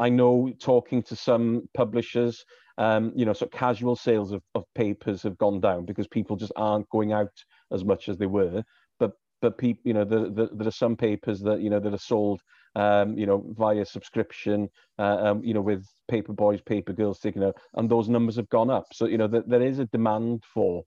I 0.00 0.08
know 0.08 0.50
talking 0.58 1.02
to 1.02 1.14
some 1.14 1.68
publishers, 1.74 2.42
um, 2.78 3.12
you 3.14 3.26
know, 3.26 3.34
so 3.34 3.44
casual 3.44 3.96
sales 3.96 4.32
of, 4.32 4.42
of 4.54 4.64
papers 4.74 5.22
have 5.24 5.36
gone 5.36 5.60
down 5.60 5.84
because 5.84 6.08
people 6.08 6.36
just 6.36 6.52
aren't 6.56 6.88
going 6.88 7.12
out 7.12 7.32
as 7.70 7.84
much 7.84 8.08
as 8.08 8.16
they 8.16 8.24
were 8.24 8.64
but 9.40 9.58
people, 9.58 9.82
you 9.84 9.94
know, 9.94 10.04
the, 10.04 10.30
the, 10.30 10.48
there 10.52 10.68
are 10.68 10.72
some 10.72 10.96
papers 10.96 11.40
that 11.40 11.60
you 11.60 11.70
know 11.70 11.80
that 11.80 11.94
are 11.94 11.98
sold, 11.98 12.40
um, 12.74 13.16
you 13.18 13.26
know, 13.26 13.44
via 13.56 13.84
subscription, 13.84 14.68
uh, 14.98 15.18
um, 15.18 15.44
you 15.44 15.54
know, 15.54 15.60
with 15.60 15.86
paper 16.08 16.32
boys, 16.32 16.60
paper 16.60 16.92
girls 16.92 17.20
taking 17.20 17.44
out, 17.44 17.56
and 17.74 17.90
those 17.90 18.08
numbers 18.08 18.36
have 18.36 18.48
gone 18.48 18.70
up. 18.70 18.86
So 18.92 19.06
you 19.06 19.18
know, 19.18 19.28
there 19.28 19.62
is 19.62 19.78
a 19.78 19.86
demand 19.86 20.44
for 20.52 20.84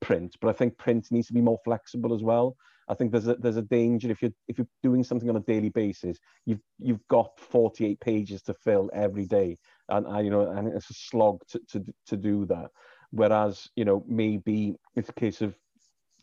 print, 0.00 0.36
but 0.40 0.48
I 0.48 0.52
think 0.52 0.76
print 0.78 1.08
needs 1.10 1.28
to 1.28 1.34
be 1.34 1.40
more 1.40 1.58
flexible 1.64 2.14
as 2.14 2.22
well. 2.22 2.56
I 2.88 2.94
think 2.94 3.12
there's 3.12 3.28
a 3.28 3.34
there's 3.36 3.56
a 3.56 3.62
danger 3.62 4.10
if 4.10 4.22
you're 4.22 4.32
if 4.48 4.58
you're 4.58 4.66
doing 4.82 5.04
something 5.04 5.30
on 5.30 5.36
a 5.36 5.40
daily 5.40 5.68
basis, 5.68 6.18
you've 6.46 6.60
you've 6.78 7.06
got 7.08 7.38
48 7.38 8.00
pages 8.00 8.42
to 8.42 8.54
fill 8.54 8.90
every 8.92 9.26
day, 9.26 9.56
and 9.88 10.06
I, 10.06 10.20
you 10.20 10.30
know, 10.30 10.50
and 10.50 10.68
it's 10.68 10.90
a 10.90 10.94
slog 10.94 11.40
to 11.48 11.60
to 11.70 11.84
to 12.06 12.16
do 12.16 12.44
that. 12.46 12.70
Whereas 13.10 13.68
you 13.76 13.84
know 13.84 14.04
maybe 14.08 14.74
it's 14.96 15.08
a 15.08 15.14
case 15.14 15.42
of 15.42 15.54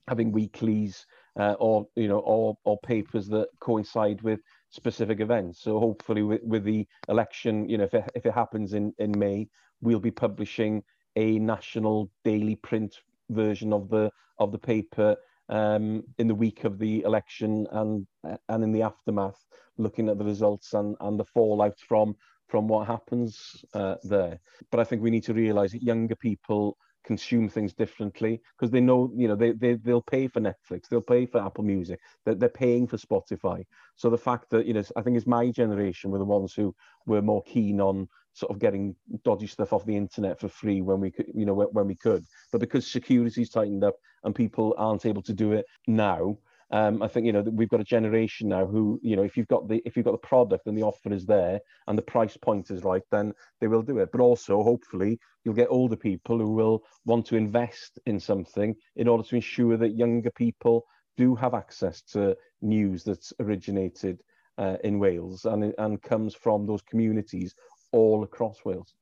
having 0.08 0.32
weeklies 0.32 1.06
uh, 1.40 1.54
or 1.54 1.88
you 1.96 2.08
know 2.08 2.20
or 2.20 2.58
or 2.66 2.78
papers 2.84 3.28
that 3.30 3.48
coincide 3.62 4.22
with 4.22 4.42
specific 4.70 5.22
events. 5.22 5.62
So 5.62 5.80
hopefully 5.80 6.22
with, 6.22 6.42
with 6.44 6.64
the 6.64 6.86
election, 7.08 7.68
you 7.68 7.78
know, 7.78 7.86
if 7.86 7.94
it, 7.94 8.04
if 8.14 8.26
it 8.26 8.34
happens 8.34 8.74
in 8.74 8.94
in 9.00 9.18
May, 9.18 9.48
we'll 9.82 10.00
be 10.00 10.12
publishing 10.12 10.84
a 11.16 11.40
national 11.40 12.12
daily 12.24 12.56
print 12.58 12.96
version 13.30 13.74
of 13.74 13.90
the 13.90 14.12
of 14.38 14.52
the 14.52 14.60
paper 14.60 15.16
um, 15.50 16.04
in 16.18 16.28
the 16.28 16.36
week 16.36 16.66
of 16.66 16.78
the 16.78 17.02
election 17.04 17.66
and 17.72 18.06
and 18.50 18.64
in 18.64 18.72
the 18.72 18.84
aftermath, 18.84 19.40
looking 19.78 20.10
at 20.10 20.18
the 20.18 20.26
results 20.26 20.74
and 20.74 20.96
and 21.00 21.20
the 21.20 21.26
fallout 21.26 21.80
from 21.88 22.16
from 22.50 22.68
what 22.68 22.88
happens 22.88 23.64
uh, 23.76 23.96
there. 24.04 24.40
But 24.72 24.80
I 24.80 24.84
think 24.84 25.02
we 25.02 25.12
need 25.12 25.24
to 25.26 25.34
realise 25.34 25.72
that 25.72 25.84
younger 25.84 26.16
people 26.16 26.78
consume 27.10 27.50
things 27.50 27.74
differently 27.74 28.40
because 28.56 28.70
they 28.70 28.80
know 28.80 29.12
you 29.16 29.28
know 29.28 29.36
they, 29.36 29.52
they 29.54 29.74
they'll 29.74 30.10
pay 30.16 30.28
for 30.28 30.40
netflix 30.40 30.82
they'll 30.88 31.12
pay 31.16 31.26
for 31.26 31.42
apple 31.42 31.64
music 31.64 32.00
they're, 32.24 32.36
they're 32.36 32.58
paying 32.66 32.86
for 32.86 32.98
spotify. 32.98 33.66
So 33.96 34.12
the 34.12 34.24
fact 34.28 34.52
that 34.52 34.68
you 34.68 34.76
know 34.76 34.84
i 34.96 35.02
think 35.02 35.18
it's 35.18 35.26
my 35.40 35.50
generation 35.50 36.12
were 36.12 36.20
the 36.20 36.34
ones 36.38 36.54
who 36.54 36.76
were 37.08 37.24
more 37.24 37.42
keen 37.54 37.82
on 37.82 38.08
sort 38.34 38.52
of 38.52 38.60
getting 38.60 38.96
dodgy 39.24 39.48
stuff 39.48 39.74
off 39.74 39.88
the 39.88 39.98
internet 39.98 40.40
for 40.40 40.50
free 40.50 40.82
when 40.82 41.00
we 41.00 41.10
could 41.10 41.26
you 41.34 41.48
know 41.48 41.56
when, 41.56 41.70
when 41.78 41.88
we 41.88 41.96
could. 41.96 42.24
But 42.52 42.62
because 42.62 42.86
security's 42.86 43.50
tightened 43.50 43.84
up 43.84 43.96
and 44.24 44.36
people 44.36 44.76
aren't 44.78 45.08
able 45.08 45.24
to 45.24 45.34
do 45.34 45.54
it 45.54 45.66
now 45.88 46.38
um, 46.72 47.02
I 47.02 47.08
think 47.08 47.26
you 47.26 47.32
know 47.32 47.42
we've 47.42 47.70
got 47.70 47.80
a 47.80 47.86
generation 47.86 48.50
now 48.50 48.66
who 48.66 49.00
you 49.02 49.16
know 49.16 49.24
if 49.24 49.36
you've 49.36 49.48
got 49.48 49.68
the 49.68 49.82
if 49.86 49.96
you've 49.96 50.06
got 50.06 50.12
the 50.12 50.28
product 50.28 50.68
and 50.68 50.78
the 50.78 50.84
offer 50.84 51.12
is 51.12 51.26
there 51.26 51.60
and 51.88 51.98
the 51.98 52.04
price 52.04 52.38
point 52.38 52.70
is 52.70 52.84
right, 52.84 53.02
then 53.12 53.34
they 53.60 53.68
will 53.68 53.82
do 53.82 53.98
it. 54.00 54.10
But 54.12 54.22
also, 54.22 54.62
hopefully, 54.62 55.20
you'll 55.44 55.56
get 55.56 55.68
older 55.72 55.96
people 55.96 56.38
who 56.38 56.52
will 56.52 56.84
want 57.06 57.26
to 57.28 57.38
invest 57.38 57.98
in 58.06 58.20
something 58.20 58.76
in 58.98 59.08
order 59.08 59.24
to 59.24 59.36
ensure 59.36 59.78
that 59.78 59.98
younger 59.98 60.32
people 60.32 60.86
do 61.18 61.36
have 61.36 61.54
access 61.54 62.02
to 62.02 62.38
news 62.62 63.04
that's 63.04 63.34
originated 63.40 64.22
uh, 64.60 64.78
in 64.84 65.00
Wales 65.00 65.46
and 65.46 65.74
and 65.80 66.02
comes 66.04 66.36
from 66.36 66.68
those 66.68 66.84
communities 66.84 67.56
all 67.92 68.24
across 68.24 68.64
Wales. 68.64 68.94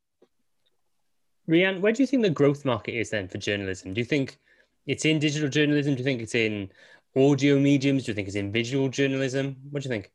Rhian, 1.49 1.81
where 1.81 1.93
do 1.93 2.03
you 2.03 2.07
think 2.07 2.23
the 2.23 2.29
growth 2.29 2.65
market 2.65 2.93
is 2.93 3.09
then 3.09 3.27
for 3.27 3.37
journalism? 3.37 3.93
Do 3.93 4.01
you 4.01 4.05
think 4.05 4.37
it's 4.85 5.05
in 5.05 5.19
digital 5.19 5.49
journalism? 5.49 5.95
Do 5.95 5.99
you 5.99 6.03
think 6.03 6.21
it's 6.21 6.35
in 6.35 6.69
audio 7.15 7.59
mediums? 7.59 8.03
Do 8.03 8.11
you 8.11 8.15
think 8.15 8.27
it's 8.27 8.35
in 8.35 8.51
visual 8.51 8.89
journalism? 8.89 9.55
What 9.69 9.83
do 9.83 9.89
you 9.89 9.93
think? 9.93 10.11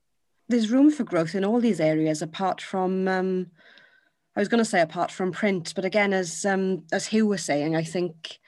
There's 0.49 0.71
room 0.71 0.91
for 0.91 1.05
growth 1.05 1.35
in 1.35 1.45
all 1.45 1.61
these 1.61 1.81
areas, 1.81 2.23
apart 2.23 2.61
from. 2.61 3.09
Um, 3.09 3.51
I 4.35 4.41
was 4.41 4.49
going 4.49 4.65
to 4.65 4.65
say 4.65 4.81
apart 4.81 5.11
from 5.11 5.31
print, 5.31 5.75
but 5.77 5.85
again, 5.85 6.13
as 6.13 6.45
um, 6.45 6.85
as 6.93 7.09
Huw 7.09 7.27
was 7.27 7.45
saying, 7.45 7.77
I 7.77 7.85
think 7.85 8.39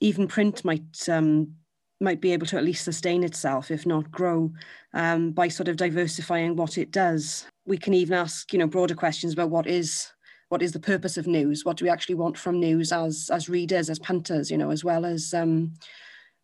even 0.00 0.26
print 0.26 0.64
might 0.64 1.08
um, 1.08 1.54
might 2.00 2.20
be 2.20 2.32
able 2.32 2.46
to 2.46 2.56
at 2.56 2.64
least 2.64 2.84
sustain 2.84 3.22
itself, 3.22 3.70
if 3.70 3.86
not 3.86 4.10
grow, 4.10 4.52
um, 4.92 5.30
by 5.30 5.48
sort 5.48 5.68
of 5.68 5.76
diversifying 5.76 6.56
what 6.56 6.76
it 6.76 6.90
does. 6.90 7.46
We 7.64 7.78
can 7.78 7.94
even 7.94 8.14
ask, 8.14 8.52
you 8.52 8.58
know, 8.58 8.66
broader 8.66 8.96
questions 8.96 9.32
about 9.32 9.50
what 9.50 9.66
is 9.66 10.12
what 10.48 10.62
is 10.62 10.72
the 10.72 10.80
purpose 10.80 11.16
of 11.16 11.26
news? 11.26 11.64
What 11.64 11.78
do 11.78 11.84
we 11.84 11.90
actually 11.90 12.16
want 12.16 12.36
from 12.36 12.60
news 12.60 12.92
as 12.92 13.30
as 13.32 13.48
readers, 13.48 13.88
as 13.88 14.00
punters, 14.00 14.50
you 14.50 14.58
know, 14.58 14.70
as 14.70 14.84
well 14.84 15.06
as 15.06 15.32
um, 15.32 15.72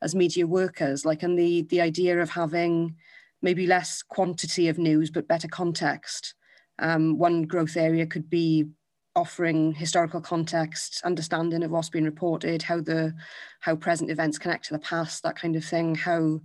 as 0.03 0.15
media 0.15 0.47
workers? 0.47 1.05
Like, 1.05 1.23
and 1.23 1.39
the 1.39 1.63
the 1.63 1.81
idea 1.81 2.21
of 2.21 2.31
having 2.31 2.97
maybe 3.43 3.67
less 3.67 4.03
quantity 4.03 4.69
of 4.69 4.79
news 4.79 5.11
but 5.11 5.29
better 5.29 5.49
context. 5.49 6.35
Um, 6.81 7.19
one 7.19 7.43
growth 7.43 7.77
area 7.77 8.07
could 8.07 8.31
be 8.31 8.67
offering 9.17 9.75
historical 9.75 10.21
context, 10.21 11.03
understanding 11.05 11.63
of 11.65 11.71
what's 11.71 11.89
been 11.89 12.05
reported, 12.05 12.63
how 12.63 12.81
the 12.81 13.15
how 13.61 13.75
present 13.75 14.11
events 14.11 14.39
connect 14.39 14.67
to 14.67 14.75
the 14.75 14.79
past, 14.79 15.23
that 15.23 15.37
kind 15.37 15.57
of 15.57 15.65
thing, 15.65 15.95
how 15.95 16.41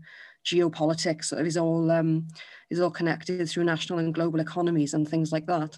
geopolitics 0.45 1.25
sort 1.25 1.41
of 1.41 1.47
is 1.47 1.57
all 1.57 1.89
um, 1.91 2.27
is 2.69 2.79
all 2.79 2.91
connected 2.91 3.47
through 3.47 3.63
national 3.63 3.99
and 3.99 4.13
global 4.13 4.39
economies 4.39 4.93
and 4.93 5.07
things 5.07 5.31
like 5.31 5.45
that. 5.45 5.77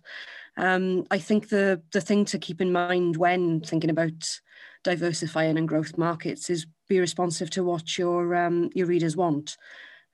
Um, 0.57 1.05
I 1.11 1.19
think 1.19 1.49
the 1.49 1.81
the 1.91 2.01
thing 2.01 2.25
to 2.25 2.39
keep 2.39 2.61
in 2.61 2.71
mind 2.71 3.17
when 3.17 3.61
thinking 3.61 3.89
about 3.89 4.39
diversifying 4.85 5.57
and 5.57 5.67
growth 5.67 5.97
markets 5.97 6.49
is 6.49 6.67
be 6.87 6.99
responsive 6.99 7.49
to 7.49 7.63
what 7.63 7.97
your 7.97 8.35
um, 8.35 8.69
your 8.73 8.87
readers 8.87 9.17
want 9.17 9.57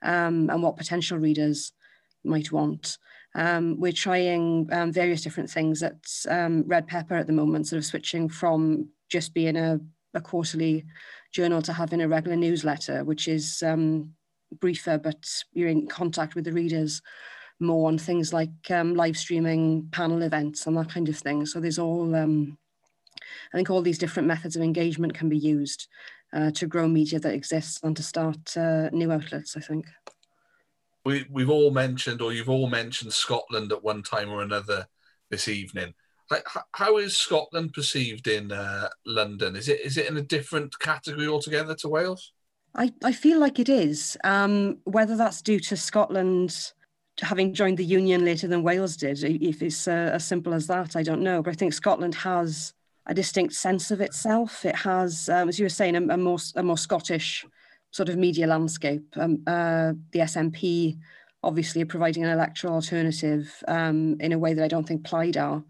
um, 0.01 0.49
and 0.49 0.63
what 0.63 0.77
potential 0.77 1.19
readers 1.19 1.73
might 2.23 2.51
want. 2.51 2.97
Um, 3.35 3.79
we're 3.79 3.91
trying 3.91 4.67
um, 4.71 4.91
various 4.91 5.21
different 5.21 5.49
things 5.49 5.83
at 5.83 6.01
um, 6.29 6.63
Red 6.65 6.87
Pepper 6.87 7.15
at 7.15 7.27
the 7.27 7.33
moment, 7.33 7.67
sort 7.67 7.79
of 7.79 7.85
switching 7.85 8.29
from 8.29 8.89
just 9.09 9.33
being 9.33 9.57
a, 9.57 9.79
a 10.13 10.21
quarterly 10.21 10.85
journal 11.31 11.61
to 11.61 11.73
having 11.73 12.01
a 12.01 12.07
regular 12.07 12.37
newsletter, 12.37 13.03
which 13.03 13.27
is 13.27 13.61
um, 13.63 14.13
briefer, 14.59 14.97
but 14.97 15.25
you're 15.53 15.69
in 15.69 15.87
contact 15.87 16.35
with 16.35 16.45
the 16.45 16.51
readers 16.51 17.01
more 17.59 17.87
on 17.87 17.97
things 17.97 18.33
like 18.33 18.49
live 18.69 19.15
streaming, 19.15 19.87
panel 19.91 20.23
events, 20.23 20.65
and 20.65 20.75
that 20.75 20.89
kind 20.89 21.07
of 21.07 21.17
thing. 21.17 21.45
So 21.45 21.59
there's 21.59 21.79
all, 21.79 22.15
I 23.53 23.57
think, 23.57 23.69
all 23.69 23.81
these 23.81 23.97
different 23.97 24.27
methods 24.27 24.55
of 24.55 24.61
engagement 24.61 25.13
can 25.13 25.29
be 25.29 25.37
used 25.37 25.87
uh, 26.33 26.51
to 26.51 26.67
grow 26.67 26.87
media 26.87 27.19
that 27.19 27.33
exists 27.33 27.79
and 27.83 27.95
to 27.97 28.03
start 28.03 28.55
uh, 28.57 28.89
new 28.91 29.11
outlets. 29.11 29.57
I 29.57 29.61
think. 29.61 29.85
We 31.03 31.25
we've 31.29 31.49
all 31.49 31.71
mentioned, 31.71 32.21
or 32.21 32.33
you've 32.33 32.49
all 32.49 32.69
mentioned 32.69 33.13
Scotland 33.13 33.71
at 33.71 33.83
one 33.83 34.03
time 34.03 34.29
or 34.29 34.41
another 34.41 34.87
this 35.29 35.47
evening. 35.47 35.93
Like, 36.29 36.47
how 36.73 36.97
is 36.97 37.17
Scotland 37.17 37.73
perceived 37.73 38.27
in 38.27 38.51
uh, 38.51 38.87
London? 39.05 39.55
Is 39.55 39.67
it 39.67 39.81
is 39.81 39.97
it 39.97 40.09
in 40.09 40.17
a 40.17 40.21
different 40.21 40.77
category 40.79 41.27
altogether 41.27 41.75
to 41.75 41.89
Wales? 41.89 42.31
I, 42.73 42.93
I 43.03 43.11
feel 43.11 43.39
like 43.39 43.59
it 43.59 43.67
is. 43.67 44.15
Um, 44.23 44.77
whether 44.85 45.17
that's 45.17 45.41
due 45.41 45.59
to 45.59 45.75
Scotland 45.75 46.71
having 47.19 47.53
joined 47.53 47.77
the 47.77 47.85
union 47.85 48.23
later 48.23 48.47
than 48.47 48.63
Wales 48.63 48.95
did, 48.95 49.23
if 49.23 49.61
it's 49.61 49.87
uh, 49.87 50.11
as 50.13 50.25
simple 50.25 50.53
as 50.53 50.67
that, 50.67 50.95
I 50.95 51.03
don't 51.03 51.21
know. 51.21 51.43
But 51.43 51.51
I 51.51 51.55
think 51.55 51.73
Scotland 51.73 52.15
has 52.15 52.73
a 53.05 53.13
distinct 53.13 53.53
sense 53.53 53.91
of 53.91 54.01
itself. 54.01 54.65
It 54.65 54.75
has, 54.75 55.29
um, 55.29 55.49
as 55.49 55.59
you 55.59 55.65
were 55.65 55.69
saying, 55.69 55.95
a, 55.95 56.13
a, 56.13 56.17
more 56.17 56.37
a 56.55 56.63
more 56.63 56.77
Scottish 56.77 57.45
sort 57.91 58.09
of 58.09 58.17
media 58.17 58.47
landscape. 58.47 59.05
Um, 59.17 59.43
uh, 59.47 59.93
the 60.11 60.19
SNP 60.19 60.97
obviously 61.43 61.81
are 61.81 61.87
providing 61.87 62.23
an 62.23 62.29
electoral 62.29 62.75
alternative 62.75 63.51
um, 63.67 64.17
in 64.19 64.31
a 64.31 64.39
way 64.39 64.53
that 64.53 64.63
I 64.63 64.67
don't 64.67 64.87
think 64.87 65.03
Plaid 65.03 65.37
are. 65.37 65.63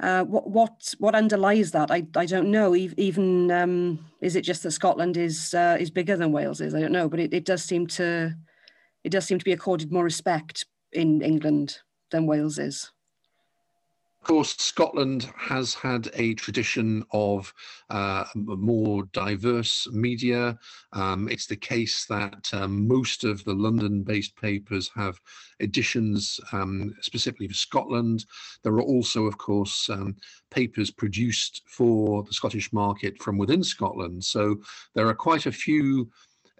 Uh, 0.00 0.24
what 0.24 0.50
what 0.50 0.94
what 0.98 1.14
underlies 1.14 1.70
that? 1.72 1.90
I, 1.90 2.04
I 2.16 2.26
don't 2.26 2.50
know. 2.50 2.74
Even 2.74 3.50
um, 3.50 4.04
is 4.20 4.34
it 4.34 4.42
just 4.42 4.62
that 4.64 4.72
Scotland 4.72 5.16
is 5.16 5.54
uh, 5.54 5.76
is 5.78 5.90
bigger 5.90 6.16
than 6.16 6.32
Wales 6.32 6.60
is? 6.60 6.74
I 6.74 6.80
don't 6.80 6.92
know, 6.92 7.08
but 7.08 7.20
it, 7.20 7.32
it 7.32 7.44
does 7.44 7.62
seem 7.62 7.86
to 7.88 8.34
it 9.04 9.10
does 9.10 9.26
seem 9.26 9.38
to 9.38 9.44
be 9.44 9.52
accorded 9.52 9.92
more 9.92 10.04
respect 10.04 10.66
in 10.92 11.22
England 11.22 11.78
than 12.10 12.26
Wales 12.26 12.58
is. 12.58 12.90
Of 14.22 14.28
course, 14.28 14.54
Scotland 14.56 15.28
has 15.36 15.74
had 15.74 16.08
a 16.14 16.34
tradition 16.34 17.04
of 17.10 17.52
uh, 17.90 18.22
more 18.36 19.02
diverse 19.12 19.88
media. 19.90 20.56
Um, 20.92 21.28
it's 21.28 21.48
the 21.48 21.56
case 21.56 22.06
that 22.06 22.48
um, 22.52 22.86
most 22.86 23.24
of 23.24 23.42
the 23.42 23.52
London 23.52 24.04
based 24.04 24.36
papers 24.36 24.88
have 24.94 25.20
editions 25.58 26.38
um, 26.52 26.94
specifically 27.00 27.48
for 27.48 27.54
Scotland. 27.54 28.24
There 28.62 28.74
are 28.74 28.80
also, 28.80 29.24
of 29.24 29.38
course, 29.38 29.90
um, 29.90 30.14
papers 30.52 30.92
produced 30.92 31.62
for 31.66 32.22
the 32.22 32.32
Scottish 32.32 32.72
market 32.72 33.20
from 33.20 33.38
within 33.38 33.64
Scotland. 33.64 34.22
So 34.22 34.60
there 34.94 35.08
are 35.08 35.14
quite 35.14 35.46
a 35.46 35.52
few 35.52 36.08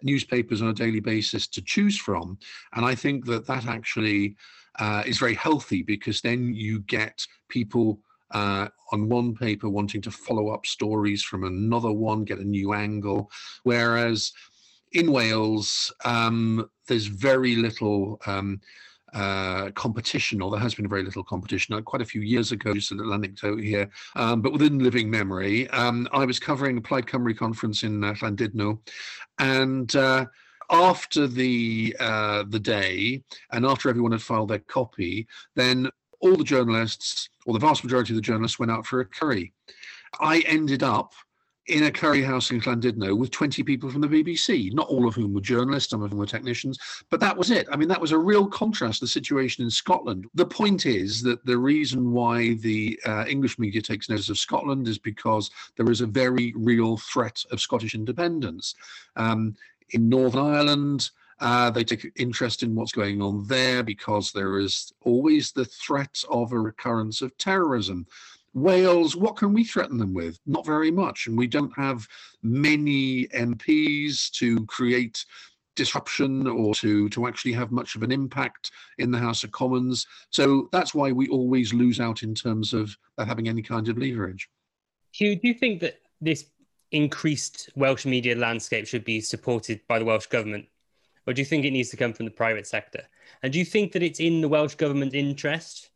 newspapers 0.03 0.63
on 0.63 0.69
a 0.69 0.75
daily 0.75 0.99
basis 0.99 1.47
to 1.47 1.63
choose 1.63 1.97
from. 1.97 2.39
And 2.75 2.85
I 2.85 2.97
think 2.97 3.25
that 3.27 3.47
that 3.47 3.67
actually 3.67 4.35
uh, 4.79 5.03
is 5.07 5.19
very 5.19 5.35
healthy 5.35 5.83
because 5.83 6.21
then 6.21 6.55
you 6.55 6.81
get 6.81 7.27
people 7.49 8.01
uh, 8.33 8.69
on 8.93 9.09
one 9.09 9.35
paper 9.35 9.69
wanting 9.69 10.01
to 10.03 10.11
follow 10.11 10.49
up 10.49 10.67
stories 10.67 11.23
from 11.23 11.45
another 11.45 11.93
one, 11.93 12.25
get 12.25 12.39
a 12.39 12.45
new 12.45 12.73
angle. 12.73 13.31
Whereas 13.63 14.33
in 14.93 15.13
Wales, 15.13 15.93
um, 16.05 16.69
there's 16.89 17.07
very 17.07 17.57
little 17.57 18.21
um, 18.27 18.61
uh, 19.13 19.71
competition, 19.73 20.41
or 20.41 20.51
there 20.51 20.61
has 20.61 20.75
been 20.75 20.89
very 20.89 21.03
little 21.03 21.25
competition. 21.25 21.75
Uh, 21.75 21.83
quite 21.83 22.03
a 22.03 22.07
few 22.07 22.23
years 22.23 22.53
ago, 22.53 22.73
just 22.73 22.93
a 22.93 22.95
little 22.95 23.13
anecdote 23.13 23.61
here, 23.61 23.91
um, 24.17 24.41
but 24.41 24.53
within 24.53 24.79
living 24.79 25.11
memory, 25.11 25.69
um, 25.71 26.09
I 26.13 26.25
was 26.25 26.39
covering 26.39 26.79
a 26.79 26.81
Plaid 26.81 27.07
Cymru 27.07 27.37
conference 27.37 27.83
in 27.83 28.03
uh, 28.03 28.15
Llandudno, 28.15 28.79
and 29.39 29.95
uh, 29.97 30.27
after 30.73 31.27
the 31.27 31.95
uh, 32.01 32.45
the 32.49 32.59
day 32.59 33.23
and 33.53 33.65
after 33.65 33.89
everyone 33.89 34.13
had 34.13 34.23
filed 34.23 34.49
their 34.49 34.59
copy, 34.59 35.27
then 35.55 35.89
all 36.21 36.37
the 36.37 36.45
journalists, 36.45 37.29
or 37.47 37.53
the 37.53 37.61
vast 37.61 37.85
majority 37.85 38.13
of 38.13 38.17
the 38.17 38.23
journalists, 38.23 38.59
went 38.59 38.73
out 38.73 38.87
for 38.87 39.01
a 39.01 39.05
curry. 39.05 39.53
I 40.21 40.41
ended 40.47 40.83
up 40.83 41.13
in 41.69 41.85
a 41.85 41.91
curry 41.91 42.23
house 42.23 42.51
in 42.51 42.61
Llandudno 42.61 43.17
with 43.17 43.31
20 43.31 43.63
people 43.63 43.89
from 43.89 44.01
the 44.01 44.09
BBC, 44.09 44.73
not 44.73 44.89
all 44.89 45.07
of 45.07 45.15
whom 45.15 45.33
were 45.33 45.41
journalists, 45.41 45.91
some 45.91 46.03
of 46.03 46.11
them 46.11 46.19
were 46.19 46.27
technicians, 46.27 46.79
but 47.09 47.21
that 47.21 47.37
was 47.37 47.53
it. 47.53 47.69
I 47.71 47.77
mean, 47.77 47.89
that 47.89 48.01
was 48.01 48.11
a 48.11 48.19
real 48.19 48.47
contrast 48.47 48.99
to 48.99 49.05
the 49.05 49.09
situation 49.09 49.63
in 49.63 49.71
Scotland. 49.71 50.27
The 50.35 50.47
point 50.47 50.87
is 50.87 51.23
that 51.23 51.45
the 51.47 51.57
reason 51.57 52.11
why 52.11 52.55
the 52.55 52.99
uh, 53.07 53.27
English 53.29 53.61
media 53.61 53.81
takes 53.81 54.09
notice 54.09 54.29
of 54.29 54.39
Scotland 54.39 54.89
is 54.89 54.99
because 54.99 55.51
there 55.77 55.91
is 55.91 56.01
a 56.01 56.07
very 56.07 56.53
real 56.57 56.97
threat 56.97 57.45
of 57.53 57.61
Scottish 57.61 57.95
independence. 57.95 58.75
Um, 59.15 59.55
in 59.93 60.09
Northern 60.09 60.47
Ireland, 60.55 61.11
uh, 61.41 61.71
they 61.71 61.85
take 61.85 62.11
interest 62.17 62.63
in 62.63 62.75
what's 62.75 62.93
going 62.93 63.21
on 63.21 63.47
there 63.47 63.83
because 63.83 64.31
there 64.31 64.59
is 64.59 64.93
always 65.05 65.53
the 65.53 65.65
threat 65.65 66.23
of 66.31 66.53
a 66.53 66.59
recurrence 66.59 67.21
of 67.21 67.37
terrorism. 67.37 68.07
Wales, 68.55 69.17
what 69.17 69.37
can 69.37 69.53
we 69.53 69.65
threaten 69.65 69.99
them 69.99 70.13
with? 70.13 70.39
Not 70.47 70.67
very 70.67 70.91
much. 70.91 71.27
And 71.27 71.37
we 71.37 71.47
don't 71.47 71.75
have 71.77 72.07
many 72.43 73.27
MPs 73.29 74.31
to 74.33 74.65
create 74.67 75.25
disruption 75.75 76.47
or 76.47 76.75
to, 76.75 77.09
to 77.09 77.27
actually 77.27 77.55
have 77.55 77.73
much 77.73 77.97
of 77.97 78.03
an 78.03 78.13
impact 78.13 78.71
in 78.99 79.11
the 79.11 79.19
House 79.19 79.43
of 79.43 79.51
Commons. 79.53 80.07
So 80.31 80.69
that's 80.71 80.95
why 80.95 81.13
we 81.13 81.29
always 81.29 81.73
lose 81.73 81.99
out 81.99 82.23
in 82.23 82.35
terms 82.35 82.75
of 82.75 82.97
having 83.19 83.49
any 83.49 83.63
kind 83.63 83.89
of 83.89 83.99
leverage. 83.99 84.49
Huw, 85.15 85.41
do 85.41 85.49
you 85.49 85.55
think 85.55 85.81
that 85.81 86.01
this 86.21 86.45
increased 86.93 87.71
Welsh 87.75 88.07
media 88.07 88.37
landscape 88.37 88.87
should 88.87 89.05
be 89.05 89.21
supported 89.21 89.81
by 89.89 89.99
the 89.99 90.05
Welsh 90.05 90.27
government? 90.27 90.67
Or 91.27 91.33
do 91.33 91.41
you 91.41 91.47
think 91.47 91.65
it 91.65 91.71
needs 91.71 91.91
to 91.91 91.97
come 91.97 92.13
from 92.13 92.27
the 92.27 92.33
private 92.33 92.67
sector? 92.67 93.03
And 93.43 93.53
do 93.53 93.59
you 93.59 93.65
think 93.65 93.93
that 93.93 94.03
it's 94.03 94.21
in 94.21 94.41
the 94.41 94.49
Welsh 94.49 94.75
government 94.75 95.15
interest 95.15 95.91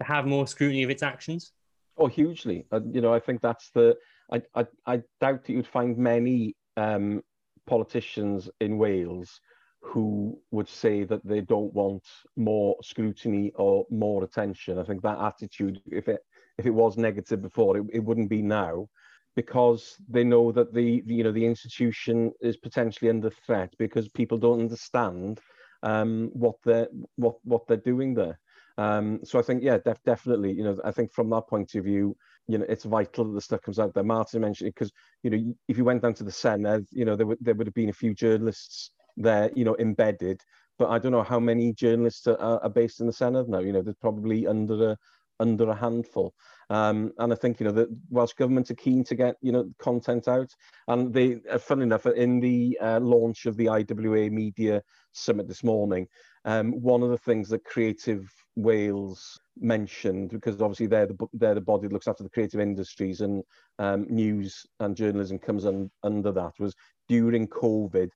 to 0.00 0.06
have 0.06 0.26
more 0.26 0.46
scrutiny 0.46 0.82
of 0.82 0.90
its 0.90 1.02
actions? 1.02 1.52
Oh, 1.96 2.06
hugely. 2.06 2.66
Uh, 2.72 2.80
you 2.90 3.00
know, 3.00 3.14
I 3.14 3.20
think 3.20 3.40
that's 3.40 3.70
the. 3.70 3.96
I, 4.32 4.42
I, 4.54 4.66
I 4.86 5.02
doubt 5.20 5.44
that 5.44 5.52
you'd 5.52 5.66
find 5.66 5.96
many 5.96 6.56
um, 6.76 7.22
politicians 7.66 8.50
in 8.60 8.78
Wales 8.78 9.40
who 9.80 10.40
would 10.50 10.68
say 10.68 11.04
that 11.04 11.24
they 11.26 11.42
don't 11.42 11.72
want 11.74 12.02
more 12.36 12.74
scrutiny 12.82 13.52
or 13.56 13.86
more 13.90 14.24
attention. 14.24 14.78
I 14.78 14.84
think 14.84 15.02
that 15.02 15.18
attitude, 15.20 15.80
if 15.90 16.08
it 16.08 16.24
if 16.58 16.66
it 16.66 16.70
was 16.70 16.96
negative 16.96 17.42
before, 17.42 17.76
it, 17.76 17.84
it 17.92 17.98
wouldn't 17.98 18.30
be 18.30 18.42
now 18.42 18.88
because 19.36 19.96
they 20.08 20.24
know 20.24 20.52
that 20.52 20.72
the, 20.72 21.02
the, 21.06 21.14
you 21.14 21.24
know 21.24 21.32
the 21.32 21.46
institution 21.46 22.32
is 22.40 22.56
potentially 22.56 23.10
under 23.10 23.30
threat 23.30 23.72
because 23.78 24.08
people 24.08 24.38
don't 24.38 24.60
understand 24.60 25.40
um, 25.82 26.30
what 26.32 26.56
they're 26.64 26.88
what 27.16 27.36
what 27.44 27.66
they're 27.66 27.76
doing 27.76 28.14
there. 28.14 28.38
Um, 28.76 29.20
so 29.22 29.38
I 29.38 29.42
think 29.42 29.62
yeah, 29.62 29.78
def- 29.78 30.02
definitely. 30.04 30.52
You 30.52 30.64
know, 30.64 30.78
I 30.84 30.90
think 30.90 31.12
from 31.12 31.30
that 31.30 31.48
point 31.48 31.74
of 31.74 31.84
view, 31.84 32.16
you 32.48 32.58
know, 32.58 32.66
it's 32.68 32.84
vital 32.84 33.24
that 33.24 33.32
the 33.32 33.40
stuff 33.40 33.62
comes 33.62 33.78
out 33.78 33.94
there. 33.94 34.04
Martin 34.04 34.40
mentioned 34.40 34.68
it 34.68 34.74
because 34.74 34.92
you 35.22 35.30
know 35.30 35.54
if 35.68 35.78
you 35.78 35.84
went 35.84 36.02
down 36.02 36.14
to 36.14 36.24
the 36.24 36.30
Senedd, 36.30 36.86
you 36.90 37.04
know 37.04 37.16
there 37.16 37.26
would 37.26 37.38
there 37.40 37.54
would 37.54 37.66
have 37.66 37.74
been 37.74 37.90
a 37.90 37.94
few 37.94 38.14
journalists 38.14 38.90
there, 39.16 39.50
you 39.54 39.64
know, 39.64 39.76
embedded. 39.78 40.40
But 40.76 40.90
I 40.90 40.98
don't 40.98 41.12
know 41.12 41.22
how 41.22 41.38
many 41.38 41.72
journalists 41.72 42.26
are, 42.26 42.36
are 42.38 42.68
based 42.68 43.00
in 43.00 43.06
the 43.06 43.12
Senedd 43.12 43.48
now. 43.48 43.60
You 43.60 43.72
know, 43.72 43.82
there's 43.82 43.96
probably 44.00 44.46
under 44.46 44.90
a 44.90 44.98
under 45.40 45.68
a 45.70 45.74
handful. 45.74 46.34
Um, 46.70 47.12
and 47.18 47.32
I 47.32 47.36
think 47.36 47.60
you 47.60 47.66
know 47.66 47.72
the 47.72 47.94
Welsh 48.10 48.32
government 48.32 48.70
are 48.70 48.74
keen 48.74 49.04
to 49.04 49.14
get 49.14 49.36
you 49.42 49.52
know 49.52 49.70
content 49.78 50.28
out, 50.28 50.50
and 50.88 51.12
they, 51.12 51.40
uh, 51.50 51.58
funnily 51.58 51.86
enough, 51.86 52.06
in 52.06 52.40
the 52.40 52.78
uh, 52.80 53.00
launch 53.00 53.46
of 53.46 53.56
the 53.56 53.68
IWA 53.68 54.30
Media 54.30 54.82
Summit 55.12 55.46
this 55.46 55.62
morning, 55.62 56.08
um, 56.44 56.72
one 56.72 57.02
of 57.02 57.10
the 57.10 57.18
things 57.18 57.48
that 57.50 57.64
Creative 57.64 58.26
Wales 58.56 59.38
mentioned 59.60 60.30
because 60.30 60.60
obviously 60.60 60.86
they're 60.86 61.06
the 61.06 61.26
they're 61.34 61.54
the 61.54 61.60
body 61.60 61.86
that 61.86 61.92
looks 61.92 62.08
after 62.08 62.22
the 62.22 62.30
creative 62.30 62.60
industries 62.60 63.20
and 63.20 63.42
um, 63.78 64.06
news 64.08 64.66
and 64.80 64.96
journalism 64.96 65.38
comes 65.38 65.64
un, 65.64 65.90
under 66.02 66.32
that 66.32 66.52
was 66.58 66.74
during 67.08 67.46
COVID 67.48 68.10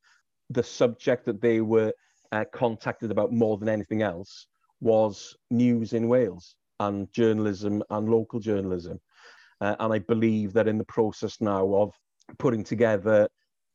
the 0.50 0.62
subject 0.62 1.24
that 1.26 1.40
they 1.40 1.60
were 1.60 1.92
uh, 2.32 2.44
contacted 2.52 3.10
about 3.10 3.32
more 3.32 3.56
than 3.56 3.68
anything 3.68 4.02
else 4.02 4.46
was 4.80 5.36
news 5.50 5.92
in 5.92 6.08
Wales 6.08 6.54
and 6.80 7.12
journalism 7.12 7.82
and 7.90 8.08
local 8.08 8.40
journalism 8.40 9.00
uh, 9.60 9.76
and 9.80 9.92
I 9.92 9.98
believe 9.98 10.52
that 10.52 10.68
in 10.68 10.78
the 10.78 10.84
process 10.84 11.40
now 11.40 11.74
of 11.74 11.94
putting 12.38 12.62
together 12.62 13.28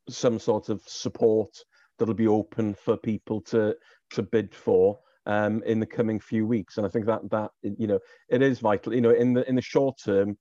some 0.10 0.40
sort 0.40 0.70
of 0.70 0.82
support 0.86 1.50
that'll 1.98 2.14
be 2.14 2.28
open 2.28 2.74
for 2.74 2.98
people 2.98 3.42
to 3.42 3.76
to 4.12 4.24
bid 4.24 4.54
for 4.54 5.00
um, 5.26 5.64
in 5.66 5.80
the 5.80 5.86
coming 5.86 6.20
few 6.20 6.46
weeks. 6.46 6.78
And 6.78 6.86
I 6.86 6.90
think 6.90 7.06
that 7.06 7.30
that 7.32 7.52
you 7.62 7.88
know 7.88 8.00
it 8.30 8.42
is 8.42 8.60
vital. 8.60 8.94
You 8.94 9.02
know, 9.02 9.12
in 9.12 9.34
the 9.34 9.48
in 9.48 9.56
the 9.56 9.62
short 9.62 9.98
term, 10.04 10.38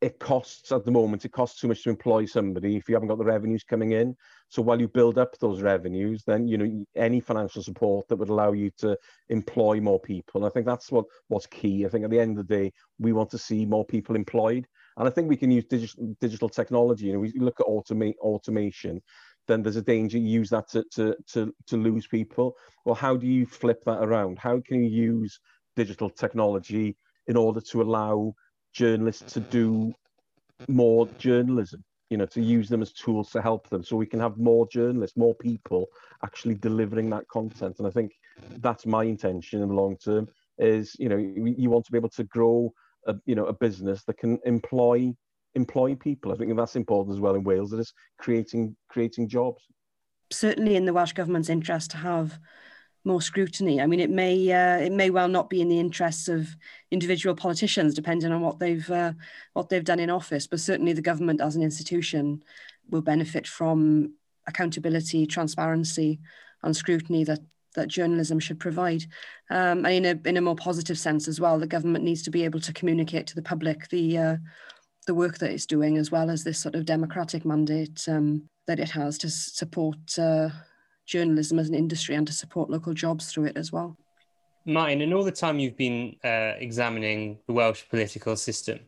it 0.00 0.18
costs 0.18 0.72
at 0.72 0.84
the 0.84 0.90
moment. 0.90 1.24
It 1.24 1.32
costs 1.32 1.60
too 1.60 1.68
much 1.68 1.82
to 1.84 1.90
employ 1.90 2.26
somebody 2.26 2.76
if 2.76 2.88
you 2.88 2.94
haven't 2.94 3.08
got 3.08 3.18
the 3.18 3.24
revenues 3.24 3.64
coming 3.64 3.92
in. 3.92 4.14
So 4.48 4.62
while 4.62 4.80
you 4.80 4.88
build 4.88 5.18
up 5.18 5.38
those 5.38 5.62
revenues, 5.62 6.22
then 6.26 6.46
you 6.46 6.58
know 6.58 6.84
any 6.94 7.20
financial 7.20 7.62
support 7.62 8.06
that 8.08 8.16
would 8.16 8.28
allow 8.28 8.52
you 8.52 8.70
to 8.78 8.96
employ 9.28 9.80
more 9.80 10.00
people. 10.00 10.40
And 10.40 10.46
I 10.46 10.50
think 10.50 10.66
that's 10.66 10.92
what 10.92 11.06
what's 11.28 11.46
key. 11.46 11.86
I 11.86 11.88
think 11.88 12.04
at 12.04 12.10
the 12.10 12.20
end 12.20 12.38
of 12.38 12.46
the 12.46 12.56
day, 12.56 12.72
we 12.98 13.12
want 13.12 13.30
to 13.30 13.38
see 13.38 13.64
more 13.64 13.84
people 13.84 14.16
employed. 14.16 14.66
And 14.98 15.06
I 15.06 15.10
think 15.10 15.28
we 15.28 15.36
can 15.36 15.50
use 15.50 15.64
digital 15.64 16.14
digital 16.20 16.48
technology. 16.48 17.06
You 17.06 17.14
know, 17.14 17.20
we 17.20 17.32
look 17.36 17.60
at 17.60 17.66
automate 17.66 18.16
automation 18.18 19.02
then 19.46 19.62
there's 19.62 19.76
a 19.76 19.82
danger 19.82 20.18
you 20.18 20.28
use 20.28 20.50
that 20.50 20.68
to, 20.68 20.84
to, 20.92 21.14
to, 21.28 21.54
to 21.66 21.76
lose 21.76 22.06
people. 22.06 22.56
Well, 22.84 22.94
how 22.94 23.16
do 23.16 23.26
you 23.26 23.46
flip 23.46 23.82
that 23.86 24.02
around? 24.02 24.38
How 24.38 24.60
can 24.60 24.82
you 24.82 24.90
use 24.90 25.38
digital 25.76 26.10
technology 26.10 26.96
in 27.28 27.36
order 27.36 27.60
to 27.60 27.82
allow 27.82 28.34
journalists 28.76 29.32
to 29.32 29.40
do 29.40 29.92
more 30.68 31.08
journalism? 31.18 31.82
You 32.10 32.18
know, 32.18 32.26
to 32.26 32.40
use 32.40 32.68
them 32.68 32.82
as 32.82 32.92
tools 32.92 33.30
to 33.30 33.42
help 33.42 33.68
them, 33.68 33.82
so 33.82 33.96
we 33.96 34.06
can 34.06 34.20
have 34.20 34.38
more 34.38 34.68
journalists, 34.68 35.16
more 35.16 35.34
people 35.34 35.86
actually 36.24 36.54
delivering 36.54 37.10
that 37.10 37.26
content. 37.26 37.80
And 37.80 37.88
I 37.88 37.90
think 37.90 38.12
that's 38.58 38.86
my 38.86 39.02
intention 39.02 39.60
in 39.60 39.68
the 39.68 39.74
long 39.74 39.96
term. 39.96 40.28
Is 40.58 40.94
you 41.00 41.08
know, 41.08 41.16
you 41.16 41.68
want 41.68 41.84
to 41.86 41.92
be 41.92 41.98
able 41.98 42.10
to 42.10 42.24
grow 42.24 42.72
a 43.06 43.16
you 43.24 43.34
know 43.34 43.46
a 43.46 43.52
business 43.52 44.04
that 44.04 44.18
can 44.18 44.38
employ 44.44 45.12
employ 45.56 45.94
people. 45.96 46.32
I 46.32 46.36
think 46.36 46.56
that's 46.56 46.76
important 46.76 47.16
as 47.16 47.20
well 47.20 47.34
in 47.34 47.42
Wales. 47.42 47.70
That 47.70 47.80
is 47.80 47.92
creating 48.18 48.76
creating 48.88 49.28
jobs. 49.28 49.62
Certainly, 50.30 50.76
in 50.76 50.84
the 50.84 50.92
Welsh 50.92 51.12
government's 51.12 51.48
interest 51.48 51.90
to 51.92 51.96
have 51.96 52.38
more 53.06 53.22
scrutiny. 53.22 53.80
I 53.80 53.86
mean, 53.86 54.00
it 54.00 54.10
may 54.10 54.52
uh, 54.52 54.78
it 54.78 54.92
may 54.92 55.10
well 55.10 55.28
not 55.28 55.48
be 55.48 55.60
in 55.60 55.68
the 55.68 55.78
interests 55.78 56.28
of 56.28 56.48
individual 56.90 57.36
politicians, 57.36 57.94
depending 57.94 58.32
on 58.32 58.42
what 58.42 58.58
they've 58.58 58.90
uh, 58.90 59.12
what 59.52 59.68
they've 59.68 59.84
done 59.84 60.00
in 60.00 60.10
office. 60.10 60.46
But 60.46 60.60
certainly, 60.60 60.92
the 60.92 61.00
government 61.00 61.40
as 61.40 61.56
an 61.56 61.62
institution 61.62 62.42
will 62.90 63.02
benefit 63.02 63.46
from 63.46 64.14
accountability, 64.46 65.26
transparency, 65.26 66.20
and 66.62 66.76
scrutiny 66.76 67.24
that 67.24 67.40
that 67.74 67.88
journalism 67.88 68.40
should 68.40 68.58
provide. 68.58 69.04
Um, 69.50 69.86
and 69.86 69.94
in 69.94 70.04
a 70.04 70.28
in 70.28 70.36
a 70.36 70.42
more 70.42 70.56
positive 70.56 70.98
sense 70.98 71.28
as 71.28 71.40
well, 71.40 71.58
the 71.58 71.66
government 71.66 72.04
needs 72.04 72.22
to 72.24 72.30
be 72.30 72.44
able 72.44 72.60
to 72.60 72.72
communicate 72.72 73.28
to 73.28 73.36
the 73.36 73.42
public 73.42 73.88
the 73.88 74.18
uh, 74.18 74.36
the 75.06 75.14
work 75.14 75.38
that 75.38 75.52
it's 75.52 75.66
doing, 75.66 75.96
as 75.96 76.10
well 76.10 76.28
as 76.28 76.42
this 76.42 76.58
sort 76.58 76.74
of 76.74 76.84
democratic 76.84 77.44
mandate 77.44 78.04
um, 78.08 78.48
that 78.66 78.80
it 78.80 78.90
has 78.90 79.16
to 79.18 79.30
support 79.30 80.18
uh, 80.18 80.48
journalism 81.06 81.58
as 81.58 81.68
an 81.68 81.74
industry 81.74 82.14
and 82.14 82.26
to 82.26 82.32
support 82.32 82.70
local 82.70 82.92
jobs 82.92 83.32
through 83.32 83.44
it 83.44 83.56
as 83.56 83.72
well. 83.72 83.96
Martin, 84.66 85.00
in 85.00 85.12
all 85.12 85.22
the 85.22 85.30
time 85.30 85.58
you've 85.58 85.76
been 85.76 86.16
uh, 86.24 86.54
examining 86.58 87.38
the 87.46 87.52
Welsh 87.52 87.84
political 87.88 88.36
system, 88.36 88.80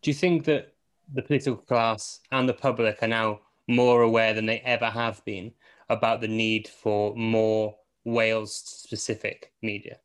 do 0.00 0.10
you 0.10 0.14
think 0.14 0.44
that 0.44 0.72
the 1.12 1.22
political 1.22 1.56
class 1.56 2.20
and 2.32 2.48
the 2.48 2.54
public 2.54 3.02
are 3.02 3.08
now 3.08 3.40
more 3.68 4.02
aware 4.02 4.32
than 4.32 4.46
they 4.46 4.60
ever 4.60 4.86
have 4.86 5.22
been 5.24 5.52
about 5.90 6.20
the 6.20 6.28
need 6.28 6.66
for 6.66 7.14
more 7.14 7.76
Wales 8.04 8.54
specific 8.54 9.52
media? 9.62 9.98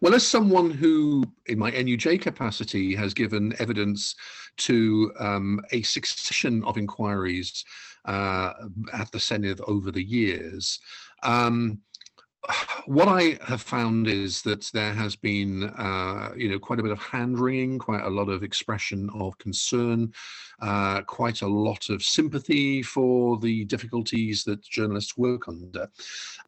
Well, 0.00 0.14
as 0.14 0.26
someone 0.26 0.70
who, 0.70 1.24
in 1.46 1.58
my 1.58 1.70
NUJ 1.70 2.20
capacity, 2.20 2.94
has 2.94 3.14
given 3.14 3.54
evidence 3.58 4.14
to 4.58 5.12
um, 5.18 5.60
a 5.72 5.82
succession 5.82 6.62
of 6.64 6.76
inquiries 6.76 7.64
uh, 8.04 8.52
at 8.92 9.10
the 9.12 9.18
Senedd 9.18 9.60
over 9.66 9.90
the 9.90 10.02
years, 10.02 10.78
um, 11.22 11.78
what 12.86 13.08
I 13.08 13.38
have 13.46 13.62
found 13.62 14.08
is 14.08 14.42
that 14.42 14.68
there 14.72 14.92
has 14.92 15.14
been, 15.14 15.64
uh, 15.64 16.32
you 16.36 16.48
know, 16.48 16.58
quite 16.58 16.80
a 16.80 16.82
bit 16.82 16.90
of 16.90 16.98
hand 16.98 17.38
wringing, 17.38 17.78
quite 17.78 18.02
a 18.02 18.10
lot 18.10 18.28
of 18.28 18.42
expression 18.42 19.08
of 19.14 19.38
concern, 19.38 20.12
uh, 20.60 21.02
quite 21.02 21.42
a 21.42 21.46
lot 21.46 21.88
of 21.88 22.02
sympathy 22.02 22.82
for 22.82 23.38
the 23.38 23.64
difficulties 23.66 24.42
that 24.44 24.62
journalists 24.62 25.16
work 25.16 25.46
under. 25.46 25.88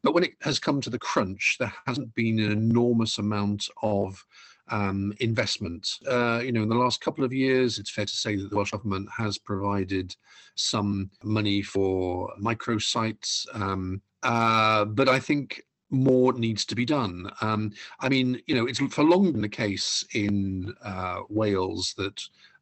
But 0.03 0.15
when 0.15 0.25
it 0.25 0.35
has 0.43 0.59
come 0.59 0.81
to 0.81 0.91
the 0.91 0.99
crunch, 0.99 1.57
there 1.61 1.73
hasn't 1.87 2.15
been 2.15 2.41
an 2.41 2.51
enormous 2.51 3.19
amount 3.19 3.69
of 3.83 4.25
um, 4.69 5.13
investment. 5.21 5.99
Uh, 6.09 6.41
you 6.43 6.51
know, 6.51 6.63
in 6.63 6.69
the 6.69 6.75
last 6.75 7.01
couple 7.01 7.25
of 7.25 7.33
years, 7.33 7.79
it's 7.79 7.91
fair 7.91 8.07
to 8.07 8.17
say 8.17 8.35
that 8.37 8.51
the 8.51 8.57
Welsh 8.57 8.73
government 8.73 9.09
has 9.17 9.39
provided 9.39 10.17
some 10.57 11.11
money 11.23 11.63
for 11.63 12.33
microsites. 12.43 13.47
Um, 13.55 14.01
uh, 14.23 14.87
but 14.87 15.09
I 15.09 15.21
think 15.21 15.63
more 15.91 16.33
needs 16.33 16.65
to 16.67 16.75
be 16.75 16.85
done. 16.85 17.31
Um, 17.41 17.73
I 18.01 18.09
mean, 18.09 18.41
you 18.47 18.55
know, 18.55 18.67
it's 18.67 18.79
for 18.79 19.05
long 19.05 19.33
been 19.33 19.43
the 19.43 19.49
case 19.49 20.05
in 20.15 20.75
uh, 20.83 21.21
Wales 21.29 21.95
that 21.97 22.21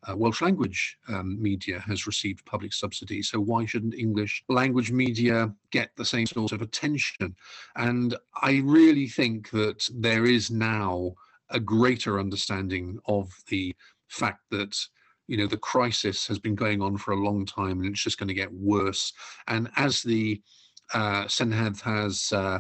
uh, 0.08 0.16
Welsh 0.16 0.42
language 0.42 0.98
um, 1.08 1.40
media 1.40 1.78
has 1.80 2.06
received 2.06 2.44
public 2.44 2.72
subsidy. 2.72 3.22
So 3.22 3.38
why 3.38 3.64
shouldn't 3.66 3.94
English 3.94 4.42
language 4.48 4.90
media 4.90 5.52
get 5.70 5.90
the 5.96 6.04
same 6.04 6.26
sort 6.26 6.52
of 6.52 6.62
attention? 6.62 7.36
And 7.76 8.16
I 8.42 8.62
really 8.64 9.06
think 9.06 9.50
that 9.50 9.88
there 9.94 10.24
is 10.24 10.50
now 10.50 11.14
a 11.50 11.60
greater 11.60 12.18
understanding 12.18 12.98
of 13.06 13.30
the 13.48 13.74
fact 14.08 14.40
that 14.50 14.76
you 15.28 15.36
know 15.36 15.46
the 15.46 15.56
crisis 15.56 16.26
has 16.26 16.38
been 16.38 16.54
going 16.54 16.82
on 16.82 16.96
for 16.96 17.12
a 17.12 17.22
long 17.24 17.46
time 17.46 17.80
and 17.80 17.86
it's 17.86 18.02
just 18.02 18.18
going 18.18 18.28
to 18.28 18.34
get 18.34 18.52
worse. 18.52 19.12
And 19.46 19.70
as 19.76 20.02
the 20.02 20.42
uh, 20.92 21.24
Senedd 21.24 21.80
has 21.82 22.32
uh, 22.32 22.58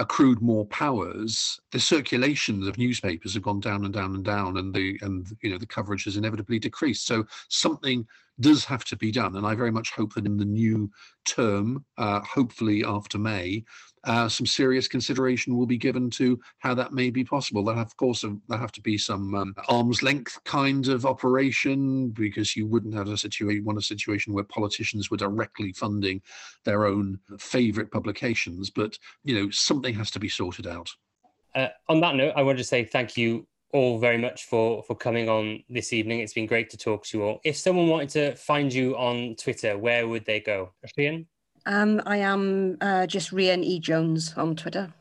accrued 0.00 0.40
more 0.40 0.64
powers, 0.66 1.60
the 1.72 1.78
circulation 1.78 2.66
of 2.66 2.78
newspapers 2.78 3.34
have 3.34 3.42
gone 3.42 3.60
down 3.60 3.84
and 3.84 3.92
down 3.92 4.14
and 4.14 4.24
down, 4.24 4.56
and 4.56 4.74
the 4.74 4.98
and 5.02 5.26
you 5.42 5.50
know 5.50 5.58
the 5.58 5.66
coverage 5.66 6.04
has 6.04 6.16
inevitably 6.16 6.58
decreased. 6.58 7.06
So 7.06 7.24
something 7.48 8.06
does 8.38 8.64
have 8.64 8.84
to 8.86 8.96
be 8.96 9.10
done, 9.10 9.36
and 9.36 9.46
I 9.46 9.54
very 9.54 9.70
much 9.70 9.90
hope 9.92 10.14
that 10.14 10.26
in 10.26 10.36
the 10.36 10.44
new 10.44 10.90
term, 11.26 11.84
uh, 11.98 12.20
hopefully 12.20 12.84
after 12.84 13.18
May, 13.18 13.64
uh, 14.04 14.28
some 14.28 14.46
serious 14.46 14.88
consideration 14.88 15.56
will 15.56 15.66
be 15.66 15.76
given 15.76 16.08
to 16.10 16.38
how 16.58 16.72
that 16.74 16.92
may 16.92 17.10
be 17.10 17.24
possible. 17.24 17.64
That 17.64 17.76
of 17.78 17.96
course 17.96 18.24
there 18.48 18.58
have 18.58 18.72
to 18.72 18.80
be 18.80 18.96
some 18.96 19.34
um, 19.34 19.54
arm's 19.68 20.02
length 20.02 20.42
kind 20.44 20.88
of 20.88 21.04
operation 21.04 22.08
because 22.08 22.56
you 22.56 22.66
wouldn't 22.66 22.94
have 22.94 23.08
a 23.08 23.16
situation 23.16 23.64
want 23.64 23.78
a 23.78 23.82
situation 23.82 24.32
where 24.32 24.44
politicians 24.44 25.10
were 25.10 25.16
directly 25.16 25.72
funding 25.72 26.22
their 26.64 26.86
own 26.86 27.18
favourite 27.38 27.90
publications. 27.90 28.70
But 28.70 28.98
you 29.24 29.34
know 29.34 29.50
something 29.50 29.94
has 29.94 30.10
to 30.12 30.20
be 30.20 30.28
sorted 30.28 30.66
out. 30.66 30.88
Uh, 31.54 31.68
on 31.88 32.00
that 32.00 32.14
note, 32.14 32.32
I 32.36 32.42
want 32.42 32.58
to 32.58 32.64
say 32.64 32.84
thank 32.84 33.16
you 33.16 33.46
all 33.72 33.98
very 33.98 34.18
much 34.18 34.44
for 34.44 34.82
for 34.82 34.94
coming 34.94 35.28
on 35.28 35.62
this 35.68 35.92
evening. 35.92 36.20
It's 36.20 36.32
been 36.32 36.46
great 36.46 36.70
to 36.70 36.76
talk 36.76 37.04
to 37.06 37.18
you 37.18 37.24
all. 37.24 37.40
If 37.44 37.56
someone 37.56 37.88
wanted 37.88 38.10
to 38.10 38.34
find 38.36 38.72
you 38.72 38.96
on 38.96 39.36
Twitter, 39.36 39.78
where 39.78 40.08
would 40.08 40.24
they 40.24 40.40
go? 40.40 40.72
Rhian? 40.98 41.26
Um, 41.66 42.00
I 42.06 42.18
am 42.18 42.78
uh, 42.80 43.06
just 43.06 43.30
Rhian 43.32 43.62
E. 43.62 43.78
Jones 43.80 44.34
on 44.36 44.56
Twitter. 44.56 44.92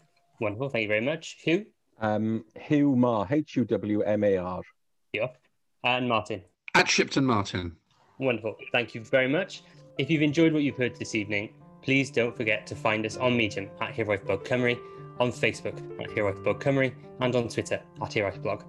Wonderful. 0.41 0.69
Thank 0.69 0.83
you 0.83 0.87
very 0.87 1.01
much. 1.01 1.37
Huw? 1.45 1.65
Um, 2.01 2.45
Huw 2.57 2.95
Mar, 2.95 3.27
H 3.29 3.55
U 3.55 3.65
W 3.65 4.01
M 4.01 4.23
A 4.23 4.37
R. 4.37 4.61
Yeah. 5.13 5.27
And 5.83 6.07
Martin? 6.07 6.43
At 6.75 6.87
Shipton 6.89 7.25
Martin. 7.25 7.75
Wonderful. 8.19 8.55
Thank 8.71 8.93
you 8.93 9.01
very 9.01 9.27
much. 9.27 9.63
If 9.97 10.09
you've 10.09 10.21
enjoyed 10.21 10.53
what 10.53 10.63
you've 10.63 10.77
heard 10.77 10.95
this 10.97 11.15
evening, 11.15 11.53
please 11.81 12.11
don't 12.11 12.35
forget 12.35 12.67
to 12.67 12.75
find 12.75 13.05
us 13.05 13.17
on 13.17 13.35
Medium 13.35 13.69
at 13.81 13.93
Hiraeth 13.93 14.25
Blog 14.25 14.43
Cymru, 14.43 14.77
on 15.19 15.31
Facebook 15.31 15.77
at 16.01 16.09
Hiraeth 16.09 16.43
Blog 16.43 16.59
Cymru, 16.59 16.93
and 17.19 17.35
on 17.35 17.47
Twitter 17.49 17.81
at 18.01 18.11
Hiraeth 18.11 18.41
Blog. 18.41 18.63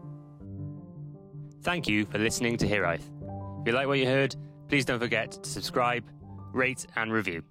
Thank 1.63 1.89
you 1.89 2.07
for 2.07 2.19
listening 2.19 2.57
to 2.59 2.67
Hiraeth. 2.67 3.05
If 3.61 3.67
you 3.67 3.73
like 3.73 3.87
what 3.87 3.99
you 3.99 4.07
heard, 4.07 4.35
please 4.69 4.85
don't 4.85 4.99
forget 4.99 5.33
to 5.33 5.49
subscribe, 5.51 6.05
rate, 6.53 6.87
and 6.97 7.13
review. 7.13 7.43